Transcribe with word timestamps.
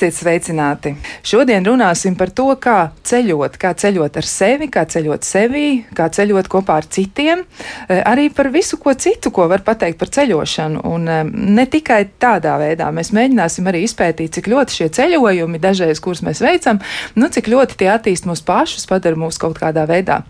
Esiet 0.00 0.16
sveicināti! 0.16 0.94
Šodien 1.28 1.60
runāsim 1.60 2.14
par 2.16 2.30
to, 2.32 2.46
kā 2.56 2.94
ceļot, 3.04 3.58
kā 3.60 3.74
ceļot 3.76 4.14
ar 4.16 4.24
sevi, 4.24 4.70
kā 4.72 4.86
ceļot 4.88 5.28
sevī, 5.28 5.64
kā 5.92 6.06
ceļot 6.08 6.48
kopā 6.48 6.78
ar 6.80 6.88
citiem, 6.88 7.42
eh, 7.44 8.00
arī 8.08 8.30
par 8.32 8.48
visu 8.48 8.78
ko 8.80 8.94
citu, 8.96 9.28
ko 9.28 9.44
var 9.52 9.60
pateikt 9.60 9.98
par 10.00 10.08
ceļošanu. 10.08 10.86
Un 10.88 11.06
eh, 11.06 11.22
ne 11.28 11.66
tikai 11.68 12.00
tādā 12.16 12.56
veidā 12.56 12.88
mēs 12.88 13.12
mēģināsim 13.12 13.68
arī 13.68 13.84
izpētīt, 13.84 14.32
cik 14.40 14.48
ļoti 14.48 14.78
šie 14.78 14.88
ceļojumi, 14.88 15.60
dažreiz, 15.60 16.00
kurus 16.00 16.24
mēs 16.24 16.40
veicam, 16.40 16.80
nu, 17.20 17.28
cik 17.28 17.52
ļoti 17.52 17.76
tie 17.76 17.92
attīst 17.92 18.24
mūs 18.24 18.40
pašus, 18.40 18.88
padara 18.88 19.20
mūs 19.20 19.36
kaut 19.36 19.60
kādā 19.60 19.84
veidā 19.84 20.22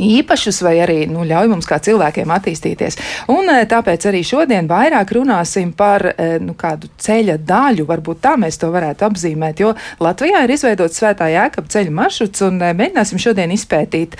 īpašus, 0.00 0.62
vai 0.64 0.76
arī 0.84 0.98
nu, 1.10 1.24
ļauj 1.28 1.50
mums 1.52 1.68
kā 1.68 1.78
cilvēkiem 1.82 2.32
attīstīties. 2.32 2.98
Un 3.32 3.50
eh, 3.52 3.64
tāpēc 3.68 4.06
arī 4.08 4.22
šodien 4.26 4.68
vairāk 4.70 5.12
runāsim 5.16 5.72
par 5.76 6.06
eh, 6.12 6.38
nu, 6.42 6.56
kādu 6.58 6.90
ceļa 7.02 7.38
daļu, 7.48 7.86
varbūt 7.88 8.22
tā 8.24 8.36
mēs 8.40 8.60
to 8.62 8.72
varētu 8.72 9.08
apzīmēt, 9.08 9.64
jo 9.64 9.74
Latvijā 10.02 10.44
ir 10.44 10.54
izveidots 10.56 11.00
svētā 11.00 11.28
jēkab 11.32 11.68
ceļa 11.72 11.96
maršruts, 11.98 12.46
un 12.48 12.62
eh, 12.62 12.72
mēģināsim 12.78 13.20
šodien 13.22 13.52
izpētīt, 13.52 14.16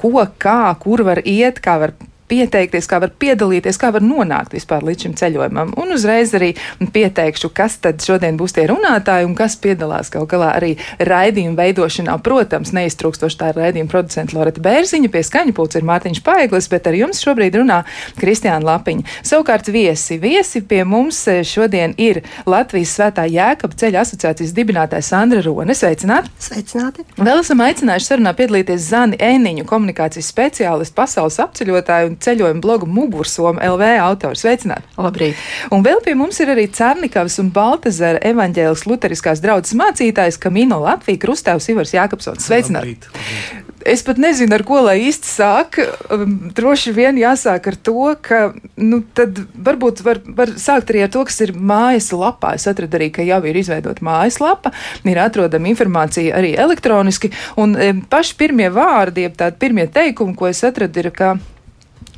ko, 0.00 0.12
kā, 0.38 0.60
kur 0.82 1.06
var 1.06 1.22
iet, 1.24 1.62
kā 1.64 1.78
var 1.80 1.96
pieteikties, 2.30 2.88
kā 2.90 3.00
var 3.02 3.12
piedalīties, 3.18 3.78
kā 3.80 3.92
var 3.94 4.04
nonākt 4.04 4.54
vispār 4.56 4.84
līdz 4.86 5.06
šim 5.06 5.16
ceļojumam. 5.20 5.74
Un 5.80 5.94
uzreiz 5.94 6.34
arī 6.36 6.52
pieteikšu, 6.80 7.50
kas 7.56 7.78
tad 7.84 8.02
šodien 8.04 8.38
būs 8.40 8.56
tie 8.56 8.66
runātāji 8.70 9.28
un 9.28 9.36
kas 9.38 9.58
piedalās 9.62 10.10
kaut 10.12 10.28
galā 10.32 10.52
arī 10.58 10.74
raidījuma 10.98 11.58
veidošanā. 11.60 12.16
Protams, 12.26 12.72
neiztrūkstoši 12.76 13.40
tā 13.40 13.50
ir 13.52 13.60
raidījuma 13.62 13.92
producenta 13.92 14.36
Loreta 14.38 14.62
Bērziņa, 14.64 15.10
pie 15.12 15.22
skaņa 15.26 15.56
pulca 15.56 15.80
ir 15.80 15.86
Mārtiņš 15.88 16.22
Paeglis, 16.26 16.70
bet 16.72 16.90
ar 16.90 16.98
jums 16.98 17.22
šobrīd 17.24 17.58
runā 17.60 17.82
Kristiāna 18.20 18.64
Lapiņa. 18.66 19.06
Savukārt 19.26 19.70
viesi, 19.72 20.18
viesi 20.22 20.62
pie 20.66 20.82
mums 20.88 21.22
šodien 21.46 21.94
ir 22.00 22.22
Latvijas 22.48 22.96
svētā 22.96 23.26
Jēkaba 23.30 23.78
ceļa 23.78 24.02
asociācijas 24.02 24.54
dibinātājs 24.56 25.12
Sandra 25.12 25.42
Rone. 25.44 25.76
Sveicināti! 25.76 26.32
Sveicināti! 26.42 27.06
Vēl 27.20 27.42
esam 27.42 27.62
aicinājuši 27.64 28.10
sarunā 28.10 28.32
piedalīties 28.36 28.88
Zani 28.90 29.18
Ēniņu, 29.22 29.66
komunikācijas 29.68 30.30
speciālistu, 30.32 30.96
pasaules 30.96 31.38
apceļotāju 31.42 32.15
ceļojuma 32.22 32.62
bloga 32.64 32.88
Mugursoma 32.88 33.62
LV 33.66 33.90
autors. 34.06 34.44
Sveicināti! 34.44 34.88
Labrīt! 35.00 35.44
Un 35.74 35.84
vēl 35.86 36.02
pie 36.04 36.16
mums 36.18 36.40
ir 36.42 36.52
arī 36.54 36.66
Cārnikavas 36.72 37.38
un 37.42 37.52
Baltazara 37.54 38.22
evaņģēlis 38.32 38.86
Luteriskās 38.88 39.44
draudzes 39.44 39.76
mācītājs 39.78 40.40
Kamino 40.42 40.80
Latvija 40.84 41.22
Krustēvs 41.26 41.70
Ivars 41.72 41.96
Jākapsons. 41.96 42.44
Sveicināti! 42.46 42.96
Labrīt, 42.96 43.08
labrīt. 43.14 43.66
Es 43.86 44.02
pat 44.02 44.18
nezinu, 44.18 44.50
ar 44.56 44.64
ko 44.66 44.80
lai 44.82 44.96
īsti 45.06 45.28
sāk. 45.30 45.78
Um, 46.10 46.50
droši 46.54 46.90
vien 46.96 47.18
jāsāk 47.20 47.68
ar 47.70 47.76
to, 47.86 48.08
ka 48.18 48.40
nu, 48.82 48.98
tad 49.14 49.38
varbūt 49.68 50.02
var, 50.06 50.20
var 50.26 50.54
sākt 50.58 50.90
arī 50.90 51.04
ar 51.06 51.12
to, 51.14 51.22
kas 51.28 51.38
ir 51.46 51.54
mājas 51.54 52.10
lapā. 52.10 52.56
Es 52.58 52.66
atradu 52.66 52.98
arī, 52.98 53.12
ka 53.14 53.26
jau 53.26 53.38
ir 53.46 53.60
izveidota 53.62 54.02
mājaslapa, 54.06 54.74
ir 55.06 55.22
atrodama 55.22 55.70
informācija 55.70 56.34
arī 56.34 56.56
elektroniski, 56.58 57.30
un 57.62 57.78
um, 57.78 58.02
paši 58.10 58.34
pirmie 58.40 58.72
vārdi, 58.74 59.28
jeb 59.28 59.38
tādi 59.38 59.62
pirmie 59.62 59.86
teikumi, 59.86 60.34
ko 60.34 60.50
es 60.50 60.64
atradu, 60.66 61.04
ir, 61.04 61.12
ka 61.14 61.36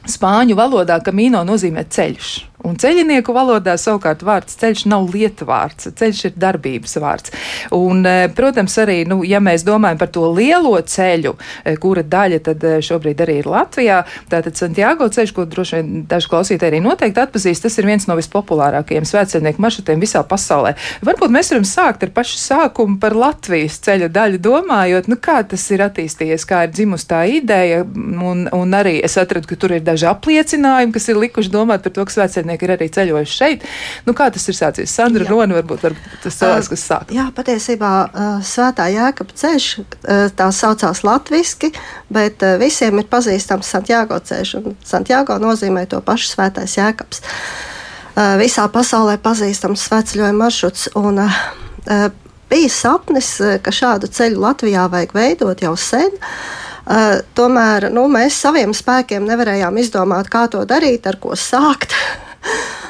spāņu 0.08 0.56
valodā 0.58 0.98
kamīno 1.04 1.44
nozīmē 1.46 1.84
ceļš. 1.92 2.47
Un 2.66 2.74
ceļinieku 2.80 3.32
valodā 3.34 3.76
savukārt 3.78 4.24
vārds 4.26 4.56
ceļš 4.58 4.84
nav 4.90 5.06
lietvārds, 5.14 5.92
ceļš 5.98 6.24
ir 6.26 6.38
darbības 6.42 6.96
vārds. 6.98 7.32
Un, 7.74 8.02
e, 8.02 8.28
protams, 8.34 8.74
arī, 8.82 9.04
nu, 9.08 9.20
ja 9.26 9.38
mēs 9.42 9.62
domājam 9.66 10.00
par 10.00 10.10
to 10.14 10.24
lielo 10.34 10.74
ceļu, 10.82 11.36
e, 11.62 11.76
kura 11.78 12.02
daļa 12.02 12.40
tad 12.48 12.64
e, 12.66 12.72
šobrīd 12.82 13.22
arī 13.22 13.38
ir 13.42 13.50
Latvijā, 13.50 14.00
tātad 14.32 14.58
Santiago 14.58 15.06
ceļš, 15.06 15.34
ko 15.36 15.46
droši 15.46 15.78
vien 15.78 16.02
daži 16.10 16.30
klausītāji 16.32 16.72
arī 16.72 16.82
noteikti 16.82 17.22
atpazīst, 17.22 17.62
tas 17.68 17.78
ir 17.78 17.86
viens 17.86 18.08
no 18.10 18.18
vispopulārākajiem 18.18 19.06
svētceļnieku 19.06 19.62
maršrutiem 19.62 20.02
visā 20.02 20.24
pasaulē. 20.26 20.74
Varbūt 21.06 21.34
mēs 21.34 21.52
varam 21.54 21.68
sākt 21.68 22.08
ar 22.08 22.12
pašu 22.16 22.42
sākumu 22.42 22.98
par 22.98 23.14
Latvijas 23.14 23.78
ceļa 23.86 24.10
daļu, 24.18 24.42
domājot, 24.42 25.08
nu, 25.08 25.20
kā 25.22 25.44
tas 25.46 25.62
ir 25.70 25.86
attīstījies, 25.86 26.48
kā 26.48 26.64
ir 26.66 26.74
dzimusi 26.74 27.08
tā 27.14 27.22
ideja, 27.38 27.84
un, 27.86 28.48
un 28.50 28.76
arī 28.76 28.98
es 29.06 29.14
atradu, 29.20 29.46
ka 29.46 29.60
tur 29.60 29.78
ir 29.78 29.86
daži 29.86 30.10
apliecinājumi, 30.10 30.94
kas 30.96 31.08
ir 31.08 31.22
likuši 31.22 31.54
domāt 31.54 31.86
par 31.86 31.94
to, 31.94 32.04
ka 32.08 32.18
svētceļnieki 32.18 32.47
pētnieki 32.48 32.64
ir 32.66 32.72
arī 32.74 32.88
ceļojuši 32.92 33.36
šeit. 33.36 33.64
Nu, 34.06 34.14
kā 34.16 34.30
tas 34.32 34.46
ir 34.48 34.56
sācies? 34.56 34.92
Sandra 34.92 35.24
Jā. 35.24 35.30
Rona 35.30 35.58
varbūt 35.58 35.84
var 35.84 35.96
tas 36.22 36.38
cilvēks, 36.38 36.68
kas 36.72 36.84
sāk. 36.88 37.12
Jā, 37.12 37.28
patiesībā 37.34 37.92
svētā 38.44 38.88
jēkab 38.92 39.32
ceļš, 39.34 39.68
tā 40.36 40.50
saucās 40.52 41.02
latviski, 41.04 41.72
bet 42.10 42.42
visiem 42.60 42.98
ir 42.98 43.08
pazīstams 43.10 43.68
Santiago 43.68 44.18
ceļš, 44.18 44.54
un 44.60 44.78
Santiago 44.84 45.38
nozīmē 45.38 45.86
to 45.88 46.00
pašu 46.04 46.32
svētais 46.34 46.78
jēkabs. 46.78 47.22
Visā 48.40 48.64
pasaulē 48.72 49.18
pazīstams 49.22 49.84
svētceļojuma 49.86 50.44
maršruts. 50.44 50.88
Un, 50.98 51.20
bija 52.50 52.70
sapnis, 52.72 53.36
ka 53.62 53.74
šādu 53.74 54.10
ceļu 54.10 54.40
Latvijā 54.42 54.88
vajag 54.90 55.14
veidot 55.14 55.62
jau 55.62 55.76
sen. 55.78 56.10
Uh, 56.18 56.66
tomēr 57.36 57.90
nu, 57.92 58.06
mēs 58.08 58.38
saviem 58.40 58.72
spēkiem 58.76 59.26
nevarējām 59.28 59.76
izdomāt, 59.80 60.30
kā 60.32 60.46
to 60.48 60.64
darīt, 60.64 61.06
ar 61.06 61.20
ko 61.20 61.36
sākt. 61.36 61.94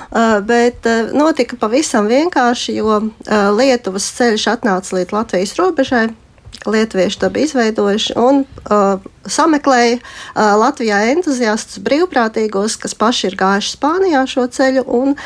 Uh, 0.08 0.38
bet 0.52 0.86
uh, 0.88 1.10
notika 1.16 1.58
pavisam 1.60 2.08
vienkārši, 2.10 2.78
jo 2.80 3.00
uh, 3.00 3.10
Lietuvas 3.56 4.08
ceļš 4.19 4.48
atnāca 4.56 4.98
līdz 4.98 5.14
Latvijas 5.16 5.54
robežai. 5.60 6.08
Lietuvieši 6.66 7.20
to 7.20 7.28
bija 7.30 7.46
izveidojuši 7.46 8.14
un 8.18 8.41
uh, 8.42 9.04
sameklēja 9.30 9.98
uh, 10.00 10.56
Latvijā 10.58 11.04
entuziastus 11.12 11.78
brīvprātīgos, 11.84 12.76
kas 12.82 12.97
paši 12.98 13.28
ir 13.30 13.38
gājuši 13.38 13.74
Spānijā 13.76 14.24
šo 14.28 14.48
ceļu 14.52 14.84
un 14.98 15.14
uh, 15.14 15.20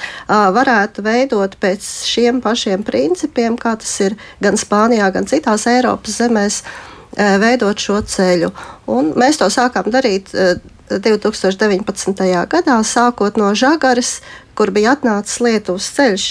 varētu 0.55 1.05
veidot 1.07 1.57
pēc 1.63 1.89
šiem 2.11 2.43
pašiem 2.45 2.85
principiem, 2.85 3.57
kā 3.57 3.79
tas 3.81 3.95
ir 4.05 4.19
gan 4.45 4.61
Spānijā, 4.61 5.09
gan 5.15 5.31
citās 5.31 5.67
Eiropas 5.71 6.21
zemēs, 6.21 6.63
uh, 6.63 6.92
veidot 7.17 7.79
šo 7.79 8.01
ceļu. 8.03 8.53
Un 8.93 9.13
mēs 9.19 9.41
to 9.41 9.51
sākām 9.53 9.91
darīt. 9.93 10.33
Uh, 10.35 10.57
2019. 10.93 12.19
gadā, 12.53 12.75
sākot 12.85 13.39
no 13.41 13.55
Žagaras, 13.57 14.21
kur 14.59 14.73
bija 14.75 14.93
atnācis 14.93 15.41
Lietuvas 15.41 15.89
ceļš. 15.97 16.27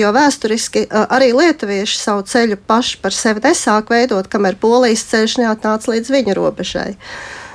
Jo 0.00 0.08
vēsturiski 0.16 0.86
arī 0.88 1.34
lietuvieši 1.36 1.98
savu 2.00 2.22
ceļu 2.24 2.56
paši 2.64 2.96
par 3.02 3.12
sevi 3.12 3.42
nesāk 3.44 3.90
veidot, 3.92 4.30
kamēr 4.32 4.56
polijas 4.56 5.04
ceļš 5.10 5.34
neatnāca 5.42 5.92
līdz 5.92 6.12
viņu 6.14 6.36
robežai. 6.38 6.94
Uh, 6.94 7.45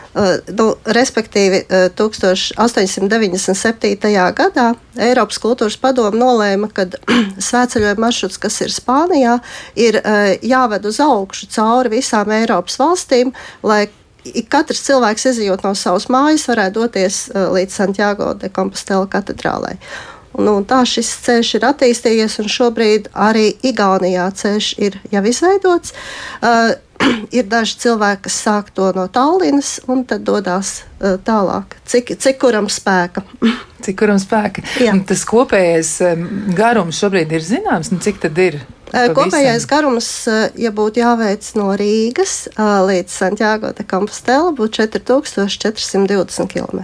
nu, 0.58 0.66
respektīvi, 0.98 1.60
uh, 1.64 1.70
1897. 1.96 3.96
gadā 4.36 4.76
Eiropas 5.00 5.40
kultūras 5.40 5.78
padome 5.80 6.20
nolēma, 6.20 6.68
ka 6.76 6.84
svētceļojuma 7.50 8.06
maršruts, 8.06 8.38
kas 8.42 8.56
ir 8.66 8.72
Spānijā, 8.76 9.36
ir 9.80 9.94
uh, 10.02 10.06
jāved 10.44 10.84
uz 10.90 10.98
augšu 11.04 11.44
cauri 11.56 11.90
visām 11.96 12.28
Eiropas 12.36 12.76
valstīm, 12.82 13.28
lai 13.64 13.88
katrs 14.52 14.84
cilvēks, 14.86 15.26
izjūt 15.32 15.64
no 15.66 15.72
savas 15.74 16.06
mājas, 16.14 16.50
varētu 16.50 16.74
doties 16.78 17.16
līdz 17.34 17.72
Santiago 17.74 18.34
de 18.38 18.50
Compostela 18.54 19.08
katedrālei. 19.10 19.76
Nu, 20.40 20.62
tā 20.64 20.84
šis 20.88 21.10
ceļš 21.26 21.56
ir 21.58 21.66
attīstījies, 21.68 22.38
un 22.40 22.48
šobrīd 22.52 23.10
arī 23.18 23.50
Igaunijā 23.68 24.30
ceļš 24.32 24.70
ir 24.80 24.96
jau 25.12 25.24
izveidots. 25.28 25.92
Uh, 26.40 26.78
ir 27.38 27.48
daži 27.50 27.78
cilvēki, 27.86 28.26
kas 28.28 28.40
sāk 28.46 28.72
to 28.76 28.92
no 28.96 29.08
Tallinas 29.12 29.80
un 29.92 30.04
tad 30.08 30.26
dodas 30.28 30.82
uh, 31.00 31.18
tālāk. 31.22 31.78
Cik, 31.90 32.16
cik 32.22 32.42
kuram 32.42 32.70
spēka? 32.72 33.24
cik 33.86 34.00
kuram 34.02 34.20
spēka? 34.22 34.66
Tas 35.10 35.26
kopējais 35.30 35.96
um, 36.12 36.28
garums 36.58 37.02
šobrīd 37.02 37.34
ir 37.36 37.46
zināms, 37.46 37.94
nu, 37.94 38.02
cik 38.04 38.22
tad 38.26 38.40
ir? 38.42 38.62
Kopējais 38.92 39.64
garums, 39.72 40.08
ja 40.60 40.72
būtu 40.76 41.00
jāveic 41.00 41.46
no 41.56 41.70
Rīgas 41.80 42.50
līdz 42.60 43.14
Santiago 43.22 43.72
de 43.78 43.86
Compostela, 43.88 44.52
būtu 44.52 44.82
4420 44.84 46.52
km. 46.52 46.84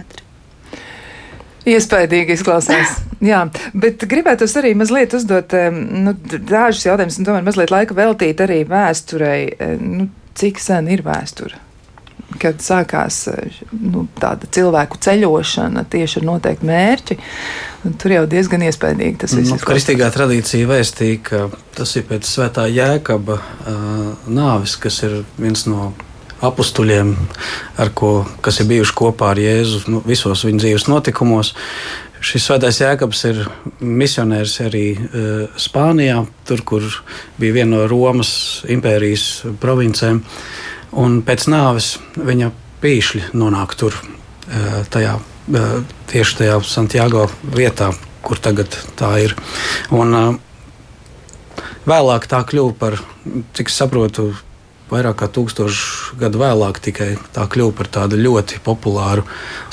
Iespējīgi 1.66 2.36
izklausās. 2.38 2.98
Jā, 3.30 3.44
bet 3.74 4.04
gribētu 4.08 4.46
arī 4.60 4.74
mazliet 4.78 5.16
uzdot 5.18 5.54
nu, 5.74 6.14
dažus 6.22 6.86
jautājumus, 6.86 7.18
un 7.18 7.26
tomēr 7.28 7.46
mazliet 7.48 7.72
laika 7.74 7.96
veltīt 7.98 8.44
arī 8.44 8.60
vēsturei. 8.68 9.40
Nu, 9.82 10.10
cik 10.38 10.62
sen 10.62 10.92
ir 10.92 11.02
vēsture? 11.06 11.58
kad 12.36 12.60
sākās 12.62 13.22
nu, 13.72 14.04
tāda 14.20 14.48
cilvēku 14.52 14.98
ceļošana 15.02 15.84
tieši 15.90 16.20
ar 16.20 16.26
noteiktu 16.28 16.68
mērķi. 16.68 17.16
Tur 18.00 18.14
jau 18.14 18.24
diezgan 18.30 18.64
iespaidīgi 18.66 19.22
tas 19.22 19.34
viss. 19.36 19.52
Nu, 19.54 19.60
kristīgā 19.62 20.10
tradīcija 20.12 20.68
vēstīja, 20.68 21.22
ka 21.24 21.42
tas 21.78 21.94
ir 21.96 22.04
pēc 22.10 22.28
svētā 22.28 22.66
jēkaba 22.68 23.38
uh, 23.38 24.28
nāves, 24.28 24.76
kas 24.80 25.00
ir 25.08 25.22
viens 25.40 25.64
no 25.70 25.92
apstuļiem, 26.44 27.14
ko, 27.98 28.12
kas 28.44 28.60
ir 28.62 28.68
bijuši 28.70 28.94
kopā 28.98 29.32
ar 29.32 29.40
Jēzu 29.42 29.84
nu, 29.90 30.02
visos 30.06 30.44
viņa 30.46 30.62
dzīves 30.64 30.86
notikumos. 30.90 31.54
Šis 32.18 32.48
svētais 32.48 32.80
jēkabs 32.82 33.20
ir 33.28 33.44
misionērs 33.78 34.56
arī 34.64 34.86
uh, 34.96 35.58
Spānijā, 35.58 36.24
tur, 36.48 36.64
kur 36.66 36.86
bija 37.38 37.60
viena 37.60 37.76
no 37.76 37.84
Romas 37.90 38.32
impērijas 38.70 39.28
provincēm. 39.62 40.24
Un 40.98 41.20
pēc 41.22 41.46
nāves 41.52 41.96
viņa 42.16 42.50
pīšļi 42.82 43.28
nonāk 43.36 43.74
tur, 43.78 43.96
tajā, 44.88 45.18
tieši 46.08 46.36
tajā 46.38 46.58
Santiago 46.64 47.26
vietā, 47.54 47.90
kur 48.24 48.40
tagad 48.40 48.72
tā 48.96 49.10
ir. 49.20 49.34
Un, 49.92 50.38
vēlāk 51.88 52.28
tā 52.30 52.42
kļuva 52.48 52.74
par, 52.78 52.98
cik 53.56 53.72
saprotu, 53.72 54.30
vairāk 54.90 55.18
kā 55.22 55.28
tūkstošu 55.32 56.18
gadu 56.20 56.40
vēlāk 56.42 56.80
tikai 56.84 57.08
tā 57.34 57.46
kļuva 57.50 57.74
par 57.78 57.90
tādu 57.98 58.18
ļoti 58.20 58.60
populāru 58.64 59.24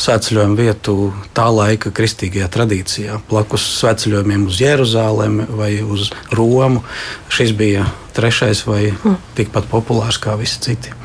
svētceļojumu 0.01 0.57
vietu 0.59 0.95
tā 1.37 1.47
laika 1.53 1.91
kristīgajā 1.95 2.49
tradīcijā. 2.51 3.19
Blakus 3.29 3.67
svētceļojumiem 3.79 4.47
uz 4.49 4.59
Jeruzalem 4.61 5.41
vai 5.55 5.77
uz 5.83 6.11
Romu. 6.35 6.83
Šis 7.31 7.55
bija 7.57 7.87
trešais 8.15 8.65
vai 8.67 8.93
tikpat 9.37 9.69
populārs 9.71 10.19
kā 10.21 10.37
visi 10.39 10.61
citi. 10.63 10.95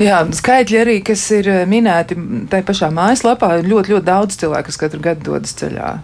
Jā, 0.00 0.20
skaitļi 0.36 0.82
arī, 0.82 0.98
kas 1.04 1.24
ir 1.34 1.48
minēti 1.68 2.16
tajā 2.50 2.66
pašā 2.68 2.92
mājaslapā, 2.94 3.56
ļoti, 3.64 3.96
ļoti 3.96 4.06
daudz 4.06 4.38
cilvēku, 4.42 4.70
kas 4.70 4.84
katru 4.84 5.02
gadu 5.08 5.32
dodas 5.32 5.56
ceļā 5.58 5.96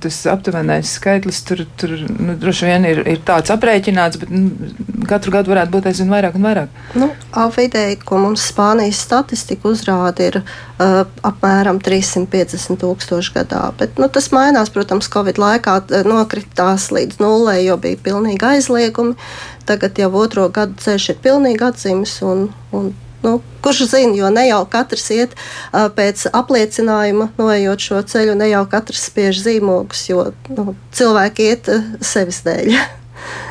tas 0.00 0.20
aptuvenais 0.30 0.92
skaitlis 0.96 1.40
tur, 1.42 1.64
tur 1.80 1.96
nu, 2.06 2.36
droši 2.38 2.68
vien 2.68 2.84
ir, 2.86 3.00
ir 3.10 3.22
tāds 3.26 3.50
aprēķināts, 3.50 4.20
bet 4.22 4.30
nu, 4.30 4.70
katru 5.10 5.34
gadu 5.34 5.50
varētu 5.50 5.74
būt 5.74 5.88
aizvien 5.90 6.12
vairāk 6.14 6.38
un 6.38 6.46
vairāk. 6.46 6.76
Nu, 7.00 7.08
vidēji, 7.56 7.98
ko 8.06 8.20
mums 8.22 8.44
Spānijas 8.52 9.02
statistika 9.02 9.72
uzrāda, 9.72 10.28
ir 10.30 10.38
uh, 10.40 11.02
apmēram 11.26 11.80
350 11.82 12.78
tūkstoši 12.84 13.34
gadā. 13.40 13.64
Bet, 13.80 13.98
nu, 13.98 14.06
tas 14.12 14.30
mainās, 14.34 14.70
protams, 14.74 15.10
Covid 15.10 15.42
laikā 15.42 15.80
nokritās 16.06 16.92
līdz 16.94 17.18
nulē, 17.22 17.58
jo 17.66 17.78
bija 17.82 17.98
pilnīgi 18.06 18.54
aizliegumi. 18.54 19.18
Tagad 19.66 19.98
jau 19.98 20.12
otro 20.20 20.46
gadu 20.54 20.78
ceļš 20.84 21.14
ir 21.14 21.22
pilnīgi 21.24 21.66
atzīmes 21.66 22.20
un, 22.22 22.50
un 22.76 22.92
Nu, 23.24 23.38
kurš 23.64 23.86
zina, 23.88 24.12
jo 24.18 24.28
ne 24.32 24.46
jau 24.50 24.62
katrs 24.70 25.06
iet 25.14 25.32
uh, 25.36 25.86
pēc 25.94 26.26
apliecinājuma, 26.36 27.30
noejot 27.40 27.86
šo 27.86 28.02
ceļu, 28.12 28.34
ne 28.36 28.50
jau 28.50 28.64
katrs 28.70 29.06
spiež 29.08 29.40
zīmogus, 29.46 30.04
jo 30.10 30.26
nu, 30.52 30.74
cilvēki 30.96 31.48
iet 31.52 31.72
uh, 31.72 31.88
sevis 32.04 32.42
dēļ. 32.44 32.74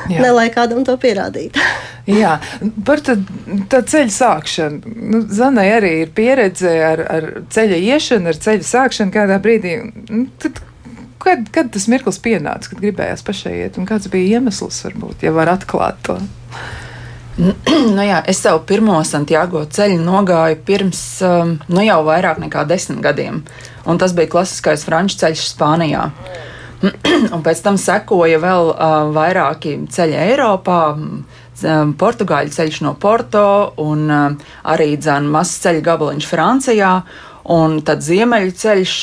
Jā. 0.06 0.20
Ne 0.20 0.30
lai 0.30 0.46
kādam 0.54 0.84
to 0.86 0.94
pierādītu. 1.00 1.58
Jā, 2.06 2.36
par 2.84 3.00
tā 3.00 3.16
ceļa 3.80 4.12
sākšanu. 4.12 4.92
Nu, 5.10 5.22
Zanai 5.32 5.66
arī 5.72 5.92
ir 6.02 6.12
pieredze 6.14 6.70
ar, 6.84 7.00
ar 7.08 7.26
ceļa 7.54 7.80
iešanu, 7.80 8.28
ar 8.30 8.40
ceļa 8.44 8.68
sākšanu 8.68 9.14
kādā 9.14 9.40
brīdī. 9.42 9.78
Nu, 10.12 10.26
tad, 10.42 10.60
kad, 11.24 11.48
kad 11.54 11.72
tas 11.74 11.88
mirklis 11.90 12.20
pienāca, 12.22 12.70
kad 12.70 12.82
gribējās 12.84 13.24
pašai 13.24 13.54
iet, 13.62 13.80
un 13.80 13.88
kāds 13.88 14.10
bija 14.12 14.38
iemesls, 14.38 14.82
varbūt, 14.86 15.24
ja 15.24 15.32
var 15.34 15.54
atklāt 15.56 16.02
to? 16.06 16.18
Nu 17.36 18.04
jā, 18.06 18.20
es 18.30 18.38
savu 18.44 18.62
pirmo 18.68 19.00
Santiago 19.06 19.64
ceļu 19.66 19.98
nogāju 20.04 20.58
pirms 20.66 21.02
um, 21.26 21.56
nu 21.66 21.82
jau 21.82 22.00
vairāk 22.06 22.38
nekā 22.42 22.62
desmit 22.70 23.00
gadiem. 23.02 23.42
Un 23.90 23.98
tas 23.98 24.14
bija 24.14 24.30
klasiskais 24.30 24.86
franču 24.86 25.18
ceļš 25.22 25.48
Spānijā. 25.50 26.08
un 27.34 27.42
pēc 27.44 27.62
tam 27.64 27.78
sekoja 27.80 28.38
vēl 28.42 28.70
uh, 28.70 28.96
vairāki 29.14 29.76
ceļi 29.90 30.20
Eiropā. 30.28 30.80
Um, 30.94 31.94
Portugāļu 31.98 32.50
ceļš 32.54 32.80
no 32.84 32.94
Porto, 33.00 33.46
un 33.82 34.08
uh, 34.10 34.50
arī 34.70 34.94
dzēna 34.98 35.30
mazs 35.30 35.60
ceļa 35.64 35.84
gabaliņš 35.86 36.26
Francijā, 36.28 36.90
un 37.54 37.78
tad 37.86 38.02
ziemeļu 38.04 38.54
ceļš. 38.62 38.96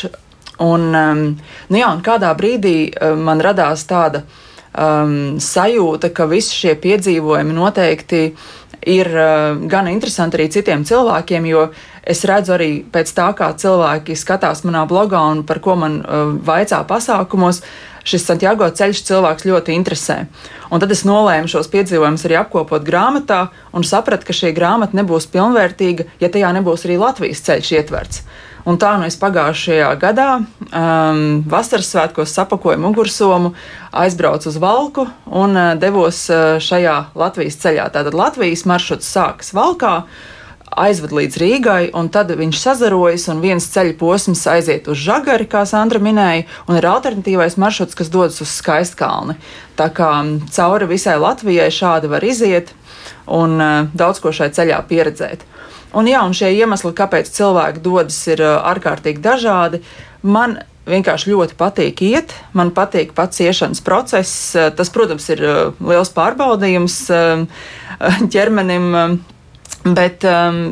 Un, 0.62 0.88
um, 0.94 1.22
nu 1.74 1.80
jā, 1.80 1.89
un 1.89 2.04
kādā 2.06 2.31
brīdī 2.38 2.75
uh, 2.92 3.16
man 3.18 3.42
radās 3.44 3.88
tāda 3.89 4.22
uh, 4.24 4.39
um, 4.77 5.38
sajūta, 5.41 6.12
ka 6.15 6.27
visi 6.31 6.56
šie 6.63 6.75
piedzīvojumi 6.81 7.56
noteikti 7.56 8.23
ir 8.88 9.09
uh, 9.13 9.59
gan 9.69 9.89
interesanti 9.91 10.39
arī 10.39 10.50
citiem 10.53 10.85
cilvēkiem, 10.88 11.47
jo 11.51 11.68
es 12.01 12.23
redzu 12.25 12.56
arī 12.56 12.71
pēc 12.91 13.13
tā, 13.13 13.29
kā 13.38 13.51
cilvēki 13.53 14.18
skatās 14.18 14.63
manā 14.65 14.88
blogā 14.89 15.21
un 15.31 15.44
par 15.47 15.62
ko 15.62 15.77
man 15.77 16.01
uh, 16.01 16.35
vaicā 16.45 16.83
pasākumos. 16.89 17.62
Šis 18.01 18.23
Santiago 18.25 18.65
ceļš 18.65 19.03
cilvēks 19.06 19.45
ļoti 19.45 19.75
interesē. 19.77 20.15
Un 20.73 20.81
tad 20.81 20.89
es 20.89 21.03
nolēmu 21.06 21.51
šos 21.51 21.68
piedzīvojumus 21.69 22.23
arī 22.25 22.39
apkopot 22.39 22.81
grāmatā 22.81 23.44
un 23.77 23.85
sapratu, 23.85 24.25
ka 24.25 24.33
šī 24.33 24.50
grāmata 24.57 24.97
nebūs 24.97 25.27
pilnvērtīga, 25.29 26.07
ja 26.18 26.31
tajā 26.33 26.50
nebūs 26.57 26.88
arī 26.88 26.97
Latvijas 26.97 27.44
ceļš 27.45 27.69
ietverts. 27.77 28.23
Un 28.66 28.78
tā 28.78 28.92
nu 29.02 29.08
es 29.10 29.18
pagājušajā 29.18 29.88
gadā 30.02 30.28
um, 30.38 31.22
vasaras 31.50 31.90
svētkos 31.90 32.34
sapakoju 32.36 32.78
mugursomu, 32.81 33.56
aizbraucu 33.92 34.52
uz 34.52 34.60
Valku 34.62 35.08
un 35.25 35.58
uh, 35.58 35.72
devos 35.80 36.28
uh, 36.30 36.60
šajā 36.62 36.98
Latvijas 37.18 37.58
ceļā. 37.63 37.90
Tātad 37.96 38.18
Latvijas 38.18 38.68
maršruts 38.69 39.10
sākas 39.10 39.56
Valkā. 39.58 40.04
Aizved 40.72 41.12
līdz 41.12 41.36
Rīgai, 41.42 41.81
un 42.00 42.08
tad 42.08 42.30
viņš 42.31 42.60
sazarojas, 42.62 43.25
un 43.34 43.42
viens 43.44 43.66
ceļa 43.74 43.98
posms 44.00 44.46
aiziet 44.48 44.86
uz 44.88 45.02
Žagari, 45.04 45.44
kā 45.52 45.66
Sandra 45.68 46.00
minēja, 46.00 46.46
un 46.72 46.78
ir 46.80 46.88
alternatīvais 46.88 47.57
maršruts, 47.60 47.98
kas 48.00 48.14
dodas 48.14 48.40
uz 48.40 48.54
Skaistkalni. 48.56 49.36
Tā 49.75 49.90
kā 49.92 50.14
um, 50.22 50.38
cauri 50.54 50.88
visai 50.94 51.18
Latvijai 51.19 51.68
šādi 51.75 52.14
var 52.14 52.24
iziet 52.24 52.72
un 53.28 53.57
uh, 53.57 53.90
daudz 53.92 54.24
ko 54.24 54.31
šai 54.31 54.48
ceļā 54.56 54.80
pieredzēt. 54.88 55.44
Un, 55.92 56.08
jā, 56.08 56.22
un 56.24 56.36
šie 56.36 56.54
iemesli, 56.56 56.94
kāpēc 56.96 57.30
cilvēki 57.36 57.82
dodas, 57.84 58.20
ir 58.32 58.44
ārkārtīgi 58.46 59.20
dažādi. 59.24 59.82
Man 60.24 60.62
vienkārši 60.88 61.34
ļoti 61.34 61.58
patīk 61.60 62.04
iet, 62.08 62.36
man 62.58 62.72
patīk 62.76 63.12
pats 63.18 63.42
iešanas 63.44 63.84
process. 63.84 64.54
Tas, 64.78 64.92
protams, 64.94 65.28
ir 65.34 65.44
liels 65.84 66.14
pārbaudījums 66.16 67.04
ķermenim. 68.34 69.20
Bet 69.82 70.22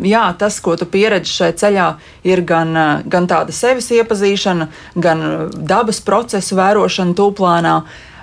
jā, 0.06 0.24
tas, 0.38 0.60
ko 0.62 0.76
tu 0.78 0.86
pieredzi 0.86 1.34
šajā 1.34 1.54
ceļā, 1.58 1.86
ir 2.30 2.44
gan, 2.46 2.78
gan 3.10 3.28
tāda 3.28 3.56
sevis 3.56 3.90
iepazīšana, 3.98 4.68
gan 5.02 5.26
dabas 5.58 5.98
procesu 6.06 6.60
vērošana 6.60 7.18
tūplānā, 7.18 7.76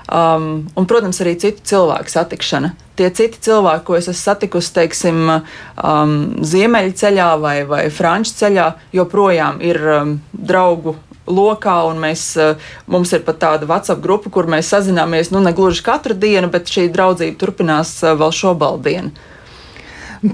um, 0.06 0.46
un, 0.70 0.86
protams, 0.86 1.18
arī 1.24 1.34
citu 1.42 1.66
cilvēku 1.74 2.14
satikšana 2.14 2.76
tie 2.96 3.10
citi 3.14 3.40
cilvēki, 3.46 3.84
ko 3.86 3.96
es 3.98 4.08
esmu 4.10 4.22
satikusi, 4.22 4.72
teiksim, 4.76 5.20
um, 5.30 6.16
Ziemeļceļā 6.46 7.28
vai, 7.42 7.56
vai 7.68 7.84
Franču 7.92 8.36
ceļā, 8.40 8.70
joprojām 8.96 9.60
ir 9.64 9.80
um, 9.92 10.16
draugu 10.32 10.96
lokā, 11.26 11.78
un 11.90 12.00
mēs, 12.02 12.26
uh, 12.40 12.68
mums 12.90 13.12
ir 13.16 13.24
pat 13.26 13.40
tāda 13.42 13.68
WhatsApp 13.68 14.02
grupa, 14.04 14.32
kur 14.32 14.48
mēs 14.50 14.72
sazināmies, 14.74 15.32
nu, 15.34 15.42
ne 15.44 15.54
gluži 15.56 15.84
katru 15.86 16.16
dienu, 16.18 16.50
bet 16.52 16.70
šī 16.72 16.88
draudzība 16.94 17.40
turpinās 17.40 17.98
uh, 18.04 18.14
vēl 18.18 18.34
šobaldienu. 18.34 19.32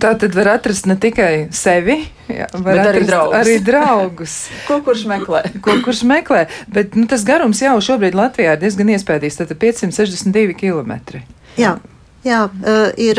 Tā 0.01 0.13
tad 0.17 0.35
var 0.37 0.53
atrast 0.55 0.87
ne 0.87 0.95
tikai 1.01 1.49
sevi, 1.55 1.99
jā, 2.31 2.47
bet 2.55 2.81
arī 2.85 3.03
draugus. 3.09 3.37
Arī 3.41 3.57
draugus. 3.65 4.37
Ko 4.69 4.79
kurš 4.87 5.05
meklē? 5.11 5.43
Ko 5.65 5.75
kurš 5.85 6.05
meklē. 6.09 6.47
Bet 6.73 6.97
nu, 6.99 7.09
tas 7.11 7.27
garums 7.29 7.61
jau 7.63 7.75
šobrīd 7.83 8.17
Latvijā 8.17 8.55
ir 8.57 8.63
diezgan 8.63 8.93
iespējams. 8.95 9.41
Tad 9.43 9.57
562 9.59 10.55
km. 10.59 10.95
Jā, 11.59 11.77
Jā, 12.27 12.47
uh, 12.47 12.91
ir 13.01 13.19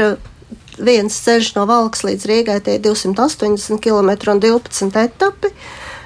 viens 0.80 1.16
ceļš 1.26 1.54
no 1.58 1.68
Valkas 1.70 2.06
līdz 2.08 2.28
Rīgai, 2.30 2.60
tie 2.64 2.78
ir 2.78 2.84
280 2.86 3.82
km 3.84 4.12
un 4.34 4.44
12 4.44 5.00
etapi. 5.04 5.54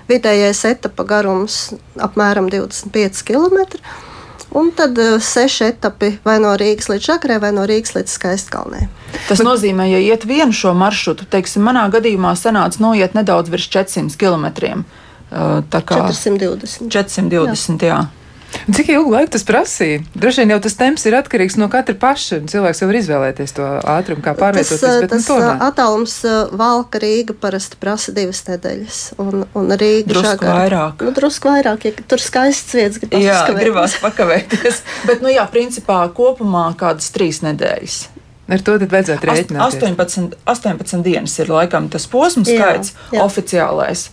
Vidējais 0.07 0.63
etapa 0.69 1.03
garums 1.03 1.73
apmēram 1.99 2.47
25 2.51 3.25
km. 3.27 3.81
Un 4.55 4.71
tad 4.71 4.97
uh, 4.97 5.17
seši 5.21 5.65
etapi 5.73 6.13
vai 6.25 6.37
no 6.39 6.53
Rīgas 6.57 6.87
līdz 6.89 7.09
Žakarē, 7.09 7.39
vai 7.43 7.51
no 7.55 7.65
Rīgas 7.67 7.97
līdz 7.97 8.13
Skaistkalnē. 8.15 8.85
Tas 9.27 9.43
nozīmē, 9.43 9.89
ja 9.91 9.99
iet 9.99 10.23
vienu 10.27 10.55
šo 10.55 10.71
maršrutu, 10.77 11.27
teiksim, 11.29 11.65
manā 11.67 11.83
gadījumā 11.91 12.31
sanāca 12.39 12.81
noiet 12.81 13.17
nedaudz 13.17 13.51
virs 13.51 13.67
400 13.73 14.15
km. 14.19 14.47
Uh, 15.27 15.59
tā 15.67 15.83
kā 15.83 15.99
420. 16.07 16.87
420, 16.93 17.83
jā. 17.83 17.99
jā. 17.99 18.26
Cik 18.47 18.89
ilgu 18.91 19.11
laiku 19.11 19.31
tas 19.35 19.43
prasīja? 19.47 20.01
Droši 20.15 20.43
vien 20.43 20.53
jau 20.53 20.57
tas 20.63 20.75
temps 20.79 21.03
ir 21.07 21.15
atkarīgs 21.17 21.57
no 21.59 21.67
katra 21.71 21.95
paša. 21.99 22.39
Cilvēks 22.51 22.81
jau 22.81 22.87
var 22.89 22.97
izvēlēties 22.99 23.55
to 23.55 23.67
ātrumu, 23.93 24.23
kā 24.23 24.33
pārvietoties. 24.39 24.81
Tas, 24.81 24.97
bet, 25.03 25.11
nu, 25.11 25.19
tas 25.19 25.27
nu, 25.43 25.51
attālums 25.67 26.15
Valka 26.61 27.01
Rīga 27.03 27.35
parasti 27.37 27.79
prasa 27.79 28.15
divas 28.15 28.41
nedēļas. 28.47 29.01
Un, 29.23 29.45
un 29.51 29.71
Rīga 29.71 30.11
drusku 30.11 30.33
šagā, 30.33 30.55
vairāk. 30.61 31.05
Nu, 31.07 31.13
drusku 31.15 31.51
vairāk, 31.51 31.87
ja 31.87 32.07
tur 32.11 32.23
skaists 32.23 32.75
vietas 32.77 32.99
gribas 33.03 33.23
jā, 33.23 33.37
pakavēties. 33.43 33.63
gribas 33.63 33.97
pakavēties. 34.05 34.83
bet, 35.11 35.23
nu 35.23 35.31
jā, 35.31 35.47
principā 35.51 36.01
kopumā 36.15 36.67
kādas 36.79 37.11
trīs 37.15 37.43
nedēļas. 37.45 38.01
Ar 38.47 38.63
to 38.63 38.77
tad 38.79 38.93
vajadzētu 38.95 39.27
rēķināt. 39.27 39.63
18, 39.75 40.37
18 40.47 41.03
dienas 41.03 41.33
ir 41.43 41.51
laikam 41.51 41.91
tas 41.91 42.07
posms 42.07 42.47
skaits 42.47 42.93
jā, 42.95 43.17
jā. 43.17 43.25
oficiālais. 43.27 44.09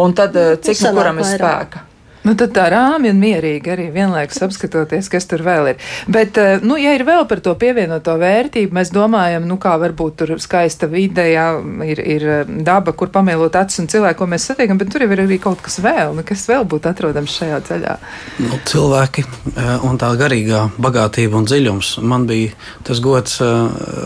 Un 0.00 0.12
tad 0.16 0.36
cik 0.36 0.84
nu 0.84 0.98
kuram 1.00 1.20
ir 1.22 1.32
spēka? 1.32 1.86
Nu, 2.20 2.34
tad 2.36 2.52
tā 2.52 2.66
rāmi 2.68 3.08
un 3.08 3.20
mierīgi 3.20 3.70
arī 3.72 3.86
vienlaikus 3.94 4.42
apskatoties, 4.44 5.08
kas 5.08 5.24
tur 5.28 5.40
vēl 5.44 5.70
ir. 5.70 5.84
Bet, 6.12 6.36
eh, 6.36 6.60
nu, 6.60 6.76
ja 6.76 6.92
ir 6.92 7.04
vēl 7.08 7.24
par 7.30 7.40
to 7.40 7.54
pievienoto 7.56 8.12
vērtību, 8.20 8.76
mēs 8.76 8.90
domājam, 8.92 9.46
nu, 9.48 9.56
kā 9.60 9.72
varbūt 9.80 10.18
tur 10.20 10.34
skaista 10.42 10.88
vide, 10.90 11.24
jā, 11.32 11.46
ir, 11.86 12.02
ir 12.04 12.26
eh, 12.28 12.50
daba, 12.66 12.92
kur 12.92 13.08
pamēlot 13.14 13.56
acis 13.56 13.80
un 13.80 13.88
cilvēku, 13.88 14.18
ko 14.20 14.28
mēs 14.28 14.50
satiekam, 14.50 14.76
bet 14.80 14.92
tur 14.92 15.06
jau 15.06 15.08
ir 15.16 15.22
arī 15.24 15.38
kaut 15.40 15.62
kas 15.64 15.78
vēl, 15.80 16.12
nu, 16.18 16.24
kas 16.26 16.44
vēl 16.50 16.66
būtu 16.68 16.90
atrodams 16.92 17.38
šajā 17.40 17.62
ceļā. 17.70 17.96
Nu, 18.44 18.60
cilvēki 18.68 19.24
eh, 19.24 19.72
un 19.88 19.96
tā 20.02 20.12
garīgā 20.20 20.66
bagātība 20.76 21.40
un 21.40 21.48
dziļums. 21.48 21.94
Man 22.04 22.28
bija 22.28 22.52
tas 22.84 23.00
gods 23.00 23.38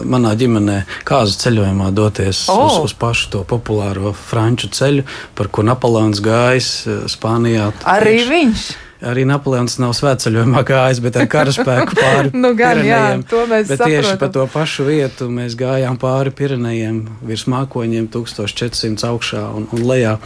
manā 0.06 0.36
ģimenē 0.38 0.78
kāzu 1.08 1.34
ceļojumā 1.40 1.90
doties 1.96 2.44
oh. 2.52 2.62
uz, 2.68 2.78
uz 2.86 2.94
pašu 2.98 3.32
to 3.32 3.42
populāro 3.48 4.14
franču 4.14 4.70
ceļu, 4.70 5.02
par 5.34 5.50
ko 5.50 5.66
Napoleons 5.66 6.22
gājis 6.22 6.70
Spānijā. 7.10 7.72
Ar 7.90 8.03
arī 8.04 8.24
viņš. 8.28 8.64
arī 9.10 9.24
Napoleons 9.28 9.76
nav 9.82 9.92
svētceļojumā 9.96 10.62
gājis, 10.68 11.00
bet 11.04 11.18
ar 11.20 11.28
karaspēku 11.32 11.96
pāri 12.02 12.32
nu, 12.36 12.52
gan, 12.58 12.80
jā, 12.84 13.00
Pirenejiem. 13.24 13.24
bet 13.52 13.68
saprotam. 13.68 13.90
tieši 13.90 14.14
pa 14.22 14.30
to 14.36 14.46
pašu 14.52 14.86
vietu 14.88 15.28
mēs 15.32 15.56
gājām 15.60 15.98
pāri 16.00 16.32
Pirenejiem 16.36 17.02
virs 17.26 17.46
mākoņiem 17.50 18.08
1400 18.14 19.08
augšā 19.10 19.44
un, 19.56 19.68
un 19.74 19.84
lejā. 19.90 20.16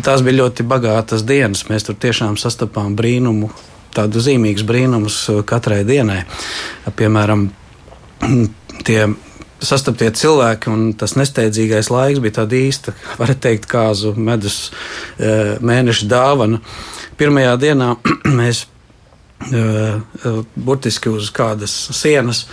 Tās 0.00 0.24
bija 0.26 0.42
ļoti 0.42 0.66
bagātas 0.66 1.26
dienas. 1.26 1.66
Mēs 1.70 1.86
tur 1.88 1.98
tiešām 2.02 2.38
sastapām 2.40 2.96
brīnumu, 2.98 3.52
tādu 3.96 4.22
zīmīgus 4.24 4.66
brīnumus 4.66 5.20
katrai 5.48 5.84
dienai. 5.88 6.24
Piemēram, 6.96 7.48
tie 8.86 9.00
sastaptie 9.62 10.10
cilvēki, 10.12 10.70
un 10.72 10.90
tas 10.98 11.16
nesteidzīgais 11.16 11.88
laiks 11.92 12.20
bija 12.24 12.40
tāda 12.42 12.58
īsta, 12.58 12.94
varētu 13.20 13.44
teikt, 13.48 13.68
kāzu 13.70 14.14
medus 14.16 14.70
e, 15.18 15.56
mēneša 15.64 16.10
dāvana. 16.10 16.60
Pirmajā 17.16 17.56
dienā 17.60 17.92
mēs 18.38 18.66
burtiski 20.56 21.12
uz 21.12 21.28
kādas 21.34 21.72
sienas 21.92 22.46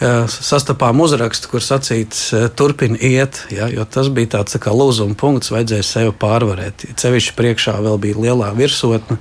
sastapām 0.00 1.02
uzrakstu, 1.04 1.50
kur 1.52 1.60
sacīts, 1.60 2.30
turpini 2.56 2.96
iet, 3.04 3.42
ja, 3.52 3.66
jo 3.68 3.84
tas 3.84 4.08
bija 4.08 4.38
tāds 4.38 4.56
tā 4.56 4.60
kā 4.64 4.72
lūzuma 4.72 5.12
punkts, 5.20 5.52
vajadzēja 5.52 5.84
sevi 5.84 6.14
pārvarēt. 6.16 6.86
Cevišķi 6.96 7.36
priekšā 7.36 7.74
vēl 7.84 8.00
bija 8.00 8.22
lielā 8.24 8.48
virsotne 8.56 9.18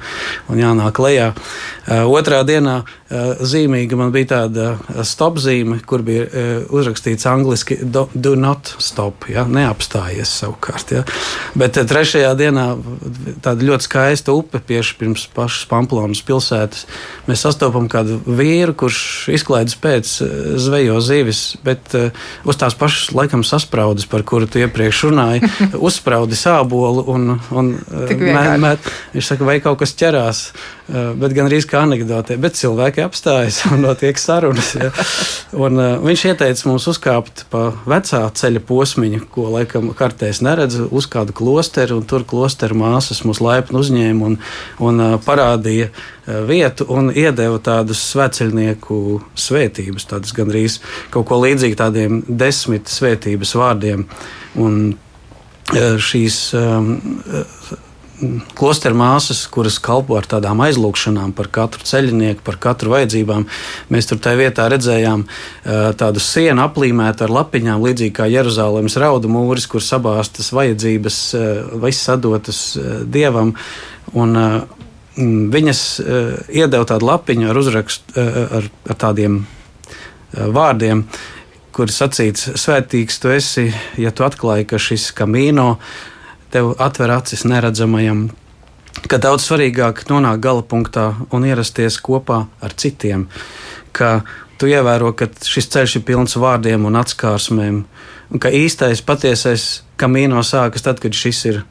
un 0.47 0.61
jānāk 0.61 1.01
lejā. 1.03 1.33
Otrā 2.07 2.45
dienā 2.47 2.77
zīmīga 3.09 3.97
man 3.97 4.11
bija 4.13 4.29
tāda 4.35 4.65
stopzīme, 5.07 5.79
kur 5.89 6.03
bija 6.05 6.27
uzrakstīts 6.69 7.25
angliski 7.29 7.79
do, 7.81 8.05
do 8.13 8.35
not 8.37 8.73
stop, 8.81 9.25
ja, 9.31 9.45
neapstājies 9.49 10.29
savukārt. 10.43 10.93
Ja. 10.93 11.03
Bet 11.57 11.79
trešajā 11.89 12.31
dienā 12.37 12.67
tāda 13.43 13.65
ļoti 13.65 13.87
skaista 13.87 14.35
upe 14.37 14.61
tieši 14.61 14.97
pirms 15.01 15.25
pašas 15.33 15.65
Pamplonas 15.71 16.21
pilsētas. 16.25 16.85
Mēs 17.29 17.45
sastopam 17.47 17.89
kādu 17.91 18.19
vīru, 18.25 18.77
kurš 18.77 19.01
izklaides 19.33 19.77
pēc 19.81 20.13
zvejo 20.61 20.99
zivis, 21.01 21.43
bet 21.65 21.95
uz 22.45 22.61
tās 22.61 22.77
pašas 22.77 23.13
laikam 23.17 23.45
saspraudas, 23.47 24.07
par 24.09 24.25
kuru 24.27 24.49
tu 24.49 24.61
iepriekš 24.61 25.05
runāji, 25.09 25.49
uzspraudi 25.89 26.37
sābolu 26.37 27.07
un, 27.09 27.31
un 27.49 27.73
mē, 28.21 28.75
viņš 29.15 29.33
saka, 29.33 29.49
vai 29.49 29.59
kaut 29.63 29.81
kas 29.81 29.97
ķerās. 29.97 30.49
Eh, 30.89 31.09
bet 31.21 31.35
gan 31.37 31.45
arī 31.45 31.59
kā 31.69 31.83
anekdotē, 31.85 32.33
bet 32.41 32.55
cilvēki 32.57 33.03
apstājas 33.03 33.59
un 33.69 33.83
notiek 33.85 34.17
sarunas. 34.17 34.71
Ja. 34.73 34.89
Un, 35.53 35.77
uh, 35.77 35.97
viņš 36.01 36.23
ieteica 36.31 36.65
mums 36.69 36.87
uzkāpt 36.89 37.43
pa 37.51 37.67
vecā 37.89 38.23
ceļa 38.33 38.61
posmiņu, 38.65 39.19
ko 39.33 39.51
laikam 39.53 39.91
kartēs 39.97 40.41
neredz, 40.45 40.79
uz 40.89 41.05
kādu 41.09 41.35
klosteru, 41.37 41.99
tur 42.09 42.25
klosteru 42.29 42.77
māsas 42.79 43.21
mūs 43.25 43.41
laipni 43.41 43.77
uzņēma 43.81 44.29
un, 44.31 44.37
un 44.85 45.03
uh, 45.03 45.17
parādīja 45.25 45.91
vietu 46.45 46.85
un 46.93 47.09
iedeva 47.09 47.57
tādus 47.65 48.01
sveceļnieku 48.11 48.97
svētības, 49.33 50.05
tādas 50.09 50.33
gandrīz 50.37 50.77
kaut 51.13 51.25
ko 51.29 51.39
līdzīgu 51.41 51.77
tādiem 51.77 52.19
desmit 52.29 52.89
svētības 52.89 53.55
vārdiem. 53.57 54.05
Un, 54.61 54.81
šīs 56.01 56.37
um, 56.57 56.95
klosteru 58.57 58.97
māsas, 58.99 59.43
kuras 59.51 59.77
kalpo 59.83 60.17
ar 60.19 60.27
tādām 60.29 60.61
aizlūgšanām 60.65 61.31
par 61.37 61.49
katru 61.53 61.85
ceļnieku, 61.87 62.43
par 62.45 62.59
katru 62.61 62.93
vajadzībām. 62.93 63.45
Mēs 63.93 64.09
tur 64.09 64.19
tajā 64.23 64.39
vietā 64.41 64.67
redzējām 64.71 65.25
tādu 65.99 66.23
sienu 66.23 66.65
aplīmētu 66.65 67.27
ar 67.27 67.35
lapiņām, 67.39 67.85
līdzīgi 67.87 68.15
kā 68.19 68.27
Jeruzalemes 68.31 68.99
raudu 69.01 69.31
mūris, 69.31 69.69
kur 69.71 69.83
sabāztas 69.85 70.51
vajadzības, 70.55 71.21
viss 71.85 72.05
sadotas 72.09 72.61
dievam. 73.07 73.55
Un, 74.17 74.37
viņas 75.19 75.81
iedeva 76.47 76.85
tādu 76.87 77.09
lapiņu 77.09 77.49
ar 77.51 77.57
uzrakstu, 77.59 78.15
ar, 78.59 78.69
ar 78.87 79.03
tādiem 79.07 79.43
vārdiem 80.31 81.03
kur 81.79 81.91
sacīts, 81.93 82.49
svētīgs 82.59 83.21
tu 83.23 83.31
esi, 83.31 83.69
ja 83.95 84.11
tu 84.11 84.25
atklāji, 84.27 84.65
ka 84.67 84.79
šis 84.81 85.09
kamīno 85.15 85.77
tev 86.51 86.73
atver 86.81 87.11
acis 87.13 87.45
neredzamajam, 87.47 88.29
ka 89.09 89.19
daudz 89.21 89.45
svarīgāk 89.47 90.05
nonākt 90.09 90.43
gala 90.43 90.65
punktā 90.65 91.11
un 91.31 91.45
ierasties 91.47 91.99
kopā 92.03 92.45
ar 92.61 92.75
citiem, 92.75 93.27
ka 93.91 94.21
tu 94.59 94.69
ievēro, 94.69 95.13
ka 95.15 95.29
šis 95.45 95.69
ceļš 95.73 95.99
ir 95.99 96.07
pilns 96.07 96.35
vārdiem 96.39 96.87
un 96.89 96.99
atskārsmēm, 96.99 97.83
un 98.29 98.41
ka 98.41 98.51
īstais, 98.53 99.03
patiesais 99.05 99.69
kamīno 99.99 100.43
sākas 100.45 100.85
tad, 100.85 100.99
kad 101.03 101.15
šis 101.15 101.45
ir 101.51 101.61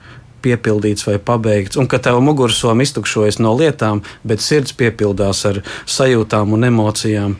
piepildīts 0.42 1.02
vai 1.08 1.16
pabeigts, 1.18 1.76
un 1.80 1.88
ka 1.90 1.98
tava 2.02 2.20
mugursoma 2.22 2.84
iztukšojas 2.86 3.40
no 3.42 3.56
lietām, 3.58 4.04
bet 4.22 4.42
sirds 4.44 4.74
piepildās 4.78 5.42
ar 5.50 5.60
sajūtām 5.82 6.54
un 6.54 6.68
emocijām, 6.68 7.34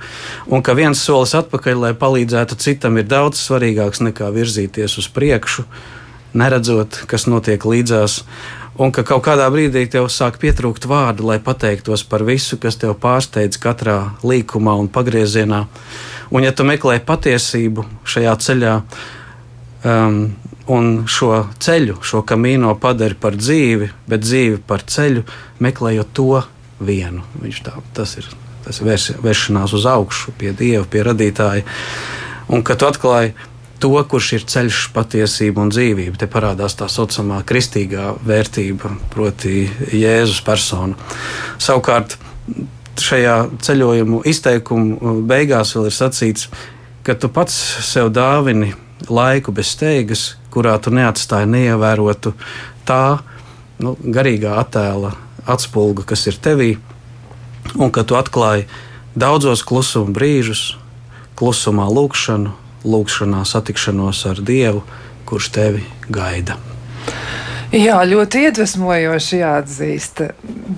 un 0.51 0.65
ka 0.67 0.75
viens 0.75 0.99
solis 0.99 1.37
atpakaļ, 1.39 1.85
lai 1.85 1.93
palīdzētu 1.99 2.59
citam, 2.59 2.99
ir 2.99 3.07
daudz 3.07 3.39
svarīgāks 3.45 4.03
nekā 4.09 4.33
virzīties 4.35 4.99
uz 4.99 5.09
priekšu 5.15 5.65
neredzot, 6.37 7.05
kas 7.11 7.27
notiek 7.31 7.65
līdzās. 7.65 8.23
Un 8.79 8.93
ka 8.95 9.03
kaut 9.03 9.25
kādā 9.27 9.49
brīdī 9.51 9.85
tev 9.91 10.07
sāk 10.13 10.39
pietrūkt 10.39 10.87
vārdu, 10.87 11.27
lai 11.27 11.41
pateiktos 11.43 12.05
par 12.07 12.23
visu, 12.27 12.61
kas 12.63 12.79
tev 12.79 12.95
pārsteidz 13.03 13.59
katrā 13.59 13.99
līkumā 14.23 14.77
un 14.79 14.91
pagriezienā. 14.93 15.65
Un, 16.31 16.45
ja 16.45 16.53
tu 16.55 16.67
meklē 16.69 17.01
patiesību 17.03 17.87
šajā 18.07 18.35
ceļā, 18.45 18.75
um, 19.83 20.21
un 20.71 20.91
šo 21.11 21.33
ceļu, 21.59 21.99
šo 22.07 22.23
kamīno 22.29 22.77
padari 22.79 23.19
par 23.19 23.39
dzīvi, 23.39 23.91
bet 24.07 24.23
dzīvi 24.23 24.61
par 24.69 24.87
ceļu, 24.87 25.25
meklējot 25.65 26.13
to 26.15 26.45
vienu. 26.79 27.25
Viņš 27.43 27.65
tā, 27.67 27.81
tas 27.97 28.15
ir 28.21 28.29
tas 28.69 28.83
ir 28.83 29.21
vēršanās 29.25 29.73
uz 29.73 29.87
augšu, 29.89 30.35
pie 30.39 30.53
Dieva, 30.53 30.85
pie 30.85 31.05
radītāja. 31.07 31.65
Un 32.53 32.65
kad 32.65 32.81
tu 32.81 32.89
atklāji 32.89 33.33
to, 33.83 33.93
kurš 34.11 34.33
ir 34.39 34.47
ceļš, 34.49 34.81
patiesība 34.95 35.63
un 35.65 35.73
dzīvība. 35.73 36.19
Te 36.19 36.29
parādās 36.31 36.77
tā 36.79 36.89
saucamā 36.91 37.43
kristīgā 37.47 38.13
vērtība, 38.27 38.91
proti, 39.13 39.69
Jēzus 39.95 40.43
persona. 40.47 40.99
Savukārt, 41.63 42.19
šajā 42.99 43.37
ceļojuma 43.63 44.25
izteikuma 44.29 45.15
beigās 45.29 45.75
vēl 45.77 45.89
ir 45.91 45.97
sacīts, 45.97 46.49
ka 47.07 47.15
tu 47.15 47.31
pats 47.33 47.55
sev 47.87 48.11
dāvini 48.15 48.75
laiku 49.09 49.55
bez 49.55 49.73
steigas, 49.77 50.35
kurā 50.51 50.75
tu 50.83 50.91
neatstāji 50.95 51.49
neievērotu 51.53 52.35
tā 52.89 53.21
nu, 53.83 53.95
garīgā 54.03 54.59
attēla 54.59 55.15
atspulga, 55.49 56.05
kas 56.09 56.27
ir 56.29 56.39
tevī, 56.43 56.73
un 57.79 57.93
ka 57.95 58.03
tu 58.05 58.19
atklāji 58.19 58.67
daudzos 59.19 59.63
klusuma 59.67 60.13
brīžus, 60.15 60.73
klusumā 61.39 61.87
lūkšanu, 61.87 62.53
lūgšanā 62.85 63.45
satikšanos 63.49 64.25
ar 64.31 64.43
Dievu, 64.45 64.85
kurš 65.29 65.51
tevi 65.55 65.85
gaida. 66.09 66.59
Jā, 67.69 67.99
ļoti 68.09 68.47
iedvesmojoši 68.47 69.39
jāatzīst. 69.43 70.23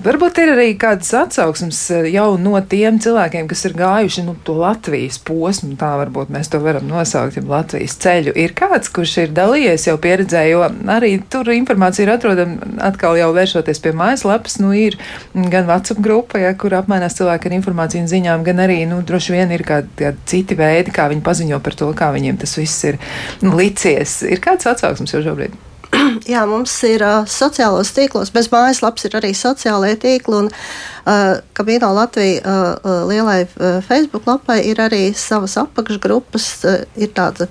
Varbūt 0.02 0.40
ir 0.42 0.50
arī 0.56 0.72
kādas 0.74 1.12
atsauksmes 1.14 1.78
eh, 1.94 2.08
jau 2.16 2.32
no 2.42 2.58
tiem 2.66 2.98
cilvēkiem, 2.98 3.46
kas 3.46 3.62
ir 3.68 3.76
gājuši 3.78 4.24
nu, 4.26 4.34
to 4.42 4.56
Latvijas 4.58 5.20
posmu, 5.22 5.76
tā 5.78 5.92
varbūt 6.00 6.32
mēs 6.34 6.50
to 6.50 6.58
varam 6.64 6.88
nosaukt, 6.90 7.38
ja 7.38 7.44
Latvijas 7.46 7.94
ceļu. 8.02 8.34
Ir 8.34 8.56
kāds, 8.58 8.90
kurš 8.90 9.14
ir 9.22 9.36
dalījies 9.38 9.86
jau 9.86 9.94
pieredzē, 10.02 10.42
jo 10.50 10.64
arī 10.90 11.12
tur 11.30 11.52
informācija 11.54 12.08
ir 12.08 12.14
atrodama 12.16 12.74
atkal 12.90 13.14
jau 13.22 13.30
vēršoties 13.38 13.84
pie 13.86 13.94
mājaslapas, 13.94 14.58
nu 14.58 14.74
ir 14.74 14.98
gan 15.36 15.70
WhatsApp 15.70 16.02
grupa, 16.02 16.42
ja, 16.42 16.56
kur 16.58 16.74
apmainās 16.74 17.20
cilvēki 17.22 17.52
ar 17.52 17.58
informāciju 17.60 18.02
un 18.02 18.12
ziņām, 18.16 18.46
gan 18.50 18.66
arī, 18.66 18.82
nu, 18.90 18.98
droši 19.06 19.38
vien 19.38 19.54
ir 19.54 19.62
kādi, 19.62 19.94
kādi 20.02 20.30
citi 20.34 20.58
veidi, 20.58 20.98
kā 20.98 21.06
viņi 21.14 21.22
paziņo 21.22 21.62
par 21.62 21.78
to, 21.78 21.94
kā 21.94 22.10
viņiem 22.18 22.42
tas 22.42 22.58
viss 22.58 22.90
ir 22.90 22.98
nu, 23.46 23.54
licies. 23.54 24.24
Ir 24.26 24.42
kāds 24.42 24.66
atsauksmes 24.74 25.14
jau 25.14 25.28
šobrīd? 25.30 25.69
Jā, 26.32 26.44
mums 26.48 26.72
ir 26.86 27.02
uh, 27.04 27.26
sociālos 27.28 27.90
tīklos, 27.96 28.30
bez 28.34 28.50
mājaslapas 28.52 29.06
ir 29.08 29.16
arī 29.18 29.32
sociālajie 29.36 29.98
tīkli. 30.04 30.38
Un, 30.44 30.48
uh, 30.50 31.40
Kabīno 31.56 31.90
Latvija 31.96 32.40
uh, 32.40 32.88
lielai 33.10 33.42
uh, 33.44 33.80
Facebook 33.86 34.28
lapai 34.30 34.60
ir 34.70 34.80
arī 34.82 35.10
savas 35.16 35.56
apakšgrupas. 35.60 36.48
Uh, 36.64 36.82
ir 37.00 37.12
tāda 37.16 37.50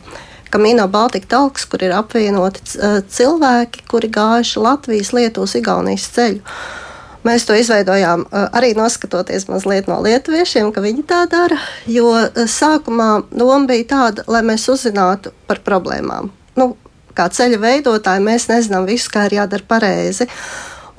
Kamino 0.50 0.88
Baltika 0.90 1.36
talks, 1.36 1.68
kur 1.70 1.84
ir 1.86 1.94
apvienoti 1.96 2.64
uh, 2.80 3.00
cilvēki, 3.06 3.86
kuri 3.92 4.12
gājuši 4.14 4.64
Latvijas, 4.66 5.14
Lietuvas, 5.18 5.58
Igaunijas 5.60 6.08
ceļu. 6.16 6.44
Mēs 7.28 7.44
to 7.44 7.52
izveidojām 7.60 8.22
arī 8.32 8.70
noskatoties 8.78 9.50
mazliet 9.50 9.90
no 9.92 9.98
lietuviešiem, 10.06 10.70
ka 10.72 10.80
viņi 10.80 11.04
tā 11.04 11.26
dara. 11.28 11.58
Jo 11.84 12.14
sākumā 12.48 13.10
doma 13.28 13.68
bija 13.68 13.90
tāda, 13.90 14.24
lai 14.32 14.40
mēs 14.48 14.70
uzzinātu 14.72 15.34
par 15.50 15.60
problēmām. 15.68 16.32
Nu, 16.56 16.70
kā 17.20 17.30
ceļa 17.36 17.60
veidotāji, 17.62 18.26
mēs 18.26 18.48
nezinām 18.52 18.88
visu, 18.90 19.12
kā 19.14 19.28
ir 19.28 19.40
jādara 19.42 19.68
pareizi. 19.68 20.30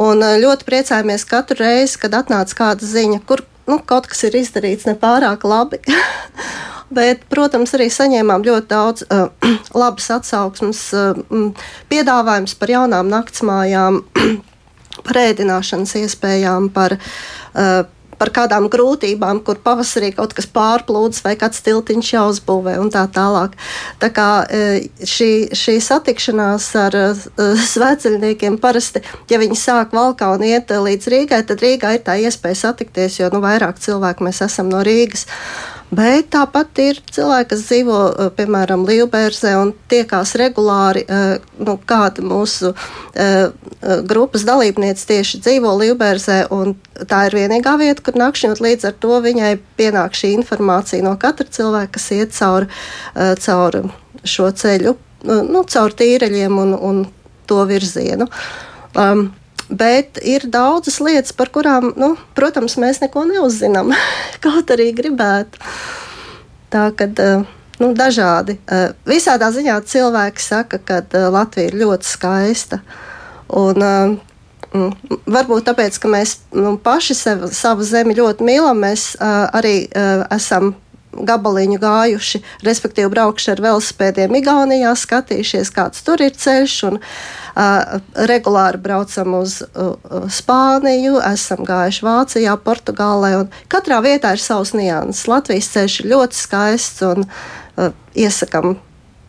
Un 0.01 0.25
eh, 0.25 0.39
ļoti 0.43 0.69
priecājamies 0.69 1.27
katru 1.29 1.61
reizi, 1.65 1.99
kad 2.03 2.17
atnāca 2.21 2.59
kāda 2.63 2.89
ziņa, 2.89 3.23
kur 3.29 3.45
nu, 3.71 3.81
kaut 3.87 4.09
kas 4.11 4.25
ir 4.29 4.37
izdarīts 4.41 4.89
nepārāk 4.89 5.47
labi. 5.49 5.81
Bet, 6.97 7.23
protams, 7.31 7.71
arī 7.77 7.87
saņēmām 7.95 8.43
ļoti 8.43 8.67
daudz 8.71 9.05
uh, 9.07 9.29
labas 9.83 10.09
atsauksmes, 10.11 10.81
uh, 10.99 11.67
piedāvājums 11.93 12.57
par 12.59 12.73
jaunām 12.75 13.13
naktsmājām. 13.13 14.03
par 15.07 15.17
ēdināšanas 15.17 15.95
iespējām, 16.03 16.69
par 16.75 16.97
uh, 16.99 17.87
par 18.21 18.33
kādām 18.37 18.69
grūtībām, 18.73 19.41
kur 19.47 19.61
pavasarī 19.65 20.13
kaut 20.17 20.35
kas 20.37 20.49
pārplūds 20.53 21.25
vai 21.25 21.35
kāds 21.41 21.63
tiltiņš 21.65 22.13
jāuzbūvē 22.15 22.77
un 22.83 22.93
tā 22.93 23.07
tālāk. 23.15 23.57
Tā 24.03 24.13
kā 24.15 24.29
e, 24.45 24.63
šī, 25.09 25.31
šī 25.57 25.79
satikšanās 25.89 26.69
ar 26.85 26.99
e, 27.01 27.07
svētceļniekiem 27.73 28.61
parasti, 28.61 29.03
ja 29.33 29.41
viņi 29.41 29.59
sāk 29.59 29.97
valkā 29.97 30.35
un 30.37 30.45
iet 30.47 30.71
līdz 30.71 31.11
Rīgai, 31.15 31.43
tad 31.49 31.65
Rīgā 31.65 31.97
ir 31.97 32.05
tā 32.07 32.19
iespēja 32.21 32.67
satikties, 32.67 33.21
jo 33.23 33.33
nu, 33.33 33.43
vairāk 33.45 33.81
cilvēku 33.81 34.29
mēs 34.29 34.45
esam 34.47 34.69
no 34.73 34.85
Rīgas. 34.85 35.27
Bet 35.91 36.29
tāpat 36.31 36.79
ir 36.79 37.01
cilvēki, 37.11 37.49
kas 37.51 37.63
dzīvo 37.67 37.99
eh, 38.09 38.29
piemēram 38.39 38.85
Līvbērzē 38.87 39.57
un 39.59 39.73
tiekās 39.91 40.37
regulāri. 40.39 41.03
Eh, 41.03 41.49
nu, 41.67 41.75
kāda 41.83 42.23
mūsu 42.23 42.71
eh, 43.19 43.51
grupas 44.07 44.45
dalībniece 44.47 45.09
tieši 45.09 45.41
dzīvo 45.43 45.73
Līvbērzē, 45.81 46.45
un 46.55 46.77
tā 47.11 47.25
ir 47.27 47.39
vienīgā 47.41 47.75
vieta, 47.81 48.05
kur 48.07 48.21
nakšņot. 48.23 48.63
Līdz 48.63 48.87
ar 48.93 48.97
to 49.03 49.19
viņai 49.27 49.51
pienāk 49.81 50.15
šī 50.15 50.31
informācija 50.39 51.03
no 51.03 51.17
katra 51.19 51.49
cilvēka, 51.51 51.97
kas 51.99 52.09
iet 52.15 52.39
cauri 52.39 52.71
caur 53.43 53.81
šo 54.23 54.51
ceļu, 54.63 54.95
nu, 55.27 55.65
caur 55.75 55.95
tīreļiem 55.97 56.59
un, 56.61 56.75
un 56.77 57.05
to 57.51 57.65
virzienu. 57.67 58.31
Um, 58.95 59.31
Bet 59.71 60.19
ir 60.27 60.49
daudzas 60.51 60.99
lietas, 60.99 61.33
par 61.37 61.51
kurām, 61.55 61.93
nu, 61.99 62.15
protams, 62.35 62.75
mēs 62.81 62.99
neko 63.05 63.23
neuzzinām. 63.29 63.93
Kaut 64.45 64.73
arī 64.75 64.91
gribētu. 64.97 65.63
Tā 66.71 66.89
kad 66.99 67.23
eh, 67.23 67.45
nu, 67.83 67.93
dažādi. 67.99 68.59
Eh, 68.67 68.91
visādā 69.07 69.53
ziņā 69.55 69.79
cilvēki 69.87 70.43
saka, 70.43 70.83
ka 70.83 71.01
eh, 71.05 71.29
Latvija 71.31 71.71
ir 71.71 71.79
ļoti 71.85 72.11
skaista. 72.11 72.83
Un, 73.51 74.19
Varbūt 74.71 75.65
tāpēc, 75.67 75.97
ka 75.99 76.07
mēs 76.07 76.37
nu, 76.55 76.77
paši 76.79 77.15
sev, 77.19 77.41
savu 77.51 77.83
zemi 77.83 78.15
ļoti 78.15 78.45
mīlam, 78.47 78.79
mēs 78.85 79.17
uh, 79.17 79.49
arī 79.59 79.89
uh, 79.89 80.21
esam 80.31 80.77
gabaliņu 81.13 81.79
gājuši, 81.83 82.41
respektīvi 82.67 83.11
braukšu 83.13 83.55
ar 83.55 83.63
velospēdiem 83.65 84.37
Igaunijā, 84.41 84.93
skatījušies, 84.99 85.73
kāds 85.75 86.05
tur 86.07 86.23
ir 86.23 86.35
ceļš. 86.39 86.77
Un, 86.91 86.99
uh, 87.01 87.97
regulāri 88.31 88.81
braucam 88.83 89.39
uz 89.41 89.61
uh, 89.63 89.95
Spāniju, 90.31 91.19
esam 91.31 91.65
gājuši 91.69 92.07
Vācijā, 92.07 92.59
Portugālē. 92.65 93.33
Katrā 93.73 94.01
vietā 94.05 94.35
ir 94.37 94.43
savs 94.43 94.75
nianses. 94.77 95.27
Latvijas 95.31 95.73
ceļš 95.75 95.99
ir 96.03 96.13
ļoti 96.15 96.39
skaists 96.39 97.03
un 97.09 97.27
uh, 97.27 97.91
iesakam. 98.15 98.79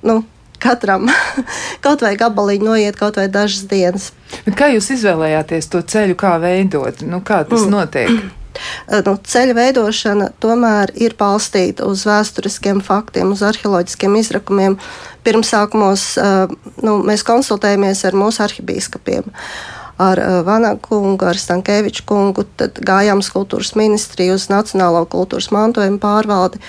Nu, 0.05 0.21
Katram 0.61 1.07
kaut 1.85 2.03
vai 2.05 2.13
gabaliņu 2.19 2.67
noiet, 2.67 2.97
kaut 2.99 3.17
vai 3.17 3.25
dažas 3.33 3.65
dienas. 3.69 4.11
Bet 4.45 4.53
kā 4.59 4.69
jūs 4.75 4.91
izvēlējāties 4.93 5.71
to 5.73 5.81
ceļu, 5.81 6.17
kā 6.19 6.35
veidot? 6.41 7.01
Nu, 7.07 7.23
kā 7.25 7.41
tas 7.49 7.65
mm. 7.65 7.73
notiek? 7.73 8.13
Nu, 9.05 9.15
ceļa 9.15 9.55
veidošana 9.57 10.31
tomēr 10.43 10.91
ir 10.99 11.15
balstīta 11.19 11.87
uz 11.87 12.05
vēsturiskiem 12.07 12.81
faktiem, 12.85 13.31
uz 13.35 13.43
arheoloģiskiem 13.47 14.17
izrakumiem. 14.19 14.77
Pirmsākumos 15.25 16.07
nu, 16.81 16.97
mēs 17.05 17.23
konsultējamies 17.27 18.03
ar 18.09 18.17
mūsu 18.17 18.43
arhibīskapiem 18.47 19.29
ar 20.01 20.17
Vanagu 20.47 20.81
kungu, 20.87 21.27
ar 21.29 21.37
Stankēviču 21.37 22.05
kungu, 22.09 22.45
tad 22.57 22.79
gājām 22.81 23.21
uz 23.21 23.29
kultūras 23.33 23.75
ministriju, 23.77 24.37
uz 24.39 24.47
Nacionālo 24.49 25.03
kultūras 25.09 25.51
mantojumu 25.53 26.01
pārvaldi, 26.01 26.61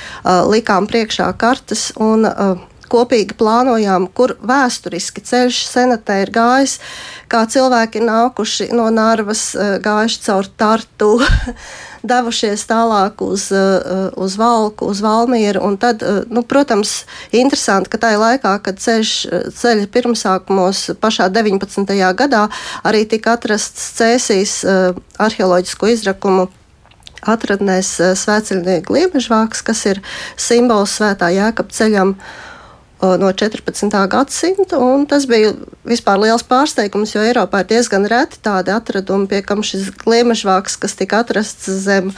likām 0.52 0.88
priekšā 0.90 1.30
kartes 1.40 1.90
un 1.96 2.28
uh, 2.28 2.60
kopīgi 2.92 3.36
plānojām, 3.38 4.08
kur 4.14 4.36
vēsturiski 4.44 5.24
ceļš 5.24 5.62
senatē 5.70 6.20
ir 6.26 6.34
gājis, 6.34 6.78
kā 7.32 7.46
cilvēki 7.48 8.04
nākuši 8.04 8.72
no 8.76 8.90
Narvas, 8.92 9.54
eh, 9.56 9.78
gājuši 9.82 10.22
caur 10.26 10.52
Tartu. 10.56 11.16
devušies 12.02 12.64
tālāk 12.66 13.22
uz, 13.22 13.46
eh, 13.52 14.10
uz 14.16 14.36
Valku, 14.36 14.86
uz 14.90 15.00
Valmieru. 15.00 15.76
Tad, 15.78 16.02
eh, 16.02 16.22
nu, 16.28 16.42
protams, 16.42 17.04
interesanti, 17.30 17.90
ka 17.90 17.98
tajā 17.98 18.18
laikā, 18.18 18.56
kad 18.62 18.76
ceļš, 18.76 19.12
ceļa 19.54 19.86
pirmsākumos 19.86 20.90
pašā 21.00 21.30
19. 21.30 22.14
gadā 22.14 22.48
arī 22.84 23.06
tika 23.08 23.36
atrasts 23.38 23.92
Cēsīs 23.98 24.64
arheoloģisko 25.18 25.92
izrakumu 25.92 26.48
atradnēs 27.22 28.00
svētceļnieku 28.18 28.90
gliemežvāks, 28.90 29.62
kas 29.62 29.86
ir 29.86 30.02
simbols 30.36 30.98
svētā 30.98 31.30
jēkab 31.30 31.70
ceļam. 31.70 32.16
No 33.02 33.32
14. 33.32 34.06
gadsimta. 34.06 34.78
Tas 35.10 35.24
bija 35.26 35.50
vispār 35.88 36.20
liels 36.22 36.44
pārsteigums, 36.46 37.16
jo 37.16 37.24
Eiropā 37.26 37.64
ir 37.64 37.72
diezgan 37.72 38.06
reti 38.06 38.38
tādi 38.44 38.70
atradumi, 38.70 39.26
pie 39.26 39.40
kam 39.42 39.64
šis 39.66 39.88
gliemežvāks, 40.04 40.78
kas 40.78 40.94
tika 40.94 41.24
atrasts 41.24 41.66
zem 41.82 42.12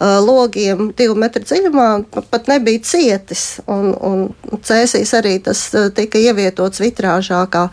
logiem 0.00 0.94
divu 0.96 1.18
metru 1.20 1.44
dziļumā, 1.44 1.88
pat 2.32 2.48
nebija 2.48 2.80
cietis. 2.88 3.60
Un, 3.68 3.92
un 3.92 4.62
cēsīs 4.64 5.12
arī 5.20 5.36
tas 5.44 5.66
tika 5.96 6.16
ievietots 6.16 6.80
vitrāžā 6.80 7.44
kā, 7.52 7.68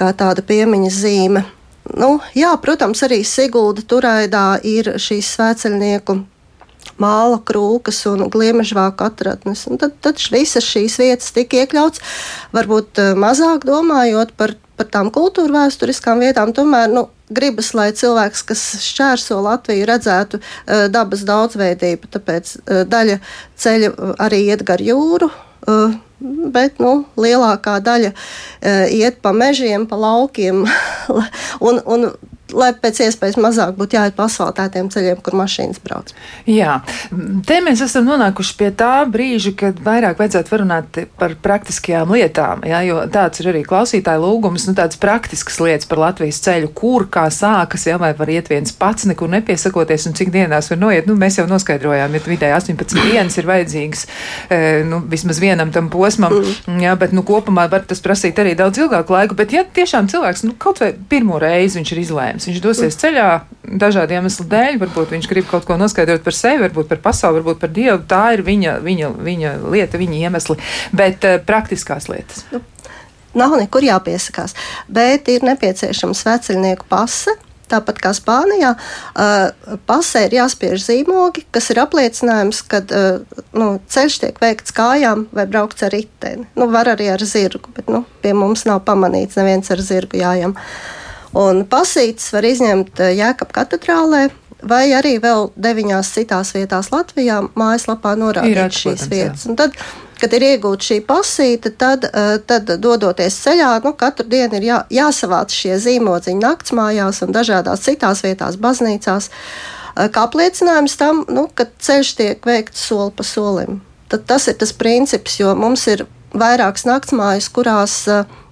kā 0.00 0.14
tāda 0.16 0.40
piemiņas 0.48 1.00
zīme. 1.04 1.44
Nu, 1.92 2.14
jā, 2.32 2.54
protams, 2.62 3.04
arī 3.04 3.20
Sigulda 3.26 3.84
turaidā 3.84 4.46
ir 4.64 4.94
šīs 4.96 5.34
svēceļnieku 5.36 6.22
māla 7.00 7.38
krūkas 7.46 8.02
un 8.10 8.26
gliemežvāku 8.32 9.06
atradnes. 9.06 9.64
Un 9.70 9.80
tad, 9.80 9.96
tad 10.04 10.20
visas 10.32 10.66
šīs 10.66 10.98
vietas 11.00 11.32
tika 11.34 11.62
iekļauts, 11.62 12.02
varbūt 12.56 13.02
eh, 13.02 13.14
mazāk 13.18 13.66
domājot 13.68 14.34
par, 14.36 14.54
par 14.78 14.90
tām 14.92 15.12
kultūra 15.14 15.62
vēsturiskām 15.62 16.22
vietām, 16.24 16.54
tomēr 16.56 16.90
nu, 16.92 17.08
gribas, 17.32 17.72
lai 17.76 17.90
cilvēks, 17.96 18.44
kas 18.48 18.62
šķērso 18.84 19.38
Latviju, 19.40 19.86
redzētu 19.88 20.40
uh, 20.42 20.84
dabas 20.92 21.22
daudzveidību. 21.28 22.10
Tāpēc 22.12 22.50
uh, 22.58 22.82
daļa 22.88 23.18
ceļa 23.56 23.92
arī 24.20 24.42
iet 24.50 24.64
gar 24.68 24.82
jūru. 24.84 25.30
Uh, 25.62 25.94
bet 26.52 26.80
nu, 26.82 27.06
lielākā 27.18 27.78
daļa 27.84 28.12
uh, 28.12 28.84
iet 28.92 29.22
pa 29.24 29.32
mežiem, 29.32 29.86
pa 29.88 29.96
laukiem. 30.00 30.66
un, 31.68 31.80
un 31.80 32.10
lai 32.56 32.72
pēc 32.76 33.02
iespējas 33.06 33.38
mazāk 33.40 33.74
būtu 33.78 33.98
jāiet 33.98 34.16
pa 34.16 34.26
asfaltētiem 34.28 34.90
ceļiem, 34.92 35.20
kur 35.24 35.36
mašīnas 35.40 35.80
brauc. 35.84 36.12
Jā, 36.48 36.80
te 37.48 37.60
mēs 37.64 37.82
esam 37.84 38.06
nonākuši 38.08 38.56
pie 38.58 38.70
tā 38.76 38.92
brīža, 39.08 39.54
kad 39.58 39.80
vairāk 39.84 40.20
vajadzētu 40.20 40.60
runāt 40.62 41.00
par 41.18 41.36
praktiskajām 41.42 42.12
lietām, 42.14 42.64
jā, 42.68 42.82
jo 42.88 43.00
tāds 43.12 43.42
ir 43.42 43.50
arī 43.52 43.64
klausītāju 43.66 44.22
lūgums, 44.22 44.66
nu 44.68 44.76
tādas 44.78 45.00
praktiskas 45.00 45.58
lietas 45.62 45.88
par 45.90 46.02
Latvijas 46.02 46.40
ceļu, 46.44 46.72
kur 46.76 47.06
kā 47.12 47.26
sākas, 47.32 47.86
jā, 47.88 47.98
vai 48.00 48.12
var 48.18 48.30
iet 48.32 48.50
viens 48.52 48.74
pats, 48.76 49.06
nekur 49.08 49.30
nepiesakoties 49.32 50.08
un 50.10 50.16
cik 50.18 50.32
dienās 50.34 50.70
var 50.72 50.80
noiet. 50.80 51.08
Nu, 51.08 51.16
mēs 51.18 51.38
jau 51.40 51.46
noskaidrojām, 51.50 52.16
ja 52.16 52.22
vidēji 52.26 52.56
18 52.56 53.06
dienas 53.08 53.38
ir 53.40 53.48
vajadzīgas, 53.48 54.04
e, 54.48 54.60
nu, 54.88 55.02
vismaz 55.12 55.40
vienam 55.42 55.72
tam 55.74 55.90
posmam, 55.92 56.34
mm. 56.40 56.80
jā, 56.84 56.94
bet, 57.00 57.14
nu, 57.16 57.24
kopumā 57.26 57.68
var 57.72 57.86
tas 57.88 58.02
prasīt 58.04 58.38
arī 58.42 58.54
daudz 58.58 58.82
ilgāku 58.82 59.16
laiku, 59.16 59.38
bet 59.38 59.54
ja 59.54 59.64
tiešām 59.64 60.10
cilvēks, 60.12 60.44
nu, 60.48 60.56
kaut 60.60 60.82
vai 60.82 60.92
pirmo 61.10 61.40
reizi 61.42 61.80
viņš 61.80 61.94
ir 61.94 62.02
izlēms, 62.04 62.41
iespējams. 62.42 62.46
Viņš 62.46 62.62
dosies 62.62 62.98
ceļā 63.00 63.28
dažādu 63.62 64.16
iemeslu 64.16 64.46
dēļ, 64.50 64.78
varbūt 64.82 65.14
viņš 65.14 65.28
grib 65.30 65.46
kaut 65.50 65.66
ko 65.66 65.76
noskaidrot 65.76 66.22
par 66.24 66.34
sevi, 66.34 66.62
varbūt 66.66 66.88
par 66.88 66.98
pasauli, 67.02 67.40
varbūt 67.40 67.60
par 67.60 67.70
Dievu. 67.70 68.02
Tā 68.08 68.34
ir 68.34 68.42
viņa, 68.42 68.80
viņa, 68.82 69.12
viņa 69.22 69.54
lieta, 69.70 70.00
viņa 70.00 70.18
iemesli, 70.26 70.58
bet 70.92 71.24
uh, 71.24 71.38
praktiskās 71.46 72.08
lietas. 72.10 72.44
Nu, 72.52 72.62
nav 73.34 73.56
nekur 73.60 73.84
jāpiesakās, 73.86 74.54
bet 74.88 75.28
ir 75.28 75.46
nepieciešama 75.46 76.14
sveceļnieku 76.14 76.88
pase. 76.90 77.34
Tāpat 77.72 78.02
kā 78.04 78.10
Spānijā, 78.12 78.74
uh, 78.76 79.76
pasē 79.88 80.26
ir 80.26 80.34
jāspiež 80.42 80.82
zīmogi, 80.84 81.46
kas 81.54 81.70
ir 81.72 81.80
apliecinājums, 81.80 82.58
ka 82.68 82.82
uh, 82.84 83.38
nu, 83.56 83.68
ceļš 83.88 84.18
tiek 84.26 84.40
veikts 84.42 84.74
kājām 84.76 85.24
vai 85.32 85.46
braukts 85.48 85.86
ar 85.86 85.94
riteni. 85.94 86.44
Nu, 86.58 86.68
var 86.68 86.90
arī 86.92 87.08
ar 87.14 87.24
zirgu, 87.24 87.72
bet 87.72 87.88
nu, 87.88 88.02
pie 88.20 88.34
mums 88.36 88.66
nav 88.68 88.82
pamanīts 88.84 89.40
neviens 89.40 89.72
ar 89.72 89.80
zirgu 89.80 90.20
jājām. 90.20 90.52
Uh, 90.52 91.01
Un 91.38 91.64
pasītas 91.68 92.28
var 92.34 92.44
izņemt 92.44 93.00
eh, 93.00 93.14
Jēkab 93.16 93.52
katedrālē, 93.56 94.26
vai 94.68 94.84
arī 94.94 95.16
vēl 95.22 95.48
deviņās 95.56 96.12
citās 96.14 96.52
vietās 96.54 96.92
Latvijā 96.92 97.40
mājaslapā 97.58 98.14
norādīt 98.20 98.76
šīs 98.76 99.06
vietas. 99.10 99.46
Tad, 99.56 99.78
kad 100.20 100.36
ir 100.36 100.44
iegūta 100.52 100.90
šī 100.90 100.98
pasīta, 101.08 101.72
tad, 101.72 102.04
eh, 102.10 102.36
tad 102.46 102.74
dodoties 102.84 103.40
ceļā, 103.46 103.72
nu, 103.86 103.94
katru 103.96 104.28
dienu 104.28 104.60
ir 104.60 104.68
jā, 104.68 104.82
jāsavāc 104.92 105.56
šie 105.56 105.80
zīmodziņi 105.80 106.44
naktsmājās 106.44 107.24
un 107.24 107.34
dažādās 107.34 107.88
citās 107.88 108.22
vietās, 108.26 108.60
baznīcās, 108.60 109.32
eh, 109.32 110.12
kā 110.12 110.28
apliecinājums 110.28 111.00
tam, 111.00 111.24
nu, 111.32 111.48
ka 111.48 111.70
ceļš 111.80 112.16
tiek 112.20 112.44
veikts 112.44 112.88
soli 112.92 113.16
pa 113.16 113.24
solim. 113.24 113.80
Tad 114.12 114.28
tas 114.28 114.50
ir 114.52 114.60
tas 114.60 114.76
princips, 114.76 115.40
jo 115.40 115.54
mums 115.56 115.88
ir 115.88 116.04
vairākas 116.36 116.84
naktsmājas, 116.84 117.48
kurās 117.48 118.02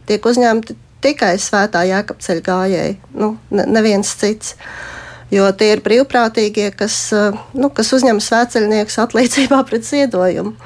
tiek 0.08 0.24
uzņemti 0.24 0.76
tikai 1.04 1.34
svētā 1.40 1.84
jēkabceļa 1.88 2.44
gājēji, 2.46 2.96
nu, 3.20 3.34
neviens 3.50 4.14
cits. 4.20 4.56
Jo 5.30 5.46
tie 5.54 5.76
ir 5.76 5.82
brīvprātīgie, 5.84 6.72
kas, 6.74 6.96
eh, 7.14 7.36
nu, 7.54 7.70
kas 7.70 7.92
uzņem 7.94 8.18
svētceļniekus 8.18 8.98
atlīdzībā 9.04 9.62
pret 9.68 9.86
ziedojumu. 9.86 10.56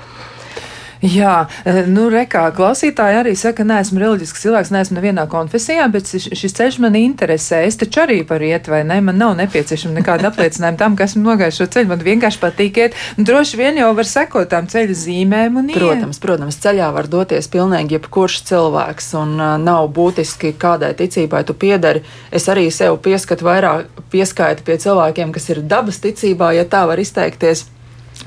Jā, 1.04 1.48
e, 1.68 1.82
nu, 1.90 2.06
rekā 2.08 2.46
klausītāji 2.56 3.18
arī 3.20 3.34
saka, 3.36 3.64
neesmu 3.68 4.00
reliģisks 4.00 4.40
cilvēks, 4.40 4.70
neesmu 4.72 4.96
nevienā 4.96 5.26
konfesijā, 5.28 5.84
bet 5.92 6.08
šis 6.08 6.56
ceļš 6.56 6.78
man 6.80 6.96
interesē. 6.96 7.60
Es 7.68 7.76
taču 7.80 8.00
arī 8.06 8.22
varu 8.28 8.48
iet, 8.48 8.70
vai 8.72 8.80
ne? 8.88 8.96
Man 9.04 9.20
nav 9.20 9.34
nepieciešama 9.36 9.98
nekāda 9.98 10.30
apliecinājuma 10.30 10.80
tam, 10.80 10.96
ka 10.96 11.04
esmu 11.04 11.26
nogājis 11.26 11.60
šo 11.60 11.66
ceļu. 11.76 11.90
Man 11.90 12.04
vienkārši 12.06 12.40
patīk 12.40 12.80
iet. 12.80 12.96
Un 13.18 13.28
droši 13.28 13.60
vien 13.60 13.82
jau 13.82 13.90
var 13.98 14.08
sekot 14.08 14.48
tām 14.54 14.70
ceļa 14.72 14.96
zīmēm. 15.02 15.60
Protams, 15.74 16.22
protams, 16.22 16.60
ceļā 16.64 16.88
var 16.96 17.10
doties 17.12 17.50
pilnīgi 17.52 17.98
jebkurš 17.98 18.40
cilvēks, 18.48 19.12
un 19.20 19.36
uh, 19.36 19.52
nav 19.60 19.90
būtiski, 19.92 20.54
kādai 20.56 20.94
ticībai 20.96 21.44
tu 21.44 21.52
piedari. 21.52 22.00
Es 22.32 22.48
arī 22.48 22.70
sev 22.72 22.96
pieskatu 23.04 23.44
vairāk, 23.44 23.92
pieskaitu 24.14 24.64
pie 24.64 24.80
cilvēkiem, 24.80 25.36
kas 25.36 25.52
ir 25.52 25.60
dabas 25.68 26.00
ticībā, 26.00 26.54
ja 26.56 26.64
tā 26.64 26.86
var 26.88 27.02
izteikties. 27.02 27.66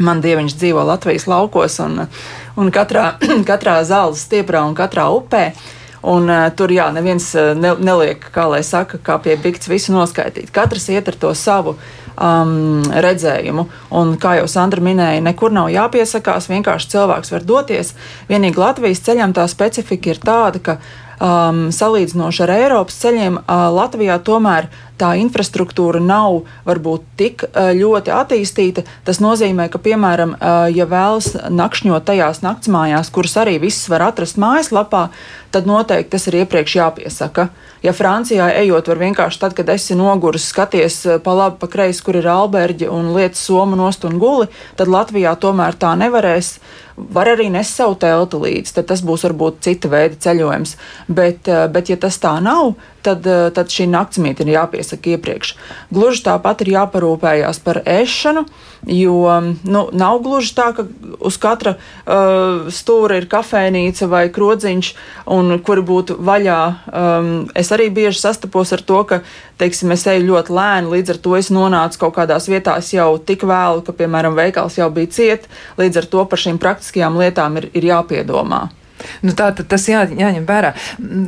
Man 0.04 0.22
dieviņš 0.22 0.58
dzīvo 0.60 0.84
Latvijas 0.86 1.26
laukos 1.30 1.80
un, 1.84 2.04
un 2.60 2.72
katrā, 2.74 3.16
katrā 3.50 3.80
zāles 3.88 4.26
stieprā 4.28 4.66
un 4.68 4.78
katrā 4.78 5.08
upē. 5.14 5.52
Un, 6.08 6.28
uh, 6.30 6.48
tur 6.56 6.72
jā, 6.72 6.92
neviens 6.94 7.26
ne, 7.58 7.74
neliek, 7.82 8.22
kā 8.32 8.46
lai 8.52 8.62
saka, 8.64 9.00
kā 9.04 9.18
pie 9.24 9.36
bikts 9.42 9.68
visu 9.72 9.96
noskaidrot. 9.96 10.52
Katrs 10.56 10.86
iet 10.94 11.10
ar 11.10 11.18
to 11.20 11.34
savu 11.36 11.74
um, 12.18 12.84
redzējumu. 12.86 13.66
Un, 13.98 14.14
kā 14.22 14.38
jau 14.40 14.48
Sandra 14.52 14.84
minēja, 14.84 15.24
nekur 15.26 15.54
nav 15.56 15.72
jāpiesakās, 15.74 16.50
vienkārši 16.52 16.94
cilvēks 16.94 17.34
var 17.34 17.46
doties. 17.48 17.94
Vienīgi 18.30 18.62
Latvijas 18.62 19.04
ceļam 19.06 19.36
tā 19.38 19.48
specifika 19.52 20.14
ir 20.14 20.22
tāda, 20.24 20.64
ka 20.64 20.78
um, 21.20 21.68
salīdzinoši 21.74 22.46
ar 22.46 22.56
Eiropas 22.58 23.00
ceļiem, 23.04 23.42
uh, 23.42 23.68
Latvijā 23.74 24.20
tomēr 24.26 24.70
tā 24.98 25.14
infrastruktūra 25.22 26.02
nav 26.04 26.42
varbūt 26.68 27.06
tik 27.20 27.46
ļoti 27.54 28.14
attīstīta. 28.14 28.84
Tas 29.08 29.22
nozīmē, 29.24 29.70
ka, 29.74 29.82
piemēram, 29.82 30.36
ja 30.74 30.88
vēlas 30.90 31.34
nakšņot 31.50 32.08
tajās 32.10 32.44
naktsmājās, 32.46 33.12
kuras 33.14 33.38
arī 33.42 33.58
visas 33.62 33.88
var 33.94 34.10
atrast 34.10 34.40
mājaslapā, 34.42 35.08
tad 35.54 35.70
noteikti 35.70 36.14
tas 36.16 36.28
ir 36.30 36.42
iepriekš 36.44 36.78
jāpiesaka. 36.80 37.48
Ja 37.86 37.94
Francijā 37.94 38.50
ejot, 38.58 38.90
var 38.90 39.00
vienkārši 39.04 39.40
tad, 39.40 39.54
kad 39.58 39.70
esi 39.70 39.96
noguris, 39.96 40.50
skaties 40.50 41.04
pa 41.24 41.36
labi, 41.38 41.60
pa 41.62 41.70
kreisi, 41.72 42.02
kur 42.04 42.18
ir 42.18 42.28
alberģi 42.32 42.90
un 42.92 43.14
lietas 43.16 43.46
somu 43.46 43.78
nost 43.78 44.06
un 44.08 44.18
guli, 44.22 44.50
tad 44.80 44.90
Latvijā 44.92 45.36
tomēr 45.40 45.78
tā 45.78 45.94
nevarēs. 46.00 46.58
Var 46.98 47.30
arī 47.36 47.52
nest 47.54 47.78
savu 47.78 47.94
telti 48.02 48.40
līdzi, 48.42 48.74
tad 48.80 48.88
tas 48.90 49.04
būs 49.06 49.28
varbūt 49.28 49.62
cita 49.68 49.92
veida 49.92 50.18
ceļojums. 50.18 50.74
Bet, 51.08 51.46
bet 51.46 51.92
ja 51.94 51.98
tas 52.02 52.18
tā 52.18 52.34
nav, 52.42 52.74
tad, 53.08 53.28
eh, 53.28 53.48
tad 53.56 53.72
šī 53.72 53.88
naktsmīte 53.92 54.44
ir 54.44 54.54
jāpiesaka 54.58 55.16
iepriekš. 55.16 55.54
Gluži 55.94 56.26
tāpat 56.28 56.64
ir 56.66 56.74
jāparūpējās 56.76 57.62
par 57.64 57.82
ēšanu, 57.88 58.46
jo 58.88 59.18
nu, 59.64 59.82
nav 59.92 60.20
gluži 60.26 60.54
tā, 60.58 60.70
ka 60.76 60.86
uz 61.20 61.38
katra 61.42 61.74
uh, 61.78 62.68
stūra 62.72 63.18
ir 63.18 63.28
kafejnīca 63.32 64.08
vai 64.12 64.28
krodziņš, 64.34 64.92
un 65.34 65.58
kuri 65.66 65.84
būtu 65.88 66.18
vaļā. 66.22 66.62
Um, 66.88 67.32
es 67.58 67.72
arī 67.74 67.90
bieži 67.94 68.22
sastapos 68.22 68.74
ar 68.76 68.84
to, 68.86 69.02
ka, 69.10 69.22
teiksim, 69.62 69.92
es 69.96 70.06
eju 70.08 70.28
ļoti 70.30 70.56
lēni, 70.56 70.94
līdz 70.94 71.16
ar 71.16 71.22
to 71.26 71.38
es 71.40 71.52
nonācu 71.54 72.04
kaut 72.06 72.18
kādās 72.20 72.50
vietās 72.52 72.94
jau 72.94 73.10
tik 73.18 73.48
vēlu, 73.50 73.84
ka, 73.88 73.96
piemēram, 73.98 74.38
veikals 74.38 74.78
jau 74.80 74.90
bija 74.94 75.14
ciet, 75.18 75.48
līdz 75.82 76.04
ar 76.04 76.12
to 76.14 76.28
par 76.30 76.46
šīm 76.46 76.62
praktiskajām 76.62 77.18
lietām 77.20 77.58
ir, 77.62 77.72
ir 77.74 77.90
jāpiedomā. 77.92 78.68
Nu, 79.26 79.34
tā 79.38 79.50
tad 79.56 79.68
tas 79.72 79.86
jā, 79.90 80.04
jāņem 80.10 80.46
vērā. 80.48 80.74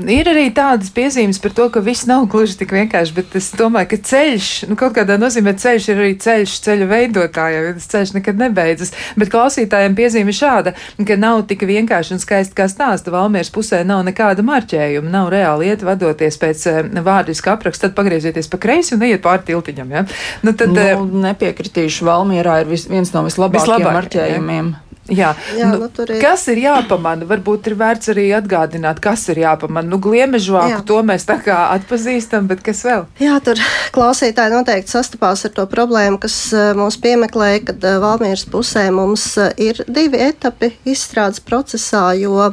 Ir 0.09 0.29
arī 0.31 0.47
tādas 0.55 0.91
piezīmes 0.93 1.39
par 1.41 1.53
to, 1.57 1.67
ka 1.73 1.83
viss 1.85 2.07
nav 2.09 2.25
gluži 2.31 2.57
tik 2.59 2.73
vienkārši, 2.75 3.15
bet 3.17 3.35
es 3.39 3.51
domāju, 3.57 3.91
ka 3.93 3.99
ceļš, 4.09 4.49
nu, 4.69 4.77
kaut 4.79 4.95
kādā 4.97 5.19
nozīmē 5.21 5.55
ceļš 5.59 5.89
ir 5.91 6.01
arī 6.03 6.15
ceļš 6.21 6.55
ceļu 6.65 6.89
veidotājiem, 6.89 7.67
jo 7.67 7.75
tas 7.77 7.89
ceļš 7.93 8.15
nekad 8.17 8.41
nebeidzas. 8.41 8.93
Bet 9.19 9.31
klausītājiem 9.33 9.97
piezīme 9.97 10.35
šāda, 10.35 10.75
ka 11.07 11.19
nav 11.19 11.43
tik 11.49 11.65
vienkārši 11.69 12.15
un 12.15 12.23
skaisti 12.23 12.57
kā 12.57 12.69
stāsta. 12.71 13.13
Valmieras 13.13 13.51
pusē 13.53 13.81
nav 13.87 14.03
nekāda 14.07 14.45
marķējuma, 14.45 15.13
nav 15.13 15.31
reāli 15.33 15.71
iet 15.71 15.85
vadoties 15.85 16.39
pēc 16.41 16.65
eh, 16.71 16.81
vārdiska 17.05 17.55
apraksta, 17.55 17.87
tad 17.87 17.97
pagriezieties 17.97 18.51
pa 18.51 18.61
kreisi 18.61 18.95
un 18.97 19.07
iet 19.07 19.23
pāri 19.25 19.47
tiltiņam. 19.51 19.95
Ja? 19.95 20.05
Nu, 20.45 20.53
tad, 20.53 20.73
nu, 20.75 20.83
eh, 20.83 21.07
nepiekritīšu, 21.29 22.07
Valmierā 22.09 22.61
ir 22.63 22.71
vis, 22.71 22.87
viens 22.89 23.13
no 23.15 23.25
vislabākajiem 23.27 23.79
vislabāk, 23.79 23.99
marķējumiem. 24.01 24.75
Ja? 24.75 24.88
Jā, 25.09 25.33
jā 25.57 25.69
nu, 25.73 25.85
nu, 25.85 25.89
ir... 26.05 26.15
kas 26.21 26.45
ir 26.51 26.61
jāpamana? 26.63 27.27
Varbūt 27.29 27.69
ir 27.71 27.75
vērts 27.79 28.11
arī 28.13 28.27
atgādināt, 28.37 29.01
kas 29.03 29.25
ir 29.33 29.41
jāpamana. 29.43 29.87
Nu, 29.89 29.99
gliemežvāku 30.03 30.83
to 30.87 30.99
mēs 31.05 31.25
tā 31.29 31.39
kā 31.43 31.57
atpazīstam, 31.75 32.49
bet 32.49 32.61
kas 32.65 32.83
vēl? 32.85 33.07
Jā, 33.21 33.39
tur 33.45 33.61
klausītāji 33.95 34.53
noteikti 34.53 34.93
sastapās 34.93 35.45
ar 35.47 35.55
to 35.55 35.65
problēmu, 35.69 36.19
kas 36.21 36.37
eh, 36.53 36.71
mūs 36.77 36.99
piemeklēja, 37.01 37.63
kad 37.71 37.89
eh, 37.89 37.97
Valmīras 38.03 38.45
pusē 38.51 38.89
mums 38.95 39.31
eh, 39.41 39.53
ir 39.69 39.83
divi 39.87 40.21
etapi 40.29 40.73
izstrādes 40.89 41.41
procesā, 41.43 42.09
jo 42.19 42.51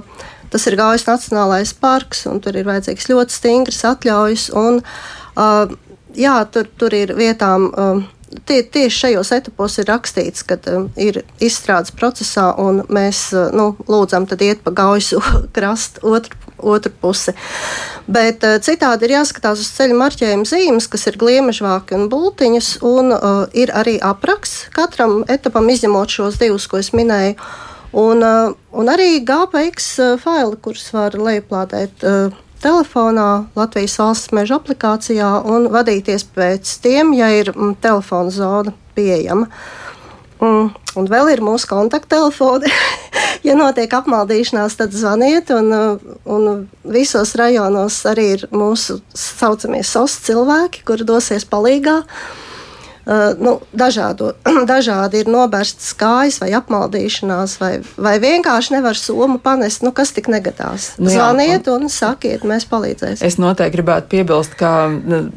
tas 0.53 0.67
ir 0.71 0.79
Gaujas 0.79 1.07
Nacionālais 1.09 1.75
parks, 1.77 2.25
un 2.31 2.41
tur 2.41 2.57
ir 2.57 2.69
vajadzīgs 2.69 3.11
ļoti 3.11 3.35
stingras 3.35 3.83
atļaujas. 3.91 4.49
Un, 4.57 4.79
uh, 5.37 5.73
jā, 6.17 6.37
tur, 6.55 6.71
tur 6.79 6.95
ir 6.97 7.13
vietām. 7.19 7.67
Uh, 7.73 8.05
tie, 8.45 8.63
tieši 8.63 8.97
šajos 8.97 9.33
etapos 9.37 9.79
ir 9.81 9.89
rakstīts, 9.91 10.45
ka 10.47 10.59
um, 10.73 10.89
ir 11.01 11.23
izstrādes 11.43 11.95
procesā, 11.97 12.49
un 12.61 12.83
mēs 12.93 13.29
uh, 13.35 13.49
nu, 13.57 13.73
lūdzam, 13.91 14.29
tad 14.31 14.45
iet 14.45 14.63
pa 14.65 14.73
gausu 14.77 15.23
krastu 15.57 16.05
otru, 16.13 16.39
otru 16.59 16.93
pusi. 17.01 17.35
Bet 18.07 18.45
uh, 18.47 18.59
citādi 18.63 19.09
ir 19.09 19.17
jāskatās 19.19 19.63
uz 19.63 19.71
ceļu 19.77 19.99
marķējuma 20.01 20.49
zīmes, 20.49 20.89
kas 20.93 21.07
ir 21.11 21.21
gliemežvāki 21.21 21.97
un 21.99 22.09
bultiņas, 22.13 22.73
un 22.87 23.15
uh, 23.17 23.45
ir 23.57 23.73
arī 23.75 23.99
apraksts 24.03 24.69
katram 24.77 25.23
etapam, 25.33 25.69
izņemot 25.73 26.19
šos 26.19 26.41
divus, 26.43 26.69
ko 26.71 26.83
es 26.83 26.93
minēju. 26.97 27.39
Un, 27.97 28.21
uh, 28.21 28.57
un 28.77 28.91
arī 28.93 29.23
GPX 29.25 29.93
uh, 30.03 30.17
faili, 30.21 30.59
kurus 30.61 30.91
var 30.93 31.17
lejuplādēt. 31.17 32.03
Uh, 32.05 32.43
telefonā, 32.67 33.47
Latvijas 33.57 33.97
valsts 34.01 34.35
meža 34.35 34.59
aplikācijā 34.59 35.31
un 35.47 35.69
vadīties 35.73 36.27
pēc 36.35 36.77
tiem, 36.83 37.15
ja 37.17 37.31
ir 37.35 37.53
mm, 37.55 37.77
telefona 37.85 38.33
zona 38.35 38.75
pieejama. 38.97 39.47
Un, 40.43 40.73
un 40.99 41.07
vēl 41.09 41.31
ir 41.33 41.41
mūsu 41.45 41.69
kontakttelefoni. 41.71 42.69
ja 43.49 43.55
notiek 43.57 43.93
apmaldīšanās, 43.97 44.77
tad 44.81 44.93
zvaniet. 44.93 45.53
Un, 45.55 46.01
un 46.29 46.67
visos 46.85 47.33
rajonos 47.41 48.03
arī 48.11 48.27
ir 48.35 48.45
mūsu 48.53 48.99
saucamie 49.17 49.81
SOS 49.87 50.19
cilvēki, 50.27 50.85
kuri 50.89 51.09
dosies 51.09 51.49
palīdzīgā. 51.49 52.03
Uh, 53.07 53.39
nu, 53.39 53.61
dažādo, 53.71 54.33
dažādi 54.67 55.21
ir 55.23 55.29
noberstas 55.31 55.93
kājas, 55.95 56.41
vai 56.43 56.49
apmaldīšanās, 56.59 57.53
vai, 57.61 57.71
vai 58.03 58.17
vienkārši 58.19 58.75
nevar 58.75 58.99
somu 58.99 59.39
panest. 59.39 59.85
Nu, 59.87 59.93
kas 59.95 60.11
tik 60.17 60.27
negadās? 60.33 60.89
Nu, 60.99 61.13
Zvaniet 61.15 61.71
un, 61.71 61.87
un 61.87 61.93
sakiet, 61.93 62.43
mēs 62.43 62.67
palīdzēsim. 62.67 63.23
Es 63.23 63.39
noteikti 63.39 63.79
gribētu 63.79 64.11
piebilst, 64.11 64.59
ka 64.59 64.73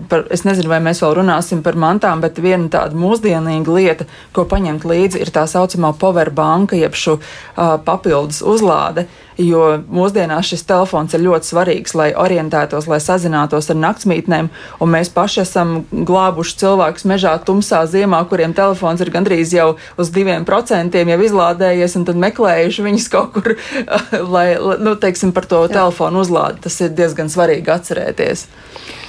par, 0.10 0.26
es 0.34 0.48
nezinu, 0.50 0.72
vai 0.74 0.82
mēs 0.82 1.04
vēl 1.06 1.20
runāsim 1.22 1.62
par 1.62 1.78
mantām, 1.78 2.26
bet 2.26 2.42
viena 2.42 2.72
tāda 2.74 2.98
mūsdienīga 2.98 3.78
lieta, 3.78 4.10
ko 4.34 4.50
paņemt 4.50 4.90
līdzi, 4.90 5.22
ir 5.22 5.30
tā 5.36 5.46
saucamā 5.46 5.94
powerbanka, 6.02 6.74
jeb 6.80 6.98
šo 6.98 7.20
uh, 7.22 7.78
papildus 7.86 8.42
uzlāde. 8.42 9.06
Uh, 9.06 9.29
jo 9.40 9.64
mūsdienās 9.88 10.50
šis 10.52 10.66
telefons 10.68 11.16
ir 11.16 11.24
ļoti 11.24 11.48
svarīgs, 11.48 11.96
lai 11.98 12.10
orientētos, 12.18 12.90
lai 12.92 13.00
sazinātos 13.04 13.72
ar 13.72 13.80
naktsmītnēm, 13.80 14.50
un 14.84 14.92
mēs 14.92 15.12
paši 15.16 15.44
esam 15.46 15.74
glābuši 15.92 16.58
cilvēkus 16.64 17.08
mežā 17.10 17.36
tumsā 17.48 17.86
ziemā, 17.90 18.22
kuriem 18.30 18.54
telefons 18.58 19.02
ir 19.04 19.14
gandrīz 19.14 19.54
jau 19.56 19.72
uz 20.00 20.12
diviem 20.16 20.46
procentiem 20.48 21.14
jau 21.14 21.20
izlādējies, 21.30 21.96
un 22.00 22.08
tad 22.10 22.20
meklējuši 22.20 22.88
viņus 22.90 23.10
kaut 23.14 23.34
kur, 23.38 23.56
lai, 24.36 24.48
nu, 24.60 24.96
teiksim, 25.00 25.34
par 25.36 25.48
to 25.50 25.64
Jā. 25.68 25.80
telefonu 25.80 26.26
uzlādi. 26.26 26.66
Tas 26.68 26.82
ir 26.84 26.94
diezgan 26.96 27.32
svarīgi 27.32 27.72
atcerēties. 27.74 28.48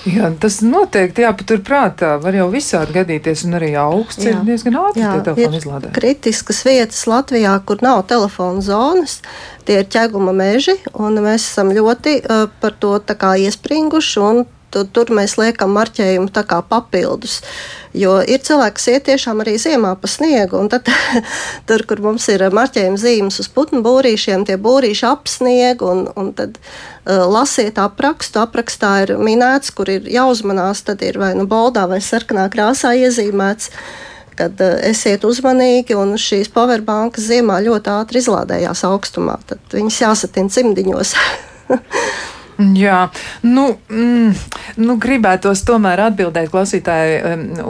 Jā, 0.09 0.31
tas 0.41 0.61
noteikti 0.65 1.25
jāpatur 1.27 1.61
prātā. 1.65 2.15
Var 2.23 2.39
jau 2.39 2.47
visādi 2.53 2.95
gadīties, 2.97 3.45
un 3.49 3.59
arī 3.59 3.73
augsts 3.81 4.25
jā. 4.25 4.33
ir 4.33 4.47
diezgan 4.49 4.79
ātri 4.81 5.03
tie 5.03 5.25
telefoni 5.27 5.61
izlādē. 5.61 5.91
Kritiskas 5.97 6.63
vietas 6.65 7.03
Latvijā, 7.11 7.57
kur 7.69 7.83
nav 7.85 8.07
telefona 8.11 8.65
zonas, 8.65 9.19
tie 9.69 9.83
ir 9.83 9.91
ķeguma 9.93 10.33
meži, 10.37 10.79
un 10.95 11.21
mēs 11.25 11.51
esam 11.51 11.75
ļoti 11.77 12.17
uh, 12.23 12.47
par 12.63 12.79
to 12.81 12.97
iespringuši 13.45 14.25
tur, 14.73 14.87
tur 14.95 15.11
mēs 15.15 15.37
liekam 15.41 15.73
marķējumu 15.77 16.31
tā 16.35 16.45
kā 16.49 16.61
papildus. 16.67 17.41
Jo 17.97 18.21
ir 18.23 18.43
cilvēki, 18.47 18.77
kas 18.79 18.87
iet 18.93 19.07
tiešām 19.09 19.43
arī 19.43 19.57
ziemā 19.59 19.97
pa 19.99 20.11
sniegu, 20.11 20.61
un 20.61 20.71
tad 20.71 20.87
tur, 21.69 21.85
kur 21.91 22.03
mums 22.05 22.29
ir 22.31 22.45
marķējuma 22.55 23.01
zīmes 23.01 23.41
uz 23.43 23.51
putnu 23.51 23.83
būrīšiem, 23.87 24.47
tie 24.47 24.59
būrīši 24.61 25.07
ap 25.11 25.31
sniegu, 25.31 25.91
un, 25.91 26.05
un 26.15 26.31
tad 26.39 26.61
uh, 26.61 27.27
lasiet 27.27 27.81
aprakstu. 27.83 28.43
Aprakstā 28.45 28.93
ir 29.07 29.17
minēts, 29.19 29.75
kur 29.75 29.91
ir 29.91 30.07
jāuzmanās, 30.11 30.85
tad 30.87 31.03
ir 31.07 31.19
vai 31.21 31.33
nu 31.39 31.49
boldā 31.51 31.89
vai 31.91 31.99
sarkanā 32.05 32.47
krāsā 32.53 32.95
iezīmēts 33.03 33.75
kad 34.41 34.61
uh, 34.63 34.79
esiet 34.87 35.27
uzmanīgi, 35.27 35.99
un 35.99 36.15
šīs 36.21 36.49
powerbankas 36.55 37.27
ziemā 37.29 37.59
ļoti 37.67 37.91
ātri 37.93 38.23
izlādējās 38.23 38.87
augstumā. 38.89 39.41
Tad 39.51 39.75
viņas 39.75 40.05
jāsatina 40.07 40.55
cimdiņos. 40.55 41.17
Jā, 42.77 43.09
nu, 43.47 43.67
mm, 43.89 44.35
nu 44.85 44.97
gribētos 45.01 45.63
tomēr 45.65 46.03
atbildēt 46.11 46.51
klausītāji 46.53 47.21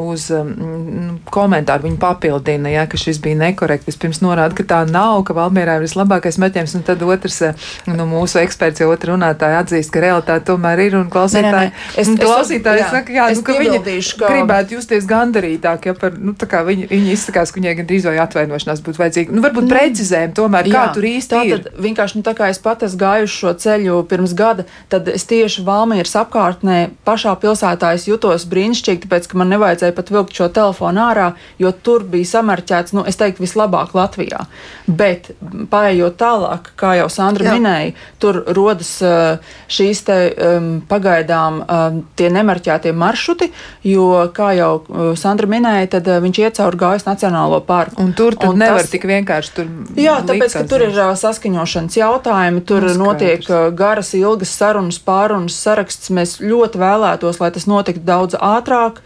uz 0.00 0.26
um, 0.34 1.18
komentāru. 1.30 1.86
Viņa 1.86 1.98
papildina, 2.00 2.72
ja, 2.72 2.86
ka 2.90 2.98
šis 3.00 3.20
bija 3.22 3.38
nekorekti. 3.38 3.90
Vispirms 3.90 4.22
norāda, 4.24 4.56
ka 4.56 4.66
tā 4.66 4.80
nav, 4.88 5.22
ka 5.28 5.36
Valmierā 5.36 5.78
ir 5.78 5.84
vislabākais 5.86 6.40
meķēms, 6.42 6.74
un 6.78 6.84
tad 6.86 7.02
otrs, 7.06 7.40
eh, 7.46 7.68
nu, 7.90 8.06
mūsu 8.10 8.40
eksperts 8.42 8.82
jau 8.82 8.90
otru 8.92 9.14
runātāju 9.14 9.60
atzīst, 9.60 9.92
ka 9.94 10.02
realitāte 10.04 10.48
tomēr 10.50 10.84
ir, 10.86 10.98
un 10.98 11.10
klausītāji, 11.12 11.70
nē, 11.70 11.70
nē, 11.70 11.94
nē. 11.94 12.02
Es, 12.02 12.10
klausītāji 12.20 12.84
es, 12.84 12.92
saka, 12.94 13.14
jā, 13.14 13.28
nu, 13.36 13.44
ka 13.46 13.58
viņi 13.60 13.80
ka... 14.20 14.32
gribētu 14.34 14.78
justies 14.78 15.08
gandarītāk, 15.10 15.90
ja 15.90 15.96
par, 15.98 16.18
nu, 16.18 16.34
tā 16.38 16.50
kā 16.50 16.62
viņi, 16.66 16.88
viņi 16.90 17.14
izsakās, 17.14 17.54
ka 17.54 17.60
viņai 17.60 17.76
gan 17.80 17.90
drīz 17.90 18.08
vai 18.10 18.16
atvainošanās 18.24 18.84
būtu 18.86 19.02
vajadzīga. 19.04 19.36
Nu, 19.36 19.44
varbūt 19.44 19.68
nu, 19.68 19.74
precizējumi 19.74 20.36
tomēr, 20.36 20.70
jā, 20.70 20.74
kā 20.74 20.96
tur 20.96 21.08
īsti 21.10 21.34
tā, 21.34 21.42
ir. 21.48 21.66
Vienkārši, 21.80 22.20
nu, 22.20 22.26
tā 22.26 22.34
kā 22.38 22.50
es 22.52 22.62
pat 22.62 22.84
esmu 22.86 23.02
gājuši 23.04 23.38
šo 23.40 23.54
ceļu 23.64 24.00
pirms 24.10 24.34
gada, 24.38 24.66
tad 24.88 25.08
es 25.12 25.26
tieši 25.28 25.64
Valmīras 25.66 26.16
apkārtnē 26.22 26.78
pašā 27.06 27.34
pilsētā 27.42 27.92
jutos 28.06 28.46
brīnišķīgi, 28.50 29.04
tāpēc, 29.04 29.28
ka 29.30 29.38
man 29.40 29.52
nevajadzēja 29.54 29.96
pat 29.96 30.12
vilkt 30.14 30.36
šo 30.36 30.48
telefonu 30.54 31.02
ārā, 31.04 31.28
jo 31.60 31.72
tur 31.72 32.04
bija 32.08 32.28
samarķēts, 32.36 32.94
nu, 32.96 33.04
es 33.08 33.18
teiktu, 33.20 33.44
vislabāk 33.44 33.94
Latvijā. 33.96 34.44
Bet 34.86 35.30
pārējot 35.70 36.16
tālāk, 36.20 36.72
kā 36.80 36.94
jau 36.98 37.08
Sandra 37.12 37.50
Jā. 37.50 37.56
minēja, 37.58 37.94
tur 38.22 38.42
rodas 38.56 38.92
uh, 39.04 39.52
šīs 39.70 40.04
te 40.06 40.18
um, 40.30 40.70
pagaidām 40.88 41.60
um, 41.62 42.00
tie 42.18 42.30
nemarķētie 42.32 42.94
maršruti, 42.96 43.50
jo, 43.86 44.08
kā 44.36 44.52
jau 44.58 44.72
uh, 44.80 45.12
Sandra 45.18 45.50
minēja, 45.50 45.92
tad 45.96 46.10
uh, 46.10 46.20
viņš 46.24 46.42
iet 46.42 46.60
cauri 46.60 46.80
Gājas 46.80 47.06
Nacionālo 47.08 47.60
parku. 47.66 48.00
Un 48.02 48.14
tur 48.16 48.38
un 48.46 48.58
nevar 48.60 48.84
tas, 48.84 48.92
tik 48.92 49.06
vienkārši 49.10 49.54
tur. 49.56 49.70
Jā, 49.98 50.20
tāpēc, 50.26 50.56
ka 50.60 50.64
tur 50.70 50.86
ir 50.86 50.94
saskaņošanas 50.94 51.98
jautājumi, 52.00 52.64
tur 52.66 52.86
Skaidrs. 52.86 53.00
notiek 53.00 53.50
garas, 53.76 54.12
ilgas 54.18 54.52
sarunas, 54.54 54.69
pārunas 55.06 55.58
saraksts. 55.58 56.12
Mēs 56.14 56.38
ļoti 56.42 56.80
vēlētos, 56.80 57.40
lai 57.42 57.50
tas 57.54 57.68
notiktu 57.70 58.06
daudz 58.06 58.38
ātrāk. 58.38 59.02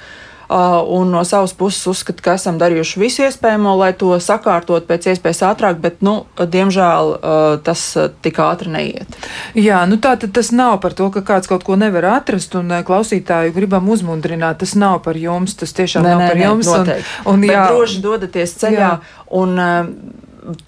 Un 0.54 1.08
no 1.08 1.22
savas 1.24 1.54
puses 1.56 1.86
uzskatu, 1.88 2.20
ka 2.22 2.34
esam 2.36 2.58
darījuši 2.60 2.98
visu 3.00 3.22
iespējamo, 3.24 3.72
lai 3.80 3.94
to 3.96 4.12
sakārtot 4.20 4.84
pēc 4.86 5.08
iespējas 5.14 5.40
ātrāk, 5.48 5.78
bet, 5.80 6.02
nu, 6.04 6.26
diemžēl 6.36 7.14
tas 7.64 7.84
tik 8.22 8.38
ātri 8.44 8.74
neiet. 8.74 9.16
Jā, 9.56 9.80
nu 9.88 9.96
tā 9.96 10.12
tad 10.20 10.34
tas 10.36 10.52
nav 10.52 10.76
par 10.84 10.92
to, 10.94 11.08
ka 11.14 11.24
kāds 11.24 11.48
kaut 11.50 11.64
ko 11.64 11.78
nevar 11.80 12.04
atrast, 12.18 12.54
un 12.60 12.76
klausītāju 12.84 13.56
gribam 13.56 13.88
uzmundrināt. 13.88 14.60
Tas 14.60 14.76
nav 14.76 15.00
par 15.06 15.16
jums, 15.18 15.56
tas 15.58 15.72
tiešām 15.74 16.04
nē, 16.04 16.12
nav 16.12 16.22
nē, 16.22 16.28
par 16.28 16.38
nē, 16.38 16.46
jums. 16.50 16.70
Noteikti. 16.74 17.16
Un, 17.24 17.32
un, 17.32 17.48
jā, 17.48 17.64
droši 17.72 18.04
dodaties 18.04 18.54
ceļā. 18.60 18.92
Jā. 18.92 18.94
Un, 19.40 19.56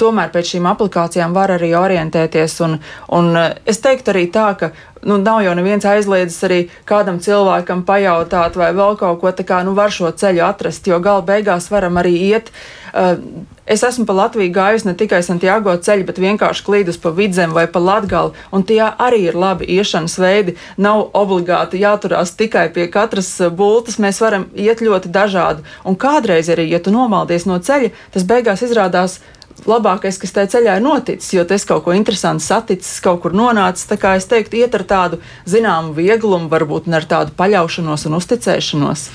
tomēr 0.00 0.30
pēc 0.34 0.52
šīm 0.54 0.68
aplikācijām 0.70 1.34
var 1.36 1.54
arī 1.56 1.72
orientēties. 1.78 2.58
Un, 2.66 2.78
un 3.18 3.32
eh, 3.36 3.48
es 3.68 3.80
teiktu 3.84 4.12
arī 4.12 4.26
tā, 4.34 4.46
ka 4.60 4.70
nu, 5.06 5.18
nav 5.22 5.42
jau 5.44 5.56
neviens 5.58 5.86
aizliedzis 5.86 6.46
arī 6.48 6.60
kādam 6.88 7.20
cilvēkam 7.22 7.84
pajautāt, 7.88 8.56
vai 8.58 8.72
vēl 8.76 8.96
kaut 9.00 9.20
ko 9.22 9.32
tādu, 9.32 9.70
nu, 9.70 9.76
var 9.78 9.94
šo 9.94 10.12
ceļu 10.12 10.46
atrast, 10.46 10.88
jo 10.88 11.00
gala 11.02 11.24
beigās 11.26 11.70
varam 11.72 12.00
arī 12.02 12.16
iet. 12.30 12.50
Uh, 12.96 13.20
Es 13.66 13.82
esmu 13.82 14.04
pa 14.06 14.14
Latviju 14.14 14.52
gājus 14.54 14.84
ne 14.86 14.92
tikai 14.94 15.18
Santiago 15.26 15.72
ceļu, 15.82 16.04
bet 16.06 16.20
vienkārši 16.22 16.62
klīdus 16.62 17.00
pa 17.02 17.10
vidzem 17.10 17.50
vai 17.50 17.64
pa 17.66 17.80
latgali, 17.82 18.30
un 18.54 18.62
tie 18.62 18.78
arī 18.86 19.24
ir 19.26 19.38
labi 19.38 19.66
iešanas 19.74 20.14
veidi. 20.22 20.54
Nav 20.78 21.08
obligāti 21.18 21.80
jāturās 21.82 22.36
tikai 22.38 22.68
pie 22.70 22.86
katras 22.94 23.32
eh, 23.40 23.50
bultas, 23.50 23.98
mēs 23.98 24.22
varam 24.22 24.46
iet 24.54 24.84
ļoti 24.86 25.10
dažādi. 25.10 25.66
Un 25.82 25.98
kādreiz 25.98 26.46
arī, 26.54 26.68
ja 26.70 26.78
tu 26.78 26.94
nomaldies 26.94 27.48
no 27.50 27.58
ceļa, 27.58 27.90
tas 28.14 28.28
beigās 28.30 28.62
izrādās 28.62 29.18
labākais, 29.64 30.18
kas 30.20 30.34
tajā 30.36 30.50
ceļā 30.56 30.76
ir 30.78 30.84
noticis, 30.84 31.32
jo 31.34 31.44
tas 31.48 31.64
kaut 31.68 31.84
ko 31.86 31.94
interesantu 31.96 32.44
saticis, 32.44 32.98
kaut 33.04 33.22
kur 33.24 33.34
nonācis. 33.36 33.86
Tā 33.88 33.98
kā 34.00 34.14
es 34.18 34.28
teiktu, 34.28 34.60
iet 34.60 34.74
ar 34.76 34.84
tādu 34.88 35.20
zināmu 35.48 35.94
vieglumu, 35.96 36.50
varbūt 36.52 36.90
ne 36.90 36.98
ar 37.00 37.06
tādu 37.08 37.34
paļaušanos 37.38 38.06
un 38.08 38.18
uzticēšanos. 38.18 39.06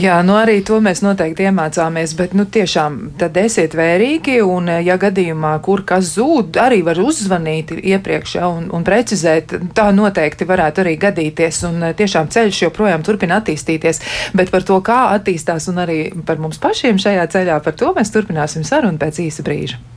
Jā, 0.00 0.20
nu 0.26 0.36
arī 0.38 0.60
to 0.66 0.80
mēs 0.82 1.02
noteikti 1.04 1.46
iemācāmies, 1.50 2.14
bet 2.18 2.34
nu 2.38 2.46
tiešām 2.46 2.98
tad 3.20 3.36
esiet 3.40 3.76
vērīgi 3.78 4.40
un, 4.46 4.70
ja 4.84 4.96
gadījumā, 5.00 5.52
kur 5.64 5.84
kas 5.86 6.14
zūd, 6.16 6.56
arī 6.60 6.80
var 6.86 7.00
uzzvanīt 7.02 7.74
iepriekš 7.76 8.36
ja, 8.38 8.48
un, 8.48 8.70
un 8.74 8.86
precizēt. 8.86 9.56
Tā 9.76 9.90
noteikti 9.94 10.48
varētu 10.48 10.84
arī 10.84 10.96
gadīties 11.00 11.62
un 11.68 11.90
tiešām 11.96 12.30
ceļš 12.32 12.64
joprojām 12.66 13.04
turpina 13.06 13.40
attīstīties, 13.40 14.02
bet 14.36 14.52
par 14.54 14.66
to, 14.66 14.80
kā 14.84 15.02
attīstās 15.14 15.68
un 15.72 15.84
arī 15.84 16.00
par 16.26 16.40
mums 16.42 16.60
pašiem 16.62 17.00
šajā 17.00 17.28
ceļā, 17.36 17.62
par 17.64 17.78
to 17.78 17.94
mēs 17.96 18.12
turpināsim 18.14 18.66
sarunu 18.66 19.00
pēc 19.00 19.24
īsa 19.28 19.46
brīža. 19.46 19.89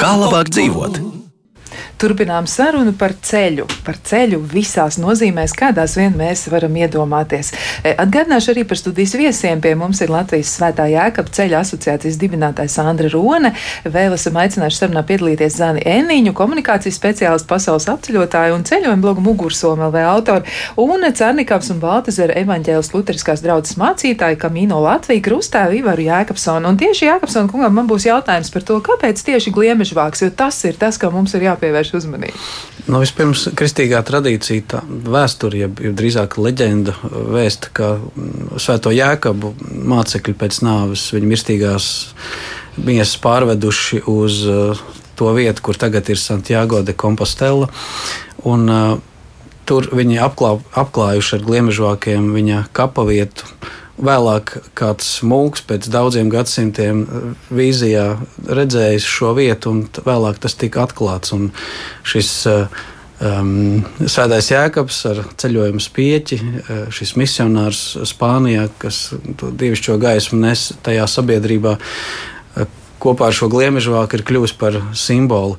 Kā 0.00 0.12
labāk 0.16 0.48
dzīvot? 0.54 1.21
Turpinām 2.02 2.48
sarunu 2.50 2.90
par 2.98 3.12
ceļu, 3.14 3.62
par 3.86 3.94
ceļu 4.02 4.40
visās 4.50 4.96
nozīmēs, 4.98 5.52
kādās 5.54 5.92
vien 5.94 6.16
mēs 6.18 6.48
varam 6.50 6.74
iedomāties. 6.74 7.52
E, 7.86 7.92
atgādināšu 7.94 8.50
arī 8.50 8.64
par 8.66 8.80
studijas 8.80 9.12
viesiem. 9.14 9.60
Pie 9.62 9.76
mums 9.78 10.00
ir 10.02 10.10
Latvijas 10.10 10.50
Svētā 10.56 10.88
Jēkab 10.90 11.30
ceļa 11.30 11.60
asociācijas 11.62 12.18
dibinātājs 12.18 12.74
Sandra 12.74 13.06
Rone. 13.12 13.52
Vēl 13.86 14.16
esam 14.16 14.40
aicinājuši 14.42 14.80
sarunā 14.80 15.04
piedalīties 15.06 15.60
Zani 15.60 15.84
Eniņu, 15.92 16.32
komunikācijas 16.34 16.98
speciālistu 16.98 17.46
pasaules 17.52 17.86
apceļotāju 17.94 18.58
un 18.58 18.66
ceļojumu 18.66 19.06
blogu 19.06 19.22
Mugursoma 19.28 19.86
LV 19.86 20.02
autoru 20.16 20.82
un 20.82 21.06
Cernikavs 21.06 21.70
un 21.70 21.78
Baltazara 21.86 22.34
evaņģēlas 22.42 22.90
luteriskās 22.96 23.46
draudzes 23.46 23.78
mācītāju 23.78 24.40
Kamino 24.42 24.82
Latviju 24.82 25.22
krustēvu 25.28 25.78
Ivaru 25.84 26.08
Jēkabsonu. 26.08 26.74
Un 26.74 26.82
tieši 26.82 27.12
Jēkabsonu 27.12 27.54
kungam 27.54 27.78
man 27.78 27.86
būs 27.86 28.10
jautājums 28.10 28.50
par 28.50 28.66
to, 28.66 28.82
kāpēc 28.90 29.22
tieši 29.30 29.54
gliemežvāks, 29.54 30.26
jo 30.26 30.34
tas 30.34 30.58
ir 30.66 30.74
tas, 30.82 30.98
kam 30.98 31.14
mums 31.14 31.38
ir 31.38 31.46
jāpievērš 31.46 31.91
pievērš 31.92 32.06
uzmanību? 32.06 32.40
Nu, 32.88 33.00
vispirms, 33.02 33.46
kristīgā 33.56 34.02
tradīcija, 34.06 34.64
tā 34.68 34.80
vēsture, 34.86 35.58
jeb, 35.64 35.80
jeb 35.80 35.94
drīzāk 35.98 36.38
leģenda 36.38 36.94
vēsta, 37.02 37.70
ka 37.72 37.96
mm, 37.98 38.58
Svēto 38.60 38.92
Jēkabu 38.92 39.54
mācekļi 39.92 40.34
pēc 40.38 40.62
nāves 40.64 41.12
viņa 41.12 41.30
mirstīgās 41.30 41.86
miesas 42.76 43.18
pārveduši 43.22 44.02
uz 44.08 44.42
uh, 44.48 44.82
to 45.16 45.32
vietu, 45.36 45.62
kur 45.62 45.76
tagad 45.76 46.08
ir 46.08 46.18
Santiago 46.18 46.82
de 46.82 46.94
Compostela. 46.94 47.68
Un, 48.44 48.68
uh, 48.68 48.98
tur 49.68 49.88
viņi 49.92 50.18
apklā, 50.24 50.56
apklājuši 50.74 51.38
ar 51.38 51.46
gliemežvākiem 51.46 52.32
viņa 52.34 52.66
kapa 52.74 53.04
vietu 53.08 53.46
vēlāk 54.02 54.56
kāds 54.78 55.08
mūks 55.26 55.64
pēc 55.68 55.88
daudziem 55.92 56.30
gadsimtiem 56.32 57.02
eh, 57.04 57.28
vīzijā 57.54 58.06
redzējis 58.48 59.06
šo 59.08 59.34
vietu, 59.38 59.74
un 59.74 60.06
vēlāk 60.06 60.42
tas 60.42 60.56
tika 60.58 60.86
atklāts. 60.86 61.34
Šis 62.06 62.32
um, 62.48 63.52
Svētais 64.00 64.50
Jēkabs 64.52 64.98
ar 65.10 65.22
ceļojumu 65.40 65.82
spieķi, 65.82 66.40
eh, 66.42 66.82
šis 66.94 67.14
misionārs 67.20 67.84
Spānijā, 68.10 68.68
kas 68.82 69.08
to 69.40 69.52
dievišķo 69.54 69.98
gaismu 70.02 70.42
nes 70.42 70.70
tajā 70.84 71.08
sabiedrībā, 71.10 71.78
kopā 73.02 73.26
ar 73.26 73.34
šo 73.34 73.48
gliemežvāku 73.50 74.14
ir 74.14 74.22
kļuvis 74.22 74.52
par 74.54 74.76
simbolu. 74.94 75.56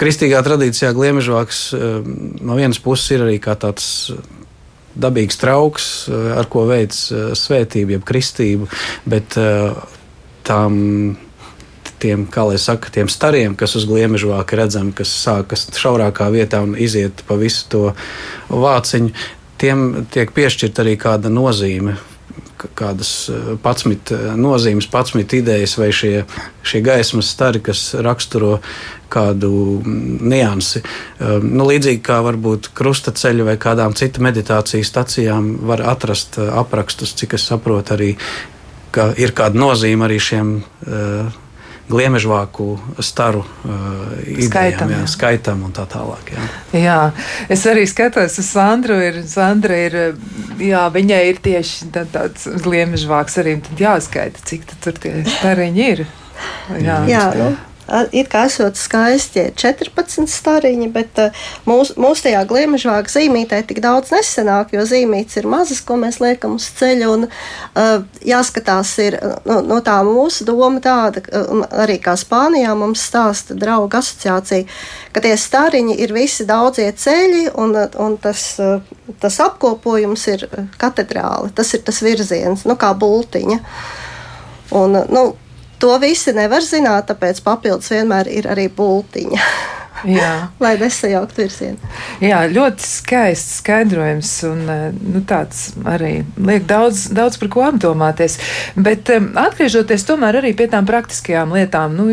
Kristīgā 0.00 0.38
tradīcijā 0.46 0.94
gliemežvāks 0.96 1.58
no 1.76 2.56
vienas 2.56 2.80
puses 2.80 3.10
ir 3.12 3.26
arī 3.26 3.34
kā 3.44 3.52
tāds 3.60 4.08
dabīgs 4.96 5.38
trauks, 5.40 5.86
eh, 6.08 6.32
ar 6.40 6.48
ko 6.50 6.66
veids 6.68 7.10
eh, 7.12 7.30
svētību, 7.36 7.96
jeb 7.96 8.08
kristību, 8.08 8.68
bet 9.08 9.36
eh, 9.40 9.76
tām 10.46 10.80
tiem, 12.02 12.26
kā 12.28 12.44
lai 12.48 12.58
saka, 12.60 12.90
tiem 12.92 13.08
stariem, 13.08 13.56
kas 13.56 13.76
uz 13.78 13.86
gliemežvāka 13.88 14.58
redzam, 14.58 14.92
kas 14.96 15.12
sākas 15.22 15.68
šaurākā 15.72 16.28
vietā 16.34 16.60
un 16.64 16.76
iziet 16.76 17.24
pa 17.28 17.38
visu 17.40 17.64
to 17.72 17.84
vāciņu, 18.52 19.14
tiem 19.60 19.86
tiek 20.12 20.32
piešķirta 20.36 20.84
arī 20.84 20.98
kāda 21.00 21.32
nozīme 21.32 21.96
kādas 22.56 23.10
11 23.30 23.92
eh, 23.92 24.16
eh, 24.16 24.34
nozīmes, 24.40 24.88
11 24.92 25.36
idejas 25.38 25.76
vai 25.78 25.90
šie, 25.94 26.24
šie 26.66 26.82
gaismas 26.84 27.30
stari, 27.32 27.62
kas 27.64 27.88
raksturo 28.04 28.58
kādu 29.12 29.52
mm, 29.82 30.18
niansi. 30.32 30.82
Eh, 30.82 31.38
nu, 31.42 31.68
līdzīgi 31.68 32.02
kā 32.06 32.20
varbūt 32.26 32.70
krustaceļu 32.76 33.48
vai 33.50 33.56
kādām 33.60 33.96
citu 33.98 34.24
meditācijas 34.24 34.92
stacijām 34.92 35.54
var 35.68 35.84
atrast 35.94 36.40
aprakstus, 36.40 37.14
cik 37.18 37.38
es 37.38 37.48
saprotu, 37.50 37.96
arī 37.96 38.14
ka 38.96 39.10
ir 39.20 39.34
kāda 39.36 39.58
nozīme 39.60 40.06
arī 40.06 40.16
šiem 40.22 40.52
uh, 40.56 41.34
gliemežvāku 41.90 42.66
staru 43.04 43.44
uh, 43.44 44.14
idejām, 44.26 44.90
jā, 44.90 45.02
skaitam 45.10 45.62
un 45.66 45.74
tā 45.76 45.86
tālāk. 45.90 46.32
Jā. 46.34 46.46
jā, 46.80 46.98
es 47.52 47.62
arī 47.70 47.86
skatos 47.90 48.38
uz 48.42 48.48
Sandru. 48.50 48.98
Ir, 49.02 49.20
Sandra 49.30 49.78
ir, 49.86 49.96
jā, 50.62 50.82
viņai 50.92 51.22
ir 51.30 51.40
tieši 51.44 51.90
tā, 51.94 52.06
tāds 52.10 52.48
gliemežvāks 52.64 53.38
arī, 53.42 53.58
tad 53.68 53.86
jāskaita, 53.86 54.42
cik 54.50 54.66
tur 54.82 54.98
tie 55.02 55.14
stariņi 55.38 55.88
ir. 55.94 56.06
Jā, 56.82 57.00
jā 57.08 57.24
nu, 57.38 57.50
it 58.12 58.30
kā 58.32 58.46
esot 58.50 58.78
skaisti 58.78 59.48
14 59.56 60.26
stariņi, 60.30 60.88
bet 60.94 61.20
mūsu 61.68 61.96
mūs 62.00 62.24
tajā 62.24 62.42
gliemežvāga 62.48 63.12
zīmītē 63.12 63.62
tik 63.68 63.80
daudz 63.84 64.12
nesenāk, 64.14 64.74
jo 64.74 64.84
zīmītes 64.88 65.38
ir 65.40 65.48
mazas, 65.50 65.82
ko 65.86 65.98
mēs 66.00 66.18
liekam 66.22 66.56
uz 66.58 66.68
ceļa. 66.78 67.10
Un, 67.12 67.28
uh, 67.28 68.06
jāskatās, 68.26 68.92
ir 69.04 69.18
no, 69.46 69.60
no 69.64 69.80
tā 69.84 69.98
mūsu 70.06 70.46
doma 70.48 70.82
tāda, 70.82 71.22
arī 71.84 71.98
kā 72.02 72.16
Spānijā 72.18 72.74
mums 72.78 73.04
stāsta 73.06 73.56
drauga 73.58 74.00
asociācija, 74.02 74.66
ka 75.14 75.22
tie 75.24 75.34
stariņi 75.38 75.98
ir 76.02 76.14
visi 76.16 76.46
daudzie 76.48 76.88
ceļi, 76.90 77.46
un, 77.60 77.76
un 78.02 78.18
tas, 78.22 78.48
tas 79.22 79.40
apkopojums 79.46 80.26
ir 80.34 80.46
katedrāli. 80.80 81.54
Tas 81.56 81.72
ir 81.76 81.84
tas 81.86 82.02
virziens, 82.04 82.66
nu 82.68 82.76
kā 82.80 82.92
bultiņa. 82.98 83.60
Un, 84.76 84.98
nu, 85.12 85.26
To 85.82 85.96
visi 86.00 86.32
nevar 86.32 86.64
zināt, 86.64 87.10
tāpēc 87.10 87.42
papildus 87.44 87.90
vienmēr 87.92 88.30
ir 88.32 88.48
arī 88.52 88.70
būtiņa. 88.72 89.48
lai 90.60 90.74
nesajaukt 90.82 91.36
virzienu. 91.38 91.92
Jā, 92.22 92.44
ļoti 92.50 92.86
skaists 92.86 93.60
skaidrojums 93.60 94.32
un 94.48 94.62
eh, 94.70 94.84
nu, 94.94 95.22
tāds 95.26 95.70
arī 95.88 96.20
liek 96.36 96.66
daudz, 96.68 97.08
daudz 97.16 97.38
par 97.40 97.50
ko 97.52 97.64
apdomāties. 97.66 98.38
Bet 98.76 99.10
um, 99.14 99.30
atgriežoties 99.40 100.06
tomēr 100.08 100.40
arī 100.40 100.52
pie 100.56 100.68
tām 100.72 100.86
praktiskajām 100.88 101.54
lietām, 101.56 101.96
nu, 101.96 102.06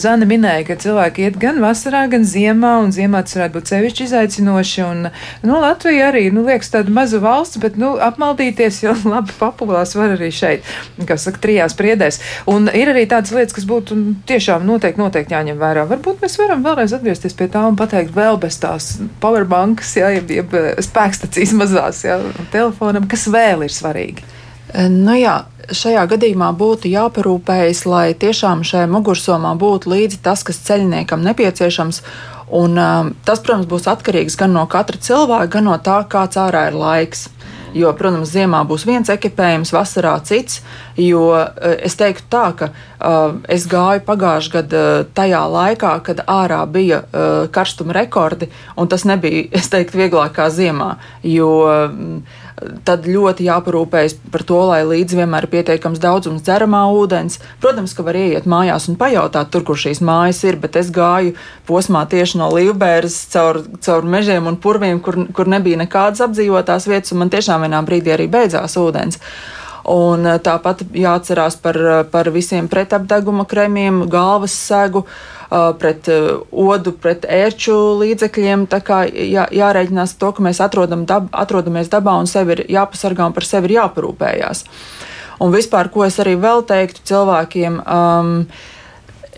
Zana 0.00 0.26
minēja, 0.28 0.66
ka 0.70 0.78
cilvēki 0.80 1.26
iet 1.26 1.38
gan 1.40 1.60
vasarā, 1.62 2.04
gan 2.12 2.24
ziemā, 2.28 2.74
un 2.84 2.92
ziemā 2.94 3.22
tas 3.26 3.36
varētu 3.38 3.58
būt 3.58 3.72
sevišķi 3.72 4.06
izaicinoši. 4.08 4.84
Un, 4.86 5.08
nu, 5.46 5.58
Latvija 5.62 6.10
arī, 6.10 6.26
nu, 6.34 6.44
liekas 6.46 6.72
tāda 6.74 6.92
maza 6.94 7.20
valsts, 7.22 7.60
bet, 7.62 7.78
nu, 7.80 7.94
apmaldīties 8.02 8.82
jau 8.84 8.94
labi 9.14 9.34
populās 9.38 9.96
var 9.98 10.16
arī 10.16 10.30
šeit, 10.34 10.68
kā 11.08 11.18
saka, 11.20 11.42
trijās 11.42 11.76
priedēs. 11.78 12.20
Un 12.50 12.70
ir 12.72 12.92
arī 12.92 13.04
tādas 13.10 13.34
lietas, 13.34 13.56
kas 13.56 13.68
būtu 13.68 13.98
tiešām 14.28 14.66
noteikti, 14.68 15.00
noteikti 15.02 15.36
jāņem 15.36 15.60
vērā. 15.60 15.86
Varbūt 15.90 16.22
mēs 16.24 16.38
varam 16.40 16.64
vēlreiz 16.66 16.94
atgriezties 16.96 17.31
atgriezties 17.32 17.36
pie 17.36 17.48
tā 17.50 17.66
un 17.68 17.76
pateikt, 17.76 18.14
vēl 18.14 18.38
bez 18.38 18.58
tās 18.60 19.00
powerbankas, 19.20 19.96
ja, 19.96 20.10
jeb, 20.10 20.30
jeb 20.30 20.52
spēkstacijas 20.80 21.54
mazās 21.54 22.04
ja, 22.04 22.20
telefonam, 22.52 23.08
kas 23.08 23.28
vēl 23.28 23.64
ir 23.64 23.72
svarīgi? 23.72 24.22
E, 24.74 24.88
nu 24.88 25.16
jā, 25.16 25.46
šajā 25.70 26.06
gadījumā 26.08 26.52
būtu 26.56 26.90
jāparūpējas, 26.90 27.86
lai 27.86 28.14
tiešām 28.14 28.62
šajā 28.64 28.88
mugursomā 28.88 29.54
būtu 29.56 29.90
līdzi 29.92 30.22
tas, 30.22 30.42
kas 30.42 30.60
ceļniekam 30.66 31.22
nepieciešams. 31.22 32.02
Un, 32.52 32.76
um, 32.76 33.14
tas, 33.24 33.40
protams, 33.40 33.64
būs 33.66 33.86
atkarīgs 33.88 34.36
gan 34.36 34.52
no 34.52 34.66
katra 34.68 34.98
cilvēka, 35.00 35.48
gan 35.54 35.64
no 35.64 35.78
tā, 35.80 36.02
kāds 36.04 36.36
ārā 36.36 36.66
ir 36.68 36.76
laiks. 36.76 37.30
Jo, 37.72 37.92
protams, 37.96 38.28
ziemā 38.34 38.60
būs 38.68 38.84
viens 38.84 39.08
ekipējums, 39.12 39.72
vasarā 39.72 40.12
cits. 40.28 40.60
Jo 41.00 41.24
eh, 41.38 41.78
es 41.88 41.96
teiktu 41.96 42.28
tā, 42.32 42.44
ka 42.58 42.68
uh, 42.72 43.38
es 43.48 43.64
gāju 43.70 44.02
pagājušajā 44.06 44.54
gadā 44.58 44.82
uh, 45.00 45.06
tajā 45.16 45.40
laikā, 45.54 45.92
kad 46.04 46.22
ārā 46.28 46.60
bija 46.68 47.02
uh, 47.02 47.30
karstuma 47.52 47.96
rekordi, 47.96 48.50
un 48.76 48.90
tas 48.92 49.06
nebija, 49.08 49.48
es 49.58 49.72
teiktu, 49.72 50.02
vieglāk 50.02 50.36
kā 50.36 50.50
ziemā. 50.52 50.94
Jo, 51.24 51.50
uh, 51.64 52.40
tad 52.86 53.06
ļoti 53.08 53.46
jāparūpējas 53.46 54.16
par 54.32 54.44
to, 54.48 54.58
lai 54.70 54.80
līdzi 54.88 55.18
vienmēr 55.20 55.46
ir 55.46 55.52
pietiekams 55.52 56.02
daudzums 56.02 56.44
dzeramā 56.46 56.82
ūdens. 56.96 57.38
Protams, 57.62 57.94
ka 57.96 58.04
var 58.06 58.18
ieiet 58.18 58.48
mājās 58.50 58.88
un 58.90 58.98
pajautāt, 59.00 59.50
tur, 59.52 59.64
kur 59.68 59.80
šīs 59.80 60.02
mājas 60.04 60.42
ir, 60.48 60.58
bet 60.62 60.78
es 60.80 60.92
gāju 60.94 61.34
posmā 61.68 62.04
tieši 62.10 62.40
no 62.40 62.50
Līvbēras 62.52 63.18
caur, 63.32 63.62
caur 63.84 64.06
mežiem 64.06 64.46
un 64.50 64.60
purviem, 64.60 65.00
kur, 65.04 65.24
kur 65.34 65.50
nebija 65.50 65.80
nekādas 65.82 66.24
apdzīvotās 66.28 66.88
vietas, 66.90 67.14
un 67.14 67.24
man 67.24 67.32
tiešām 67.32 67.66
vienā 67.66 67.82
brīdī 67.86 68.16
arī 68.16 68.28
beidzās 68.32 68.78
ūdens. 68.80 69.20
Un 69.92 70.28
eh, 70.30 70.38
tāpat 70.38 70.84
jāatcerās 70.94 71.56
par, 71.62 71.78
par 72.12 72.30
visiem 72.30 72.68
pretapdeguma 72.70 73.48
kremiem, 73.50 74.04
galvas 74.10 74.54
segu. 74.54 75.02
Uh, 75.02 75.41
pret 75.52 76.08
odu, 76.50 76.94
pret 76.96 77.26
ērču 77.28 77.74
līdzekļiem. 78.00 78.66
Tā 78.72 78.80
kā 78.84 79.02
jā, 79.08 79.46
jārēķinās 79.52 80.16
to, 80.20 80.32
ka 80.36 80.44
mēs 80.44 80.62
atrodam 80.64 81.06
dab, 81.08 81.28
atrodamies 81.32 81.90
dabā 81.92 82.16
un 82.20 82.30
sevi 82.30 82.56
ir 82.56 82.64
jāpasargā 82.78 83.28
un 83.28 83.36
par 83.36 83.46
sevi 83.48 83.70
ir 83.70 83.78
jāparūpējās. 83.80 84.64
Un 85.42 85.52
vispār, 85.54 85.90
ko 85.92 86.06
es 86.06 86.20
arī 86.22 86.36
vēl 86.40 86.62
teiktu 86.68 87.02
cilvēkiem, 87.10 87.80
um, 87.82 88.32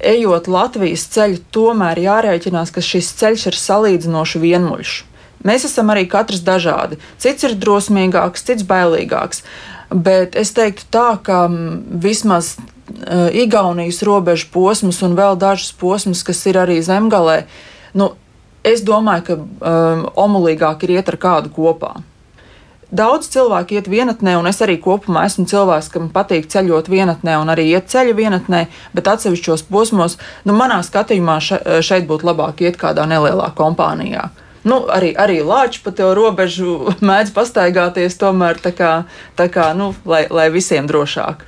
ejot 0.04 0.50
Latvijas 0.52 1.06
ceļu, 1.14 1.40
tomēr 1.54 2.02
jārēķinās, 2.04 2.74
ka 2.74 2.84
šis 2.84 3.10
ceļš 3.20 3.48
ir 3.50 3.58
salīdzinoši 3.60 4.42
vienmuļš. 4.42 4.96
Mēs 5.44 5.66
esam 5.68 5.92
arī 5.92 6.06
katrs 6.08 6.42
dažādi. 6.44 6.98
Cits 7.20 7.44
ir 7.44 7.56
drosmīgāks, 7.60 8.44
cits 8.48 8.64
bailīgāks. 8.68 9.42
Bet 9.92 10.36
es 10.40 10.54
teiktu 10.56 10.86
tā, 10.92 11.08
ka 11.22 11.44
vismaz 12.04 12.54
Igaunijas 13.32 14.02
robežu 14.04 14.50
posmus 14.52 15.00
un 15.02 15.16
vēl 15.16 15.38
dažus 15.40 15.72
posmus, 15.80 16.22
kas 16.26 16.42
ir 16.50 16.58
arī 16.60 16.80
zemgalē, 16.84 17.44
nu, 17.96 18.12
es 18.64 18.82
domāju, 18.84 19.24
ka 19.28 19.36
um, 19.38 20.02
omulīgāk 20.26 20.84
ir 20.84 20.98
iet 20.98 21.08
ar 21.12 21.16
kādu 21.20 21.52
kopā. 21.54 21.94
Daudz 22.94 23.26
cilvēku 23.32 23.74
iet 23.74 23.88
vienatnē, 23.90 24.36
un 24.38 24.46
es 24.46 24.60
arī 24.62 24.76
kopumā 24.78 25.24
esmu 25.26 25.48
cilvēks, 25.50 25.88
kam 25.90 26.10
patīk 26.14 26.46
ceļot 26.52 26.90
vienatnē 26.92 27.38
un 27.40 27.50
arī 27.50 27.64
iet 27.72 27.88
ceļu 27.90 28.14
vienatnē, 28.20 28.66
bet 28.94 29.08
atsevišķos 29.10 29.64
posmos, 29.66 30.14
nu, 30.46 30.54
manā 30.54 30.78
skatījumā 30.86 31.40
šeit 31.42 32.06
būtu 32.06 32.28
labāk 32.28 32.62
iet 32.62 32.78
kādā 32.78 33.08
nelielā 33.10 33.48
kompānijā. 33.58 34.28
Nu, 34.64 34.84
arī, 34.88 35.10
arī 35.18 35.40
lāči 35.44 35.82
pa 35.84 35.92
to 35.96 36.12
robežu 36.16 36.76
mēdz 37.08 37.34
pastaigāties, 37.34 38.20
tomēr 38.20 38.62
tā 38.62 38.72
kā, 38.76 38.92
tā 39.36 39.48
kā 39.52 39.72
nu, 39.76 39.90
lai, 40.08 40.24
lai 40.30 40.46
visiem 40.54 40.86
drošāk. 40.88 41.42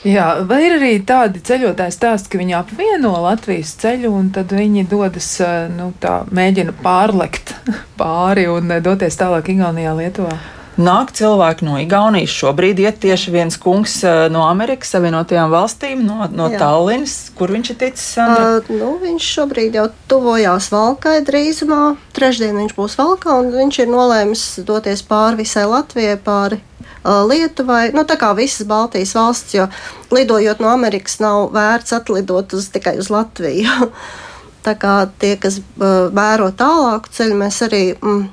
Jā, 0.00 0.46
vai 0.48 0.62
ir 0.64 0.78
arī 0.78 0.92
tādi 1.04 1.42
ceļotāji 1.44 1.92
stāsti, 1.92 2.30
ka 2.32 2.38
viņi 2.40 2.54
apvieno 2.56 3.10
Latvijas 3.20 3.74
ceļu 3.82 4.08
un 4.16 4.30
tad 4.32 4.54
viņi 4.56 4.86
dodas, 4.88 5.28
eh, 5.44 5.66
nu, 5.74 5.90
tā 6.00 6.22
mēģina 6.32 6.72
pārlekt 6.80 7.52
pāri 8.00 8.46
un 8.48 8.72
eh, 8.72 8.80
doties 8.80 9.20
tālāk 9.20 9.52
Igaunijā, 9.52 9.92
Lietuvā? 9.98 10.38
Nāk 10.78 11.10
cilvēki 11.16 11.66
no 11.66 11.74
Igaunijas. 11.82 12.30
Šobrīd 12.30 12.78
iet 12.80 13.00
tieši 13.02 13.32
viens 13.34 13.58
kungs 13.60 13.98
eh, 14.06 14.28
no 14.32 14.44
Amerikas 14.46 14.92
Savienotajām 14.94 15.50
valstīm, 15.52 16.04
no, 16.06 16.28
no. 16.30 16.46
Tallinas. 16.54 17.16
Kur 17.36 17.52
viņš 17.52 17.72
ir 17.74 17.78
ticis? 17.80 18.06
Uh, 18.22 18.70
nu, 18.70 18.94
viņš 19.02 19.28
šobrīd 19.34 19.76
jau 19.80 19.88
tuvojās 20.10 20.70
Valkai 20.72 21.18
drīzumā. 21.26 21.96
Trešdien 22.16 22.56
viņš 22.62 22.74
būs 22.78 22.96
Valkā 23.00 23.40
un 23.42 23.52
viņš 23.56 23.82
ir 23.82 23.92
nolēmis 23.92 24.46
doties 24.68 25.02
pāri 25.06 25.42
visai 25.42 25.66
Latvijai, 25.70 26.16
pāri 26.22 26.62
Lietuvai, 27.00 27.94
nu, 27.96 28.04
tā 28.04 28.18
kā 28.20 28.34
visas 28.36 28.66
Baltijas 28.68 29.14
valsts, 29.16 29.54
jo 29.56 29.64
lidojot 30.12 30.60
no 30.60 30.68
Amerikas 30.68 31.16
nav 31.22 31.46
vērts 31.54 31.94
atlidot 31.96 32.52
uz, 32.52 32.68
tikai 32.68 32.98
uz 33.00 33.08
Latviju. 33.08 33.88
tā 34.66 34.74
kā 34.76 35.06
tie, 35.20 35.36
kas 35.40 35.60
vēro 35.78 36.50
tālāku 36.52 37.08
ceļu, 37.16 37.38
mēs 37.40 37.62
arī 37.64 37.82
mm, 37.94 38.26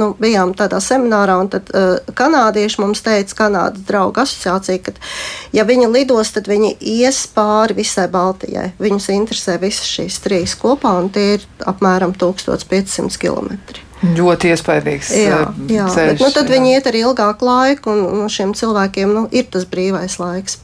nu, 0.00 0.10
bijām 0.20 0.54
tādā 0.58 0.80
seminārā, 0.82 1.36
un 1.42 1.50
tad 1.52 1.70
uh, 1.74 1.96
kanādieši 2.16 2.80
mums 2.82 3.04
teica, 3.04 3.36
Kanādas 3.44 3.84
draugu 3.88 4.22
asociācija, 4.24 4.82
ka, 4.86 4.94
ja 5.54 5.66
viņi 5.68 5.90
lidos, 5.92 6.34
tad 6.34 6.50
viņi 6.50 6.74
ies 6.80 7.24
pāri 7.34 7.78
visai 7.78 8.06
Baltijai. 8.12 8.70
Viņus 8.82 9.10
interesē 9.14 9.58
visas 9.62 9.88
šīs 9.90 10.20
trīs 10.24 10.56
kopā, 10.58 10.96
un 11.02 11.10
tie 11.14 11.34
ir 11.38 11.48
apmēram 11.70 12.14
1500 12.18 13.20
km. 13.20 13.58
Ļoti 14.14 14.50
iespaidīgs. 14.52 15.14
Jā, 15.16 15.40
eh, 15.46 15.72
jā 15.78 15.86
ceļš, 15.88 16.18
bet, 16.18 16.20
nu, 16.26 16.30
tad 16.34 16.50
jā. 16.50 16.58
viņi 16.58 16.74
iet 16.76 16.90
arī 16.90 17.04
ilgāku 17.06 17.48
laiku, 17.48 17.94
un, 17.94 18.24
un 18.24 18.32
šiem 18.32 18.52
cilvēkiem 18.56 19.14
nu, 19.16 19.24
ir 19.32 19.48
tas 19.52 19.64
brīvais 19.68 20.18
laiks. 20.20 20.58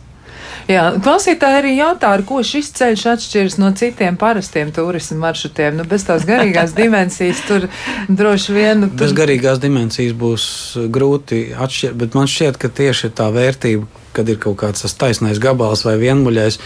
Jā, 0.68 0.84
klausītāji 1.02 1.58
arī 1.60 1.72
jautā, 1.78 2.12
ar 2.16 2.24
ko 2.26 2.42
šis 2.46 2.72
ceļš 2.76 3.06
atšķiras 3.14 3.56
no 3.62 3.70
citiem 3.76 4.18
parastiem 4.20 4.72
turismu 4.74 5.18
maršrutiem. 5.22 5.78
Nu, 5.80 5.86
bez 5.88 6.04
tās 6.08 6.26
garīgās 6.28 6.74
dimensijas 6.80 7.40
tur 7.48 7.68
droši 8.08 8.56
vien. 8.56 8.84
Nu, 8.84 8.90
tur... 8.92 9.06
Bez 9.06 9.16
garīgās 9.16 9.62
dimensijas 9.62 10.16
būs 10.18 10.44
grūti 10.92 11.50
atšķirt, 11.56 11.98
bet 12.02 12.18
man 12.18 12.30
šķiet, 12.30 12.60
ka 12.60 12.72
tieši 12.80 13.12
tā 13.16 13.30
vērtība, 13.34 13.88
kad 14.20 14.28
ir 14.28 14.40
kaut 14.40 14.58
kāds 14.60 14.84
tas 14.84 14.96
taisnais 15.00 15.40
gabals 15.40 15.84
vai 15.86 15.96
vienmuļais, 16.00 16.58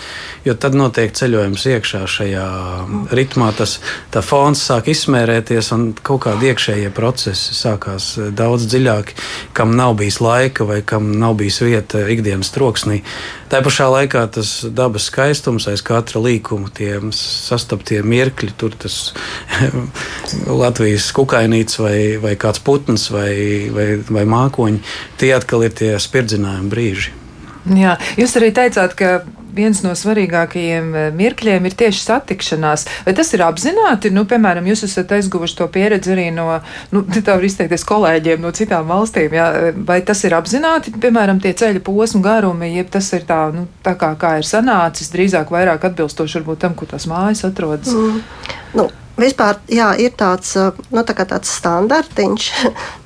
jo 0.46 0.56
tad 0.58 0.74
notiek 0.74 1.14
ceļojums 1.14 1.66
iekšā 1.70 2.02
šajā 2.10 2.46
ritmā. 3.14 3.52
Tas 3.54 3.78
fons 4.26 4.64
sāk 4.68 4.90
izsmērēties 4.90 5.70
un 5.76 5.86
kaut 5.94 6.24
kādi 6.26 6.50
iekšējie 6.50 6.90
procesi 6.94 7.54
sākās 7.54 8.14
daudz 8.34 8.66
dziļāk, 8.72 9.14
kam 9.54 9.76
nav 9.78 9.94
bijis 10.02 10.18
laika 10.24 10.66
vai 10.66 10.82
kam 10.82 11.12
nav 11.20 11.38
bijis 11.38 11.60
vieta 11.62 12.02
ikdienas 12.10 12.50
troksnī. 12.54 13.02
Tā 13.52 13.60
pašā 13.62 13.86
laikā 13.92 14.24
tas 14.34 14.64
dabas 14.74 15.06
skaistums 15.12 15.68
aiz 15.70 15.84
katra 15.84 16.18
līkuma, 16.24 16.72
tie 16.74 16.96
sastaptie 17.14 18.00
mirkļi, 18.02 18.54
tur 18.58 18.74
tas 18.74 19.12
Latvijas 20.64 21.10
kukainīts 21.14 21.78
vai, 21.78 21.98
vai 22.18 22.34
kāds 22.40 22.64
putns 22.64 23.12
vai, 23.14 23.34
vai, 23.74 23.90
vai 24.10 24.24
mākoņi, 24.26 24.82
tie 25.20 25.36
atkal 25.36 25.68
ir 25.68 25.76
tie 25.78 25.92
spirdzinājumu 26.02 26.72
brīži. 26.72 27.20
Jā, 27.64 27.96
jūs 28.20 28.34
arī 28.36 28.50
teicāt, 28.52 28.92
ka 28.98 29.14
viens 29.54 29.80
no 29.84 29.92
svarīgākajiem 29.96 30.90
mirkļiem 31.16 31.68
ir 31.68 31.76
tieši 31.78 32.02
satikšanās. 32.02 32.86
Vai 33.06 33.14
tas 33.16 33.30
ir 33.36 33.44
apzināti? 33.46 34.10
Nu, 34.14 34.24
piemēram, 34.28 34.66
jūs 34.68 34.84
esat 34.88 35.14
aizguvuši 35.16 35.56
to 35.60 35.68
pieredzi 35.72 36.12
arī 36.14 36.26
no, 36.34 36.48
nu, 36.94 37.04
tā 37.26 37.38
var 37.38 37.46
izteikties, 37.46 37.86
kolēģiem 37.88 38.42
no 38.44 38.52
citām 38.56 38.90
valstīm. 38.90 39.36
Jā. 39.38 39.46
Vai 39.86 40.00
tas 40.06 40.24
ir 40.26 40.36
apzināti, 40.36 40.94
piemēram, 41.00 41.40
tie 41.44 41.54
ceļa 41.56 41.84
posmu 41.86 42.22
garumi, 42.24 42.74
jeb 42.78 42.90
tas 42.94 43.12
ir 43.16 43.24
tā, 43.28 43.40
nu, 43.54 43.68
tā 43.86 43.94
kā, 44.00 44.12
kā 44.20 44.36
ir 44.42 44.48
sanācis, 44.48 45.12
drīzāk 45.14 45.54
vairāk 45.54 45.88
atbilstoši 45.90 46.40
varbūt 46.40 46.66
tam, 46.66 46.76
kur 46.78 46.90
tās 46.90 47.08
mājas 47.10 47.46
atrodas? 47.48 47.94
Mm. 47.94 48.20
Nu, 48.74 48.90
Vispār 49.14 49.60
jā, 49.70 49.92
ir 50.02 50.10
tāds, 50.18 50.56
nu, 50.90 51.04
tā 51.06 51.14
tāds 51.14 51.52
standartiņš, 51.60 52.48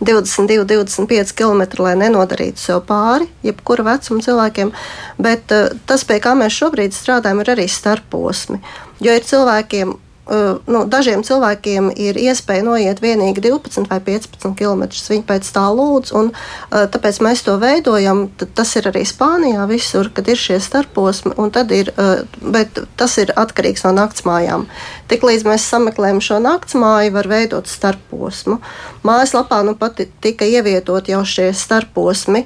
22, 0.00 0.64
25 0.64 1.34
km, 1.36 1.66
lai 1.84 1.94
nenodarītu 2.00 2.62
sev 2.62 2.82
pāri 2.88 3.28
jebkura 3.44 3.84
vecuma 3.90 4.24
cilvēkiem. 4.24 4.72
Bet 5.20 5.52
tas, 5.84 6.06
pie 6.08 6.20
kā 6.24 6.32
mēs 6.38 6.56
šobrīd 6.56 6.96
strādājam, 6.96 7.44
ir 7.44 7.52
arī 7.52 7.68
starposmi. 7.68 8.62
Jo 9.04 9.14
ir 9.18 9.26
cilvēkiem, 9.28 9.92
nu, 10.68 10.82
dažiem 10.90 11.22
cilvēkiem 11.24 11.90
ir 11.96 12.18
iespēja 12.20 12.64
noiet 12.66 13.00
vienīgi 13.00 13.42
12 13.44 13.88
vai 13.88 13.98
15 14.04 14.52
km. 14.58 14.84
Viņi 14.88 15.24
pēc 15.28 15.48
tā 15.54 15.64
lūdz, 15.72 16.12
un 16.18 16.30
tāpēc 16.72 17.20
mēs 17.24 17.44
to 17.46 17.56
veidojam. 17.60 18.26
Tas 18.56 18.74
ir 18.80 18.90
arī 18.90 19.04
Spānijā, 19.08 19.64
visur, 19.70 20.10
kad 20.14 20.28
ir 20.28 20.40
šie 20.40 20.58
starposmi, 20.62 21.32
un 21.40 21.52
tad 21.54 21.72
ir, 21.72 21.92
bet 22.40 22.82
tas 22.96 23.16
ir 23.22 23.32
atkarīgs 23.36 23.86
no 23.88 23.94
naktsmājām. 24.00 24.68
Tiklīdz 25.08 25.46
mēs 25.48 25.64
sameklējam 25.70 26.20
šo 26.20 26.36
naktsmāju, 26.44 27.14
var 27.14 27.28
veidot 27.30 27.68
starposmu. 27.70 28.58
Mājaslapā 29.06 29.62
nu 29.64 29.72
pat 29.78 30.02
tika 30.20 30.44
ievietot 30.44 31.08
jau 31.08 31.22
šie 31.24 31.48
starposmi, 31.56 32.44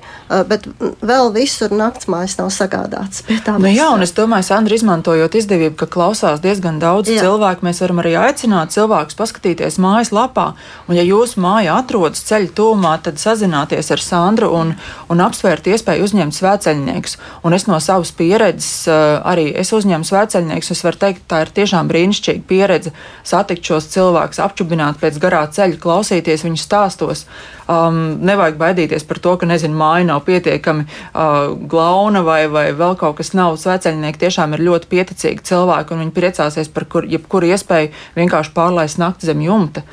bet 0.48 0.68
vēl 1.02 1.32
visur 1.34 1.74
naktsmājas 1.74 2.36
nav 2.38 2.52
sagādāts. 2.54 3.24
Nu, 3.26 3.66
jā, 3.66 3.88
un 3.94 4.04
es 4.06 4.14
domāju, 4.14 4.46
Sandra, 4.46 4.76
izmantojot 4.78 5.34
izdevību, 5.40 5.74
ka 5.80 5.88
klausās 5.90 6.42
diezgan 6.44 6.78
daudz 6.82 7.10
jā. 7.10 7.24
cilvēku 7.24 7.66
mēs 7.66 7.82
varam 7.82 8.02
arī 8.04 8.14
aicināt 8.20 8.74
cilvēkus 8.76 9.18
paskatīties 9.18 9.80
mājaslapā. 9.82 10.52
Un, 10.86 10.96
ja 10.98 11.06
jūsu 11.06 11.42
māja 11.42 11.80
atrodas 11.80 12.22
ceļa 12.28 12.52
tūmā, 12.58 12.94
tad 13.02 13.18
sazināties 13.22 13.90
ar 13.94 14.04
Sandru 14.04 14.52
un, 14.54 14.74
un 15.10 15.24
apsvērt 15.24 15.66
iespēju 15.72 16.06
uzņemt 16.06 16.38
svēceļniekus. 16.38 17.18
Un 17.42 17.58
es 17.58 17.66
no 17.66 17.80
savas 17.82 18.14
pieredzes 18.14 18.86
arī 18.92 19.50
es 19.58 19.74
uzņēmu 19.74 20.06
svēceļniekus. 20.06 20.72
Es 20.76 20.86
varu 20.86 21.02
teikt, 21.06 21.26
tā 21.30 21.42
ir 21.46 21.54
tiešām 21.58 21.90
brīnišķīga 21.90 22.46
pieredze 22.52 22.92
satikt 23.26 23.66
šos 23.72 23.88
cilvēkus, 23.94 24.42
apčubināt 24.44 25.00
pēc 25.00 25.18
garā 25.22 25.46
ceļa, 25.48 25.80
klausīties 25.82 26.44
viņu 26.46 26.60
stāstos. 26.60 27.26
Um, 27.70 28.18
nevajag 28.26 28.56
baidīties 28.58 29.04
par 29.06 29.20
to, 29.22 29.36
ka 29.38 29.46
nezinu, 29.46 29.76
māja 29.78 30.04
nav 30.08 30.24
pietiekami 30.26 30.82
uh, 30.84 31.52
glauna 31.70 32.24
vai, 32.26 32.40
vai 32.50 32.64
vēl 32.76 32.96
kaut 33.00 33.20
kas 33.20 33.32
nav. 33.38 33.54
Sveceļnieki 33.62 34.18
tiešām 34.24 34.56
ir 34.56 34.64
ļoti 34.66 34.90
pieticīgi 34.90 35.46
cilvēki, 35.46 35.94
un 35.94 36.02
viņi 36.02 36.14
priecāsies 36.16 36.70
par 36.74 36.88
kur, 36.90 37.06
jebkuru 37.08 37.52
iespēju 37.54 37.92
vienkārši 38.18 38.52
pārlaist 38.56 38.98
nakti 39.00 39.30
zem 39.30 39.44
jumta. 39.46 39.84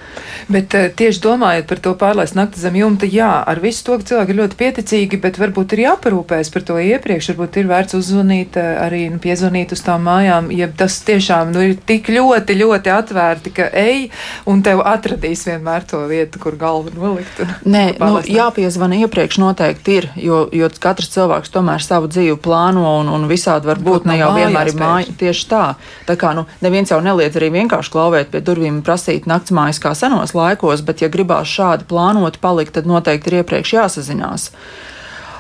Bet 0.49 0.75
uh, 0.75 0.89
tieši 0.89 1.21
domājot 1.23 1.69
par 1.69 1.83
to 1.85 1.93
pārlaist 2.01 2.37
nakti 2.39 2.63
zem 2.63 2.79
jumta, 2.79 3.07
jā, 3.09 3.29
ar 3.45 3.61
visu 3.63 3.85
to, 3.85 3.99
ka 4.01 4.09
cilvēki 4.11 4.33
ir 4.33 4.41
ļoti 4.41 4.59
pieticīgi, 4.63 5.21
bet 5.21 5.39
varbūt 5.39 5.77
ir 5.77 5.85
jāparūpējas 5.85 6.51
par 6.55 6.65
to 6.71 6.79
iepriekš, 6.81 7.31
varbūt 7.35 7.61
ir 7.61 7.69
vērts 7.69 7.99
uzzvanīt, 8.01 8.57
uh, 8.57 8.81
arī 8.87 9.05
nu, 9.13 9.21
piezvanīt 9.21 9.77
uz 9.77 9.85
tām 9.85 10.09
mājām, 10.09 10.49
ja 10.57 10.71
tas 10.73 10.97
tiešām 11.05 11.53
nu, 11.53 11.69
ir 11.69 11.77
tik 11.85 12.09
ļoti, 12.17 12.48
ļoti 12.57 12.91
atvērti, 12.93 13.53
ka 13.55 13.67
ej 13.77 14.09
un 14.49 14.63
tev 14.65 14.81
atradīs 14.87 15.45
vienmēr 15.47 15.85
to 15.89 16.01
vietu, 16.09 16.41
kur 16.41 16.57
galvu 16.59 16.93
nolikt. 16.95 17.43
Nē, 17.69 17.83
nu, 18.01 18.21
jāpiezvana 18.25 19.01
iepriekš 19.05 19.39
noteikti 19.43 19.97
ir, 20.01 20.09
jo, 20.19 20.41
jo 20.55 20.69
katrs 20.81 21.11
cilvēks 21.13 21.53
tomēr 21.53 21.83
savu 21.83 22.09
dzīvi 22.11 22.37
plāno 22.43 22.85
un, 22.99 23.11
un 23.13 23.27
visādi 23.29 23.69
var 23.69 23.81
būt. 23.83 24.09
Ne 24.09 24.19
jau 24.19 24.31
vienmēr 24.37 24.73
ir 24.73 24.79
māja. 24.79 25.17
Tieši 25.19 25.47
tā. 25.49 25.63
Tā 26.07 26.17
kā 26.19 26.33
nu, 26.37 26.45
neviens 26.65 26.91
jau 26.91 27.01
neliedz 27.03 27.37
arī 27.39 27.51
vienkārši 27.59 27.93
klauvēt 27.93 28.31
pie 28.33 28.43
durvīm 28.45 28.79
un 28.79 28.85
prasīt 28.85 29.27
naktsmājas 29.29 29.81
kā 29.83 29.95
senos 29.97 30.35
laikos, 30.37 30.85
bet 30.85 31.03
ja 31.03 31.11
gribās 31.11 31.49
šādi 31.51 31.87
plānot 31.89 32.39
palikt, 32.43 32.77
tad 32.77 32.89
noteikti 32.89 33.31
ir 33.31 33.41
iepriekš 33.41 33.75
jāsazinās. 33.79 34.49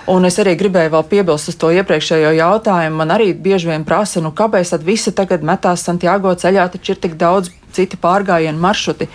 Un 0.09 0.25
es 0.25 0.39
arī 0.41 0.55
gribēju 0.57 0.89
vēl 0.95 1.03
piebilst 1.11 1.51
uz 1.51 1.57
to 1.59 1.69
iepriekšējo 1.75 2.31
jautājumu. 2.33 2.97
Man 3.01 3.13
arī 3.13 3.33
bieži 3.37 3.69
vien 3.69 3.83
prasa, 3.85 4.23
nu, 4.25 4.31
kāpēc 4.33 4.71
tad 4.73 4.85
visi 4.87 5.13
tagad 5.13 5.43
metās 5.45 5.83
Santiago 5.85 6.33
ceļā, 6.33 6.65
taču 6.73 6.95
ir 6.95 7.03
tik 7.03 7.13
daudz 7.19 7.51
citi 7.75 7.99
pārgājienu 8.01 8.57
maršruti. 8.63 9.09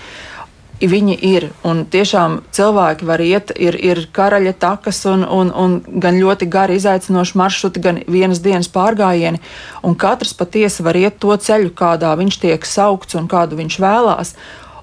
Viņi 0.84 1.14
ir. 1.26 1.49
Un 1.66 1.84
tiešām 1.90 2.40
cilvēki 2.55 3.07
var 3.09 3.22
iet, 3.24 3.51
ir, 3.59 3.74
ir 3.78 4.05
karaļa 4.14 4.53
takas 4.61 5.01
un, 5.11 5.22
un, 5.24 5.51
un 5.51 5.78
gan 6.03 6.18
ļoti 6.20 6.49
gari 6.51 6.76
izaicinoši 6.78 7.38
maršruti, 7.40 7.82
gan 7.82 8.03
vienas 8.11 8.42
dienas 8.45 8.68
pārgājieni. 8.70 9.40
Un 9.86 9.95
katrs 9.99 10.34
patiesi 10.36 10.84
var 10.86 10.99
iet 10.99 11.18
to 11.22 11.34
ceļu, 11.34 11.72
kādā 11.78 12.12
viņš 12.20 12.38
tiek 12.42 12.68
saukts 12.68 13.18
un 13.18 13.30
kādu 13.30 13.59
viņš 13.59 13.80
vēlās. 13.82 14.34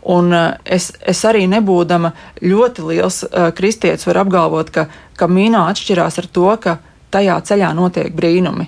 Un 0.01 0.33
uh, 0.33 0.55
es, 0.65 0.89
es 1.05 1.21
arī 1.29 1.43
nebūdama 1.51 2.15
ļoti 2.41 2.87
liels 2.87 3.21
uh, 3.27 3.51
kristietis, 3.53 4.07
varu 4.09 4.23
apgalvot, 4.23 4.71
ka, 4.73 4.87
ka 5.21 5.29
mīnā 5.29 5.67
atšķirās 5.69 6.17
ar 6.17 6.27
to, 6.33 6.49
ka 6.57 6.79
tajā 7.13 7.37
ceļā 7.45 7.71
notiek 7.77 8.09
brīnumi. 8.17 8.65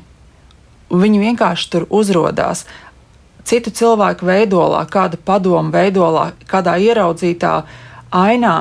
Un 0.93 1.01
viņi 1.01 1.21
vienkārši 1.23 1.69
tur 1.73 1.87
uzrādās 1.89 2.67
citu 3.49 3.73
cilvēku 3.73 4.27
veidolā, 4.29 4.83
kāda 4.85 5.17
padoma 5.17 5.73
veidolā, 5.73 6.29
kādā 6.47 6.77
ieraudzītā 6.77 7.55
ainā, 8.13 8.53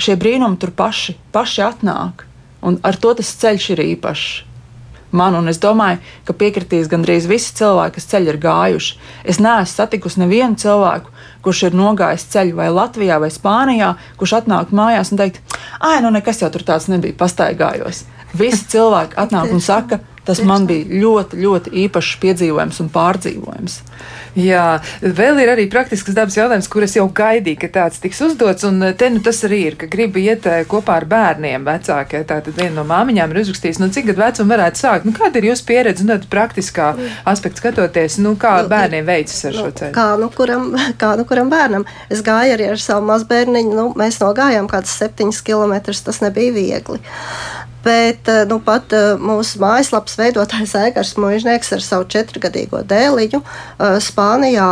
šie 0.00 0.16
brīnumi 0.18 0.58
tur 0.62 0.72
paši, 0.72 1.18
paši 1.34 1.66
atnāk. 1.68 2.24
Un 2.64 2.80
ar 2.80 2.96
to 2.96 3.12
tas 3.18 3.34
ceļš 3.42 3.70
ir 3.74 3.84
īpašs. 3.90 4.53
Man, 5.14 5.36
un 5.38 5.46
es 5.50 5.60
domāju, 5.62 6.00
ka 6.26 6.34
piekritīs 6.34 6.88
gandrīz 6.90 7.28
visi 7.30 7.52
cilvēki, 7.60 7.94
kas 7.98 8.08
ceļu 8.10 8.32
ir 8.32 8.38
gājuši. 8.42 8.96
Es 9.30 9.38
neesmu 9.38 9.70
satikusi 9.70 10.22
nevienu 10.24 10.58
cilvēku, 10.58 11.12
kurš 11.44 11.68
ir 11.68 11.76
nogājis 11.78 12.26
ceļu 12.32 12.56
vai 12.58 12.66
Latvijā 12.74 13.20
vai 13.22 13.30
Spānijā, 13.30 13.92
kurš 14.18 14.40
atnāk 14.40 14.72
mājās 14.74 15.12
un 15.14 15.22
teikt, 15.22 15.38
ah, 15.78 16.00
nu 16.02 16.10
nekas 16.14 16.42
jau 16.42 16.50
tur 16.50 16.66
tāds 16.66 16.88
nebija, 16.90 17.14
pastaigājos. 17.20 18.02
Visi 18.34 18.66
cilvēki 18.74 19.14
atnāk 19.22 19.54
un 19.54 19.62
saka, 19.62 20.00
tas 20.26 20.42
man 20.46 20.68
bija 20.68 20.88
ļoti, 21.02 21.40
ļoti 21.44 21.72
īpašs 21.84 22.18
piedzīvojums 22.22 22.80
un 22.84 22.92
pārdzīvojums. 22.94 23.80
Jā, 24.34 24.80
vēl 25.00 25.38
ir 25.44 25.52
arī 25.52 25.64
praktisks 25.70 26.14
dabas 26.16 26.34
jautājums, 26.34 26.66
kuras 26.70 26.96
jau 26.96 27.04
gaidīju, 27.14 27.58
ka 27.60 27.68
tāds 27.76 28.00
tiks 28.02 28.18
uzdots. 28.24 28.66
Un 28.66 28.82
te 28.98 29.10
nu 29.12 29.22
tas 29.22 29.38
arī 29.46 29.60
ir, 29.68 29.76
ka 29.78 29.86
gribu 29.90 30.18
iet 30.22 30.48
eh, 30.50 30.64
kopā 30.66 30.96
ar 30.98 31.06
bērniem 31.10 31.66
vecākiem. 31.66 32.24
Tātad 32.26 32.56
viena 32.58 32.80
no 32.80 32.86
māmiņām 32.88 33.30
ir 33.30 33.42
uzrakstījusi, 33.44 33.82
nu 33.84 33.90
cik 33.94 34.10
gadu 34.10 34.24
vecumu 34.24 34.54
varētu 34.56 34.82
sākt. 34.82 35.06
Nu, 35.06 35.14
kāda 35.14 35.38
ir 35.38 35.50
jūsu 35.52 35.66
pieredze, 35.68 36.06
nu, 36.08 36.18
praktiskā 36.30 36.90
aspekta 37.30 37.62
skatoties, 37.62 38.18
nu, 38.24 38.34
kā 38.40 38.56
nu, 38.64 38.72
bērniem 38.72 39.06
veicas 39.06 39.38
ar 39.46 39.54
nu, 39.54 39.62
šo 39.62 39.76
ceļu? 39.82 39.94
Kā 39.94 40.08
nu, 40.18 40.30
kuram, 40.34 40.72
kā 41.02 41.12
nu 41.20 41.28
kuram 41.28 41.52
bērnam? 41.52 41.86
Es 42.10 42.24
gāju 42.26 42.56
arī 42.56 42.72
ar 42.72 42.82
savu 42.82 43.06
mazbērniņu, 43.12 43.78
nu, 43.78 43.86
mēs 43.98 44.18
nogājām 44.24 44.66
kādus 44.72 44.98
septiņus 44.98 45.44
kilometrus, 45.46 46.02
tas 46.08 46.18
nebija 46.24 46.56
viegli. 46.58 46.98
Bet 47.84 48.28
eh, 48.28 48.44
nu, 48.48 48.58
pat 48.64 48.92
eh, 48.96 49.12
mūsu 49.20 49.60
mājaslapas 49.60 50.16
veidotājs 50.16 50.72
Egars 50.86 51.14
Mūžnieks 51.20 51.74
ar 51.76 51.82
savu 51.84 52.06
četrgadīgo 52.08 52.80
dēliņu 52.88 53.40
eh, 53.42 53.98
Spānijā 54.00 54.68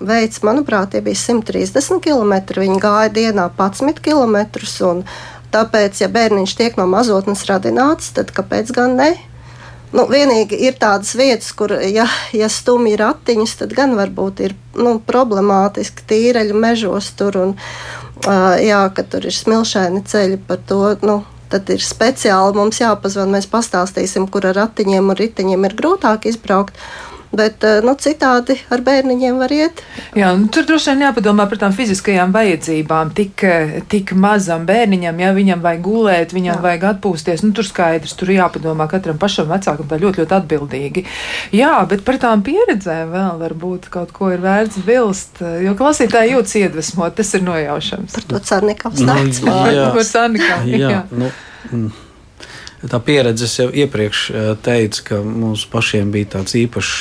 veids, 0.00 0.40
manuprāt, 0.46 0.96
bija 1.04 1.20
130 1.20 2.00
km. 2.04 2.34
Viņi 2.56 2.80
gāja 2.80 3.12
dienā 3.12 3.50
11 3.52 4.00
km. 4.00 4.40
Tāpēc, 5.54 6.00
ja 6.00 6.08
bērniņš 6.10 6.56
tiek 6.58 6.80
no 6.80 6.88
mazotnes 6.90 7.44
radināts, 7.50 8.14
tad 8.16 8.32
kāpēc 8.34 8.72
gan 8.74 8.96
ne? 8.98 9.12
Nu, 9.94 10.08
vienīgi 10.10 10.56
ir 10.66 10.74
tādas 10.80 11.12
vietas, 11.14 11.52
kur, 11.54 11.76
ja, 11.86 12.08
ja 12.34 12.48
stumji 12.50 12.96
ratiņus, 12.98 13.52
tad 13.60 13.76
gan 13.76 13.92
varbūt 13.94 14.40
ir 14.42 14.56
nu, 14.74 14.96
problemātiski 14.98 16.02
tīreļu 16.10 16.56
mežos 16.58 17.12
tur 17.14 17.38
un 17.38 17.52
uh, 17.54 18.56
jā, 18.58 18.80
ka 18.96 19.04
tur 19.06 19.28
ir 19.30 19.36
smilšaini 19.36 20.02
ceļi 20.10 20.40
par 20.48 20.58
to. 20.66 20.80
Nu, 21.06 21.20
tad 21.52 21.70
ir 21.72 21.82
speciāli 21.84 22.56
mums 22.56 22.80
jāpazvan. 22.80 23.32
Mēs 23.34 23.48
pastāstīsim, 23.50 24.28
kur 24.32 24.46
ar 24.48 24.56
ratiņiem 24.62 25.10
un 25.12 25.18
riteņiem 25.18 25.68
ir 25.68 25.76
grūtāk 25.78 26.28
izbraukt. 26.30 26.78
Bet 27.34 27.64
eh, 27.66 27.80
nu, 27.84 27.94
citādi 27.98 28.56
ar 28.72 28.82
bērniņiem 28.84 29.38
var 29.40 29.52
iet. 29.54 29.82
Jā, 30.18 30.30
nu, 30.38 30.48
tur 30.52 30.66
droši 30.68 30.92
vien 30.92 31.04
jāpadomā 31.08 31.46
par 31.50 31.60
tām 31.62 31.74
fiziskajām 31.74 32.34
vajadzībām. 32.34 33.10
Tik, 33.16 33.44
eh, 33.48 33.74
tik 33.90 34.14
mazam 34.18 34.66
bērniņam, 34.68 35.22
ja 35.22 35.32
viņam 35.36 35.64
vajag 35.64 35.82
gulēt, 35.84 36.34
viņam 36.36 36.58
Jā. 36.58 36.62
vajag 36.68 36.86
atpūsties. 36.92 37.44
Nu, 37.46 37.52
tur 37.56 37.66
skaidrs, 37.66 38.14
tur 38.18 38.30
jāpadomā 38.34 38.86
katram 38.90 39.18
pašam 39.20 39.50
vecākam 39.50 39.90
tā 39.90 39.98
ļoti, 40.02 40.22
ļoti 40.22 40.38
atbildīgi. 40.38 41.04
Jā, 41.56 41.74
bet 41.90 42.06
par 42.06 42.20
tām 42.22 42.44
pieredzēm 42.46 43.12
vēl 43.14 43.42
varbūt 43.42 43.90
kaut 43.94 44.14
ko 44.14 44.30
ir 44.34 44.44
vērts 44.44 44.82
bilst. 44.86 45.42
Jo 45.64 45.74
klausītāji 45.78 46.36
jūtas 46.36 46.56
iedvesmot, 46.62 47.16
tas 47.18 47.34
ir 47.34 47.44
nojaušams. 47.46 48.14
Par 48.14 48.30
to 48.30 48.42
Cārnikavs 48.52 49.04
nakts 49.04 49.44
māju. 49.44 49.90
Par 49.96 50.10
Cārnikavs, 50.12 50.70
jā. 50.70 50.90
jā. 50.94 51.04
Nu, 51.10 51.30
mm. 51.70 52.03
Tā 52.90 53.00
pieredze, 53.04 53.48
jau 53.48 53.68
iepriekš 53.72 54.20
teicu, 54.64 55.02
ka 55.08 55.18
mums 55.24 55.64
pašiem 55.70 56.10
bija 56.14 56.34
tāds 56.36 56.56
īpašs 56.58 56.94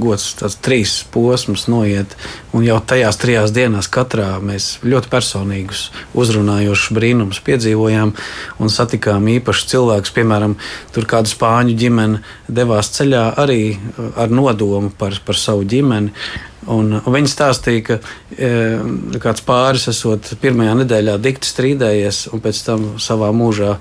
gods, 0.00 0.28
tāds 0.40 0.58
trīs 0.62 0.96
posms 1.12 1.66
noiet, 1.70 2.16
un 2.56 2.64
jau 2.66 2.78
tajās 2.80 3.18
trijās 3.20 3.54
dienās 3.54 3.90
katrā 3.92 4.36
mēs 4.44 4.76
ļoti 4.86 5.10
personīgus, 5.12 5.86
uzrunājošus 6.18 6.94
brīnumus 6.96 7.42
piedzīvojām 7.46 8.14
un 8.62 8.72
satikām 8.72 9.30
īpašus 9.36 9.70
cilvēkus. 9.72 10.14
Piemēram, 10.16 10.56
tur 10.94 11.08
kāda 11.10 11.30
spāņu 11.30 11.76
ģimene 11.78 12.22
devās 12.48 12.92
ceļā 12.96 13.28
arī 13.42 13.62
ar 14.16 14.32
nodomu 14.32 14.92
par, 14.98 15.18
par 15.26 15.38
savu 15.40 15.66
ģimeni. 15.68 16.14
Un, 16.66 16.90
un 16.98 17.14
viņi 17.14 17.30
stāstīja, 17.30 17.82
ka 17.86 17.96
e, 18.34 18.50
kāds 19.22 19.44
pāris 19.46 19.86
esot 19.92 20.32
pirmajā 20.42 20.74
nedēļā 20.80 21.14
dikti 21.22 21.46
strīdējies, 21.46 22.24
un 22.34 22.42
pēc 22.42 22.62
tam 22.66 22.86
savā 23.02 23.28
mūžā 23.36 23.76
e, 23.76 23.80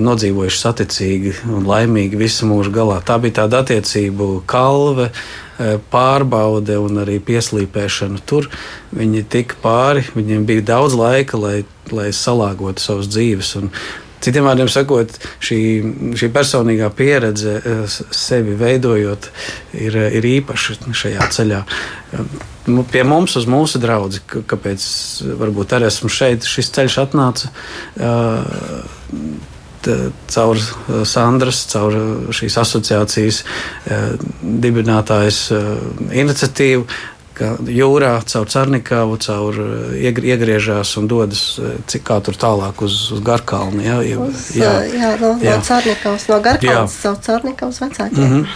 nodzīvojuši 0.00 0.60
saticīgi 0.60 1.34
un 1.52 1.68
laimīgi 1.68 2.20
visu 2.20 2.48
mūžu 2.48 2.72
galā. 2.74 3.02
Tā 3.04 3.18
bija 3.20 3.42
tāda 3.42 3.60
attiecību 3.64 4.30
kalve, 4.48 5.10
e, 5.10 5.74
pārbaude 5.92 6.78
un 6.80 7.02
arī 7.04 7.18
pieslīpēšana. 7.28 8.24
Tur 8.24 8.48
viņi 8.96 9.26
tika 9.28 9.60
pāri, 9.64 10.06
viņiem 10.16 10.48
bija 10.48 10.68
daudz 10.72 10.96
laika, 10.96 11.40
lai, 11.40 11.58
lai 11.92 12.08
salāgotu 12.16 12.88
savas 12.88 13.12
dzīves. 13.12 13.52
Un, 13.60 13.68
Citiem 14.24 14.46
vārdiem 14.48 14.70
sakot, 14.72 15.12
šī, 15.44 15.60
šī 16.16 16.30
personīgā 16.32 16.88
pieredze 16.96 17.58
eh, 17.60 17.84
sevi 18.14 18.56
veidojot, 18.60 19.30
ir, 19.76 20.00
ir 20.20 20.28
īpaša 20.38 20.80
šajā 20.96 21.30
ceļā. 21.36 21.62
Nu, 22.70 22.84
pie 22.88 23.02
mums, 23.04 23.34
uz 23.36 23.44
mūsu 23.50 23.80
draugu, 23.82 24.22
kāpēc 24.48 24.84
varbūt 25.40 25.74
arī 25.76 25.90
esmu 25.90 26.08
šeit, 26.12 26.46
šis 26.48 26.72
ceļš 26.72 27.00
atnāca. 27.02 27.50
Caur 30.32 30.60
Sandras, 31.04 31.58
caur 31.68 31.96
šīs 32.32 32.54
asociācijas 32.62 33.42
dibinātājas 34.64 35.40
iniciatīvu, 36.08 36.86
ka 37.34 37.50
jūrā 37.70 38.12
caur 38.30 38.48
Cernikāvu, 38.50 39.18
caur 39.24 39.58
eh, 39.60 40.10
iegriežās 40.10 40.94
un 41.00 41.08
dodas 41.10 41.42
eh, 41.58 41.76
cik 41.90 42.04
kā 42.06 42.18
tur 42.24 42.38
tālāk 42.38 42.82
uz, 42.86 42.96
uz 43.14 43.22
Garkalnu. 43.24 43.82
Jā, 43.84 43.98
uz, 44.22 44.46
jā, 44.56 44.70
eh, 44.84 44.94
jā, 45.00 45.10
no, 45.20 45.32
jā. 45.42 45.56
no 45.58 45.66
Cernikavas, 45.66 46.28
no 46.30 46.38
Garkalnas 46.44 46.96
caur 47.02 47.18
Cernikavas 47.26 47.80
vecākiem. 47.82 48.24
Mm 48.24 48.32
-hmm. 48.32 48.46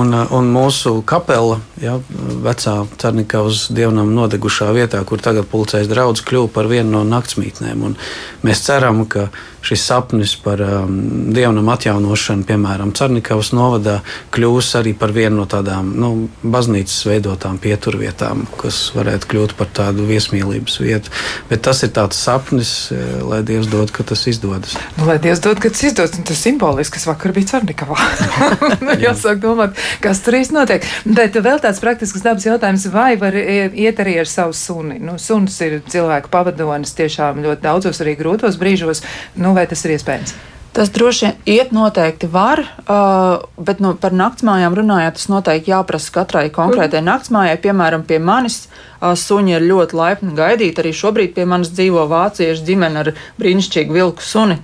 un, 0.00 0.14
un 0.38 0.52
mūsu 0.54 1.02
kapela, 1.02 1.60
jā, 1.82 1.98
vecā 2.46 2.76
Cernikavas 2.98 3.66
dievnam 3.70 4.14
nodegušā 4.14 4.72
vietā, 4.72 5.04
kur 5.04 5.20
tagad 5.20 5.46
pulcēs 5.52 5.88
draudz, 5.88 6.22
kļuva 6.22 6.48
par 6.48 6.66
vienu 6.66 6.90
no 6.90 7.04
naktsmītnēm. 7.04 7.82
Un 7.82 7.96
mēs 8.42 8.64
ceram, 8.64 9.06
ka 9.06 9.28
šis 9.68 9.86
sapnis 9.90 10.34
par 10.42 10.62
um, 10.64 10.98
dievnam 11.34 11.68
atjaunošanu, 11.74 12.46
piemēram, 12.48 12.94
Cernikavas 12.98 13.52
novadā, 13.56 14.00
kļūs 14.34 14.74
arī 14.80 14.94
par 14.98 15.14
vienu 15.16 15.42
no 15.42 15.48
tādām 15.50 15.92
nu, 15.98 16.12
baznīcas 16.42 17.04
veidotām 17.08 17.60
pieturvietām 17.62 18.08
vietām, 18.08 18.46
kas 18.60 18.92
varētu 18.96 19.28
kļūt 19.30 19.54
par 19.58 19.68
tādu 19.74 20.06
viesmīlības 20.08 20.78
vietu. 20.80 21.10
Bet 21.50 21.62
tas 21.66 21.82
ir 21.82 21.92
tāds 21.94 22.16
sapnis, 22.16 22.90
eh, 22.92 23.20
lai 23.22 23.42
Dievs 23.42 23.68
dod, 23.68 23.90
ka 23.90 24.02
tas 24.02 24.26
izdodas. 24.26 24.76
Nu, 24.96 25.06
lai 25.06 25.18
Dievs 25.18 25.40
dod, 25.40 25.60
ka 25.60 25.68
tas 25.70 25.82
izdodas, 25.82 26.16
un 26.18 26.24
tas 26.24 26.38
simboliski, 26.38 26.94
kas 26.96 27.06
vakar 27.06 27.32
bija 27.32 27.46
Cernikavā. 27.52 27.96
nu, 28.84 28.96
jāsāk 28.98 29.40
domāt, 29.40 29.76
kas 30.00 30.20
tur 30.20 30.38
īsti 30.38 30.54
notiek. 30.54 30.84
Bet 31.04 31.34
vēl 31.34 31.60
tāds 31.60 31.80
praktisks 31.80 32.24
dabas 32.24 32.46
jautājums, 32.46 32.88
vai 32.92 33.16
var 33.16 33.34
iet 33.34 34.00
arī 34.00 34.18
ar 34.22 34.28
savu 34.28 34.52
suni? 34.56 34.98
Nu, 34.98 35.18
suns 35.18 35.58
ir 35.60 35.80
cilvēku 35.88 36.30
pavadonis 36.32 36.94
tiešām 36.98 37.42
ļoti 37.44 37.64
daudzos 37.64 38.02
arī 38.04 38.16
grūtos 38.18 38.58
brīžos. 38.60 39.02
Nu, 39.36 39.54
vai 39.58 39.66
tas 39.70 39.84
ir 39.84 39.98
iespējams? 39.98 40.38
Tas 40.78 40.90
droši 40.94 41.24
vien 41.24 41.56
iet 41.58 41.70
noteikti 41.74 42.28
var, 42.30 42.60
uh, 42.60 43.40
bet 43.58 43.80
nu, 43.82 43.94
par 43.98 44.12
naktsmājām 44.14 44.76
runājot, 44.78 45.16
tas 45.16 45.24
noteikti 45.26 45.72
jāprasa 45.72 46.12
katrai 46.14 46.44
konkrētai 46.54 47.00
mm. 47.00 47.08
naktsmājai. 47.08 47.56
Piemēram, 47.64 48.04
pie 48.06 48.20
manis 48.22 48.60
uh, 48.68 49.16
suņi 49.18 49.56
ir 49.56 49.66
ļoti 49.66 49.98
laipni 49.98 50.36
gaidīti. 50.38 50.78
Arī 50.84 50.92
šobrīd 50.94 51.32
pie 51.34 51.48
manis 51.50 51.72
dzīvo 51.72 52.04
vāciešu 52.12 52.68
ģimene 52.68 53.02
ar 53.02 53.10
brīnišķīgu 53.40 53.96
vilku 53.96 54.22
suni. 54.22 54.60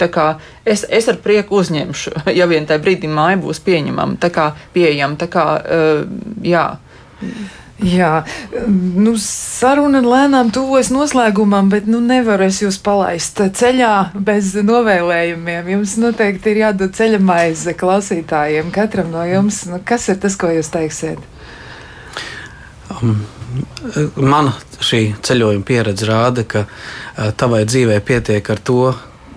Es, 0.62 0.84
es 0.86 1.10
ar 1.10 1.18
prieku 1.24 1.58
uzņemšu, 1.58 2.14
ja 2.38 2.46
vien 2.52 2.70
tajā 2.70 2.84
brīdī 2.84 3.10
māja 3.10 3.40
būs 3.42 3.64
pieņemama, 3.66 4.20
tā 4.22 4.30
kā 4.38 4.52
pieejama. 4.76 5.18
Tā 5.18 5.30
kā, 5.34 5.48
uh, 5.58 6.40
jā. 6.46 6.68
Jā, 7.84 8.22
nu, 8.96 9.12
saruna 9.20 10.00
lēnām 10.00 10.48
tuvojas 10.54 10.88
noslēgumam, 10.94 11.68
bet 11.72 11.88
nu, 11.90 12.00
nevaru 12.00 12.46
es 12.46 12.62
jūs 12.62 12.78
palaist 12.80 13.42
ceļā 13.58 13.92
bez 14.16 14.54
novēlējumiem. 14.56 15.68
Jums 15.74 15.98
noteikti 16.00 16.54
ir 16.54 16.62
jādod 16.62 16.94
ceļa 16.96 17.20
maize 17.20 17.74
klausītājiem, 17.76 18.70
katram 18.72 19.12
no 19.12 19.24
jums. 19.28 19.64
Nu, 19.68 19.82
kas 19.84 20.08
ir 20.08 20.20
tas, 20.22 20.38
ko 20.40 20.48
jūs 20.54 20.72
teiksiet? 20.72 21.20
Um, 22.94 23.20
mana 24.16 24.54
šī 24.80 25.02
ceļojuma 25.24 25.68
pieredze 25.68 26.08
rāda, 26.08 26.46
ka 26.48 26.64
uh, 26.64 27.34
tavai 27.36 27.66
dzīvē 27.68 28.00
pietiek 28.06 28.48
ar 28.54 28.64
to, 28.64 28.94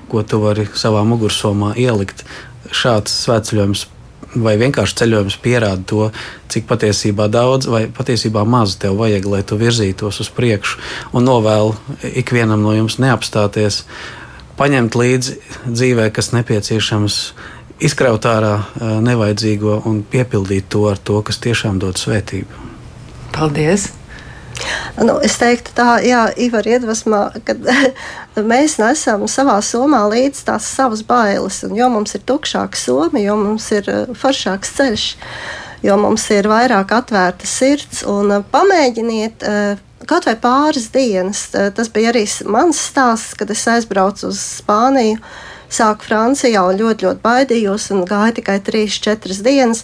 ko 0.07 0.23
tu 0.23 0.39
vari 0.45 0.69
savā 0.71 1.03
mugursomā 1.07 1.73
ielikt. 1.75 2.23
Šāds 2.71 3.11
svētceļojums 3.25 3.87
vai 4.35 4.57
vienkārši 4.59 4.97
ceļojums 5.01 5.37
pierāda 5.43 5.83
to, 5.87 6.07
cik 6.51 6.67
patiesībā 6.69 7.27
daudz 7.31 7.69
vai 7.71 7.85
patiesībā 7.91 8.43
maz 8.47 8.75
tev 8.81 8.97
vajag, 8.99 9.27
lai 9.31 9.43
tu 9.47 9.57
virzītos 9.59 10.21
uz 10.23 10.31
priekšu. 10.33 10.79
Un 11.15 11.27
novēlu 11.27 11.75
ikvienam 12.19 12.63
no 12.63 12.73
jums 12.75 12.99
neapstāties, 13.03 13.83
paņemt 14.59 14.97
līdzi 14.97 15.37
dzīvē, 15.67 16.09
kas 16.15 16.33
nepieciešams, 16.35 17.19
izkraut 17.83 18.25
ārā 18.25 18.55
nevajadzīgo 19.05 19.81
un 19.85 20.01
piepildīt 20.03 20.69
to 20.73 20.87
ar 20.89 20.97
to, 20.97 21.21
kas 21.21 21.39
tiešām 21.43 21.79
dod 21.83 21.99
svētību. 22.01 22.65
Paldies! 23.37 23.91
Nu, 24.97 25.19
es 25.21 25.35
teiktu, 25.37 25.69
tā, 25.77 25.99
jā, 26.01 26.23
Ivar, 26.41 26.65
iedvesmā, 26.65 27.19
ka 27.45 27.53
mēs 28.45 28.77
nesam 28.81 29.25
savā 29.31 29.57
somā 29.65 30.03
līdzi 30.11 30.45
tās 30.49 30.67
savas 30.75 31.03
bailes. 31.07 31.63
Un, 31.65 31.75
jo 31.77 31.89
mums 31.93 32.15
ir 32.17 32.23
tukšāka 32.27 32.79
soma, 32.79 33.21
jo 33.23 33.37
mums 33.39 33.69
ir 33.75 33.89
eh, 33.91 34.13
foršāks 34.13 34.73
ceļš, 34.77 35.07
jo 35.87 35.97
mums 36.01 36.27
ir 36.35 36.49
vairāk 36.51 36.93
atvērta 36.99 37.49
sirds. 37.49 38.03
Un, 38.07 38.31
eh, 38.37 38.45
pamēģiniet 38.53 39.47
eh, 39.47 39.83
kaut 40.07 40.29
vai 40.29 40.37
pāris 40.39 40.89
dienas. 40.93 41.47
Tas 41.51 41.91
bija 41.91 42.13
arī 42.13 42.25
mans 42.47 42.79
stāsts, 42.91 43.35
kad 43.37 43.49
es 43.51 43.65
aizbraucu 43.67 44.29
uz 44.31 44.41
Spāniju. 44.61 45.19
Sāku 45.67 46.07
Francijā 46.07 46.61
un 46.63 46.77
ļoti, 46.79 47.03
ļoti 47.03 47.19
baidījos 47.25 47.89
un 47.91 48.05
gāju 48.07 48.37
tikai 48.37 48.61
3-4 48.63 49.41
dienas. 49.43 49.83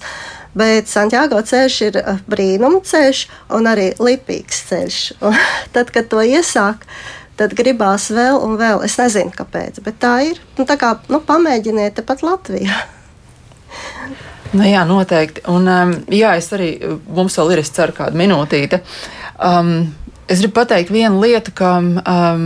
Bet 0.54 0.89
Santiago 0.89 1.39
ceļš 1.41 1.80
ir 1.88 1.97
eh, 1.99 2.22
brīnuma 2.30 2.84
ceļš 2.86 3.26
un 3.58 3.70
arī 3.70 3.89
lipīgs 3.97 4.64
ceļš. 4.70 4.99
Un 5.26 5.38
tad, 5.74 5.89
kad 5.93 6.10
to 6.12 6.22
iesāk, 6.22 6.86
tad 7.40 7.56
gribās 7.58 8.10
vēl 8.14 8.40
un 8.44 8.58
vēl. 8.60 8.84
Es 8.86 8.98
nezinu, 9.02 9.34
kāpēc, 9.36 9.82
bet 9.86 10.00
tā 10.02 10.16
ir. 10.30 10.42
Nu, 10.58 10.68
tā 10.70 10.78
kā 10.82 10.96
nu, 11.12 11.22
pamēģiniet 11.24 12.00
tepat 12.02 12.26
Latvijā. 12.26 12.84
Nu, 14.54 14.62
jā, 14.70 14.84
noteikti. 14.86 15.42
Un, 15.50 15.66
um, 15.66 15.92
jā, 16.14 16.36
es 16.38 16.52
arī, 16.54 16.68
mums 17.10 17.34
vēl 17.40 17.56
ir, 17.56 17.62
es 17.64 17.72
ceru, 17.74 17.96
kāda 17.98 18.14
minūtīte. 18.20 18.84
Um, 19.42 19.88
es 20.30 20.44
gribu 20.44 20.60
pateikt 20.60 20.92
vienu 20.94 21.24
lietu, 21.24 21.56
ka 21.58 21.72
um, 21.82 22.44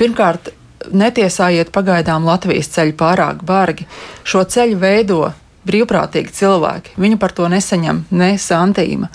pirmkārt, 0.00 0.48
netiesājiet 0.88 1.68
pagaidām 1.74 2.24
Latvijas 2.24 2.70
ceļu 2.72 2.96
pārāk 2.96 3.42
bargi. 3.44 3.84
Šo 4.24 4.40
ceļu 4.48 4.80
veido 4.80 5.20
brīvprātīgi 5.68 6.32
cilvēki. 6.38 6.96
Viņi 6.96 7.20
par 7.20 7.34
to 7.36 7.48
nesaņem 7.52 8.06
ne 8.16 8.30
santīma. 8.40 9.10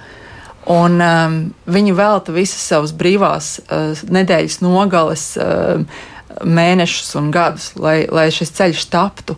Un 0.72 1.01
um, 1.03 1.38
viņi 1.68 1.93
velta 1.97 2.32
visas 2.32 2.64
savas 2.64 2.93
brīvās 2.95 3.57
uh, 3.66 3.99
nedēļas 4.16 4.61
nogales, 4.64 5.26
uh, 5.36 5.84
mēnešus 6.43 7.11
un 7.20 7.30
gadus, 7.36 7.74
lai, 7.76 8.03
lai 8.07 8.30
šis 8.34 8.53
ceļš 8.55 8.86
taptu. 8.93 9.36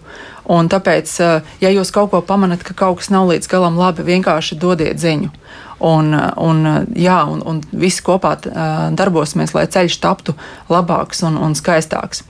Un 0.54 0.70
tāpēc, 0.70 1.16
uh, 1.26 1.56
ja 1.64 1.72
jūs 1.74 1.90
kaut 1.96 2.12
ko 2.14 2.22
pamanat, 2.22 2.62
ka 2.66 2.78
kaut 2.78 3.02
kas 3.02 3.10
nav 3.14 3.32
līdz 3.32 3.50
galam 3.50 3.80
labi, 3.82 4.06
vienkārši 4.06 4.60
dodiet 4.62 5.02
ziņu. 5.02 5.32
Un, 5.86 6.14
uh, 6.14 6.30
un, 6.46 6.62
uh, 6.70 6.80
jā, 6.94 7.18
un, 7.26 7.42
un 7.42 7.66
visi 7.74 8.06
kopā 8.06 8.38
uh, 8.38 8.78
darbosimies, 8.94 9.58
lai 9.58 9.66
ceļš 9.66 10.00
taptu 10.06 10.38
labāks 10.70 11.26
un, 11.26 11.42
un 11.42 11.58
skaistāks. 11.58 12.22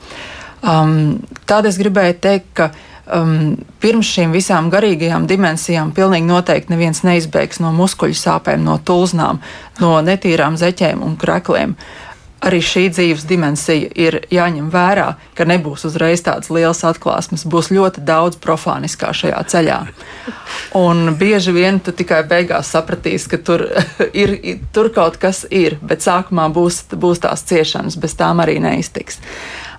Um, 0.66 1.20
Tādēļ 1.46 1.74
es 1.74 1.84
gribēju 1.84 2.22
teikt, 2.24 2.54
ka 2.58 2.72
uh, 2.72 2.92
um, 3.14 3.56
pirms 3.84 4.10
šīm 4.16 4.34
visām 4.36 4.72
garīgajām 4.74 5.28
dimensijām 5.30 5.94
pilnīgi 5.96 6.30
noteikti 6.30 6.74
neviens 6.74 7.04
neizbēgs 7.06 7.62
no 7.64 7.74
muskuļu 7.76 8.18
sāpēm, 8.20 8.66
no 8.66 8.80
tulznām, 8.86 9.42
no 9.82 9.94
netīrām 10.06 10.60
zeķēm 10.62 11.06
un 11.06 11.16
krekliem. 11.22 11.78
Arī 12.46 12.60
šī 12.62 12.84
dzīves 12.94 13.24
dimensija 13.26 13.90
ir 13.98 14.20
jāņem 14.30 14.68
vērā, 14.70 15.08
ka 15.34 15.48
nebūs 15.50 15.88
uzreiz 15.88 16.22
tādas 16.22 16.52
lielas 16.54 16.84
atklāsmes, 16.86 17.46
būs 17.50 17.72
ļoti 17.74 18.04
daudz 18.06 18.38
profāniskā 18.44 19.10
šajā 19.18 19.40
ceļā. 19.50 19.78
Un 20.78 21.16
bieži 21.18 21.56
vien 21.56 21.80
tu 21.82 21.96
tikai 21.96 22.22
beigās 22.30 22.70
sapratīsi, 22.76 23.32
ka 23.32 23.40
tur, 23.42 23.66
ir, 24.24 24.36
tur 24.76 24.92
kaut 24.94 25.18
kas 25.22 25.46
ir, 25.50 25.80
bet 25.82 26.06
sākumā 26.06 26.46
būs, 26.54 26.84
būs 26.94 27.24
tās 27.26 27.48
ciešanas, 27.50 27.98
bez 27.98 28.14
tām 28.20 28.44
arī 28.44 28.60
neiztiks. 28.62 29.24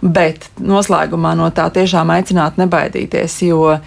Bet 0.03 0.51
noslēgumā 0.61 1.35
no 1.39 1.49
tā 1.55 1.69
tiešām 1.73 2.13
aicināt 2.13 2.61
nebaidīties, 2.61 3.41
jo 3.49 3.79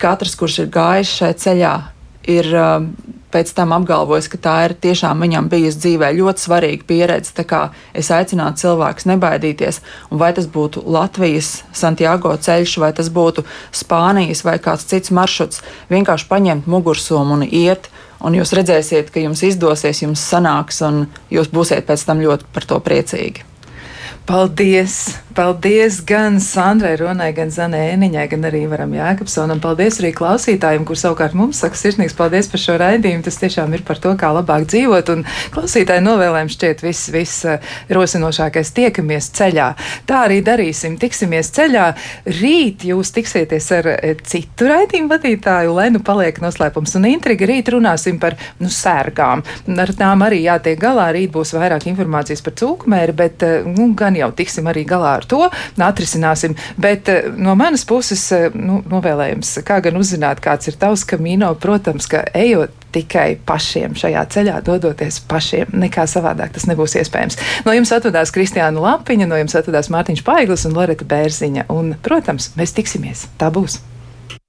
katrs, 0.00 0.36
kurš 0.36 0.64
ir 0.64 0.72
gājis 0.74 1.12
šajā 1.18 1.36
ceļā, 1.44 1.74
ir 2.30 2.48
um, 2.56 2.88
pēc 3.34 3.50
tam 3.56 3.74
apgalvojis, 3.74 4.28
ka 4.30 4.38
tā 4.40 4.54
ir 4.68 4.76
tiešām 4.84 5.24
viņam 5.24 5.48
bijusi 5.52 5.80
dzīvē 5.82 6.10
ļoti 6.18 6.44
svarīga 6.44 6.86
pieredze. 6.88 7.34
Tā 7.36 7.44
kā 7.48 7.62
es 7.96 8.10
aicinātu 8.14 8.62
cilvēkus 8.62 9.08
nebaidīties, 9.10 9.80
un 10.10 10.20
vai 10.22 10.30
tas 10.36 10.46
būtu 10.50 10.84
Latvijas 10.86 11.64
Santiago 11.74 12.34
ceļš, 12.46 12.76
vai 12.82 12.92
tas 12.96 13.10
būtu 13.14 13.46
Spānijas 13.74 14.44
vai 14.46 14.58
kāds 14.62 14.86
cits 14.90 15.14
maršruts, 15.14 15.64
vienkārši 15.92 16.30
paņemt 16.30 16.70
mugursomu 16.70 17.40
un 17.40 17.48
iet. 17.48 17.90
Un 18.24 18.32
jūs 18.38 18.54
redzēsiet, 18.56 19.10
ka 19.12 19.20
jums 19.20 19.42
izdosies, 19.44 20.00
jums 20.00 20.22
sanāks, 20.22 20.78
un 20.86 21.02
jūs 21.34 21.50
būsiet 21.52 21.84
pēc 21.84 22.06
tam 22.08 22.22
ļoti 22.24 22.48
par 22.54 22.64
to 22.70 22.78
priecīgi. 22.80 23.44
Paldies! 24.26 25.24
Paldies 25.34 25.98
gan 26.06 26.36
Sandrai 26.38 26.94
Ronai, 26.94 27.32
gan 27.34 27.50
Zanē 27.50 27.80
Eniņai, 27.90 28.28
gan 28.30 28.46
arī 28.46 28.60
Varam 28.70 28.92
Jākapsonam. 28.94 29.58
Paldies 29.58 29.96
arī 29.98 30.12
klausītājiem, 30.14 30.84
kur 30.86 30.94
savukārt 30.94 31.34
mums 31.34 31.58
saka 31.64 31.74
sirsnīgs 31.74 32.14
paldies 32.14 32.46
par 32.52 32.62
šo 32.62 32.76
raidījumu. 32.78 33.24
Tas 33.26 33.40
tiešām 33.40 33.74
ir 33.74 33.82
par 33.82 33.98
to, 33.98 34.12
kā 34.20 34.30
labāk 34.30 34.68
dzīvot. 34.70 35.10
Un 35.10 35.24
klausītāji 35.56 36.04
novēlējumi 36.06 36.54
šķiet 36.54 36.84
viss, 36.86 37.08
viss 37.10 37.48
eh, 37.50 37.72
rosinošākais. 37.90 38.70
Tiekamies 38.76 39.32
ceļā. 39.34 39.66
Tā 40.06 40.20
arī 40.28 40.38
darīsim. 40.46 40.94
Tiksimies 41.02 41.50
ceļā. 41.58 41.88
Rīt 42.38 42.86
jūs 42.86 43.10
tiksieties 43.18 43.68
ar 43.74 43.90
eh, 43.96 44.14
citu 44.22 44.70
raidījumu 44.70 45.10
vadītāju, 45.16 45.74
lai 45.74 45.88
nu 45.96 46.04
paliek 46.06 46.38
noslēpums 46.46 46.94
un 47.00 47.10
intriga. 47.10 47.50
Rīt 47.50 47.72
runāsim 47.74 48.22
par 48.22 48.38
nu, 48.62 48.70
sērgām. 48.70 49.42
Ar 49.74 49.94
tām 49.98 50.22
arī 50.28 50.44
jātiek 50.46 50.78
galā. 50.78 51.10
Rīt 51.18 51.34
būs 51.34 51.56
vairāk 51.58 51.90
informācijas 51.90 52.46
par 52.46 52.54
cūkmēri, 52.62 53.18
bet 53.24 53.42
eh, 53.50 53.66
nu, 53.66 53.90
gan 53.98 54.13
jau 54.18 54.30
tiksim 54.36 54.68
arī 54.70 54.84
galā 54.88 55.16
ar 55.18 55.26
to, 55.28 55.42
atrisināsim. 55.78 56.56
Bet 56.80 57.10
eh, 57.12 57.28
no 57.36 57.56
manas 57.58 57.86
puses, 57.88 58.24
eh, 58.34 58.48
nu, 58.54 58.80
novēlējums, 58.90 59.58
kā 59.66 59.80
gan 59.84 60.00
uzzināt, 60.00 60.42
kāds 60.44 60.70
ir 60.70 60.78
tavs 60.80 61.06
kamīno, 61.08 61.52
protams, 61.60 62.08
ka 62.10 62.24
ejot 62.34 62.74
tikai 62.94 63.34
pašiem 63.46 63.96
šajā 63.98 64.22
ceļā, 64.34 64.60
dodoties 64.66 65.18
pašiem. 65.30 65.72
Nekā 65.84 66.06
savādāk 66.10 66.54
tas 66.54 66.68
nebūs 66.70 66.94
iespējams. 67.00 67.40
No 67.66 67.74
jums 67.74 67.90
atvadās 67.94 68.32
Kristiāna 68.34 68.84
Lapiņa, 68.84 69.26
no 69.30 69.40
jums 69.40 69.56
atvadās 69.58 69.90
Mārtiņš 69.94 70.22
Paiglis 70.26 70.68
un 70.68 70.78
Loreta 70.78 71.08
Bērziņa. 71.08 71.66
Un, 71.74 71.96
protams, 72.04 72.52
mēs 72.58 72.76
tiksimies. 72.76 73.26
Tā 73.40 73.50
būs. 73.54 73.80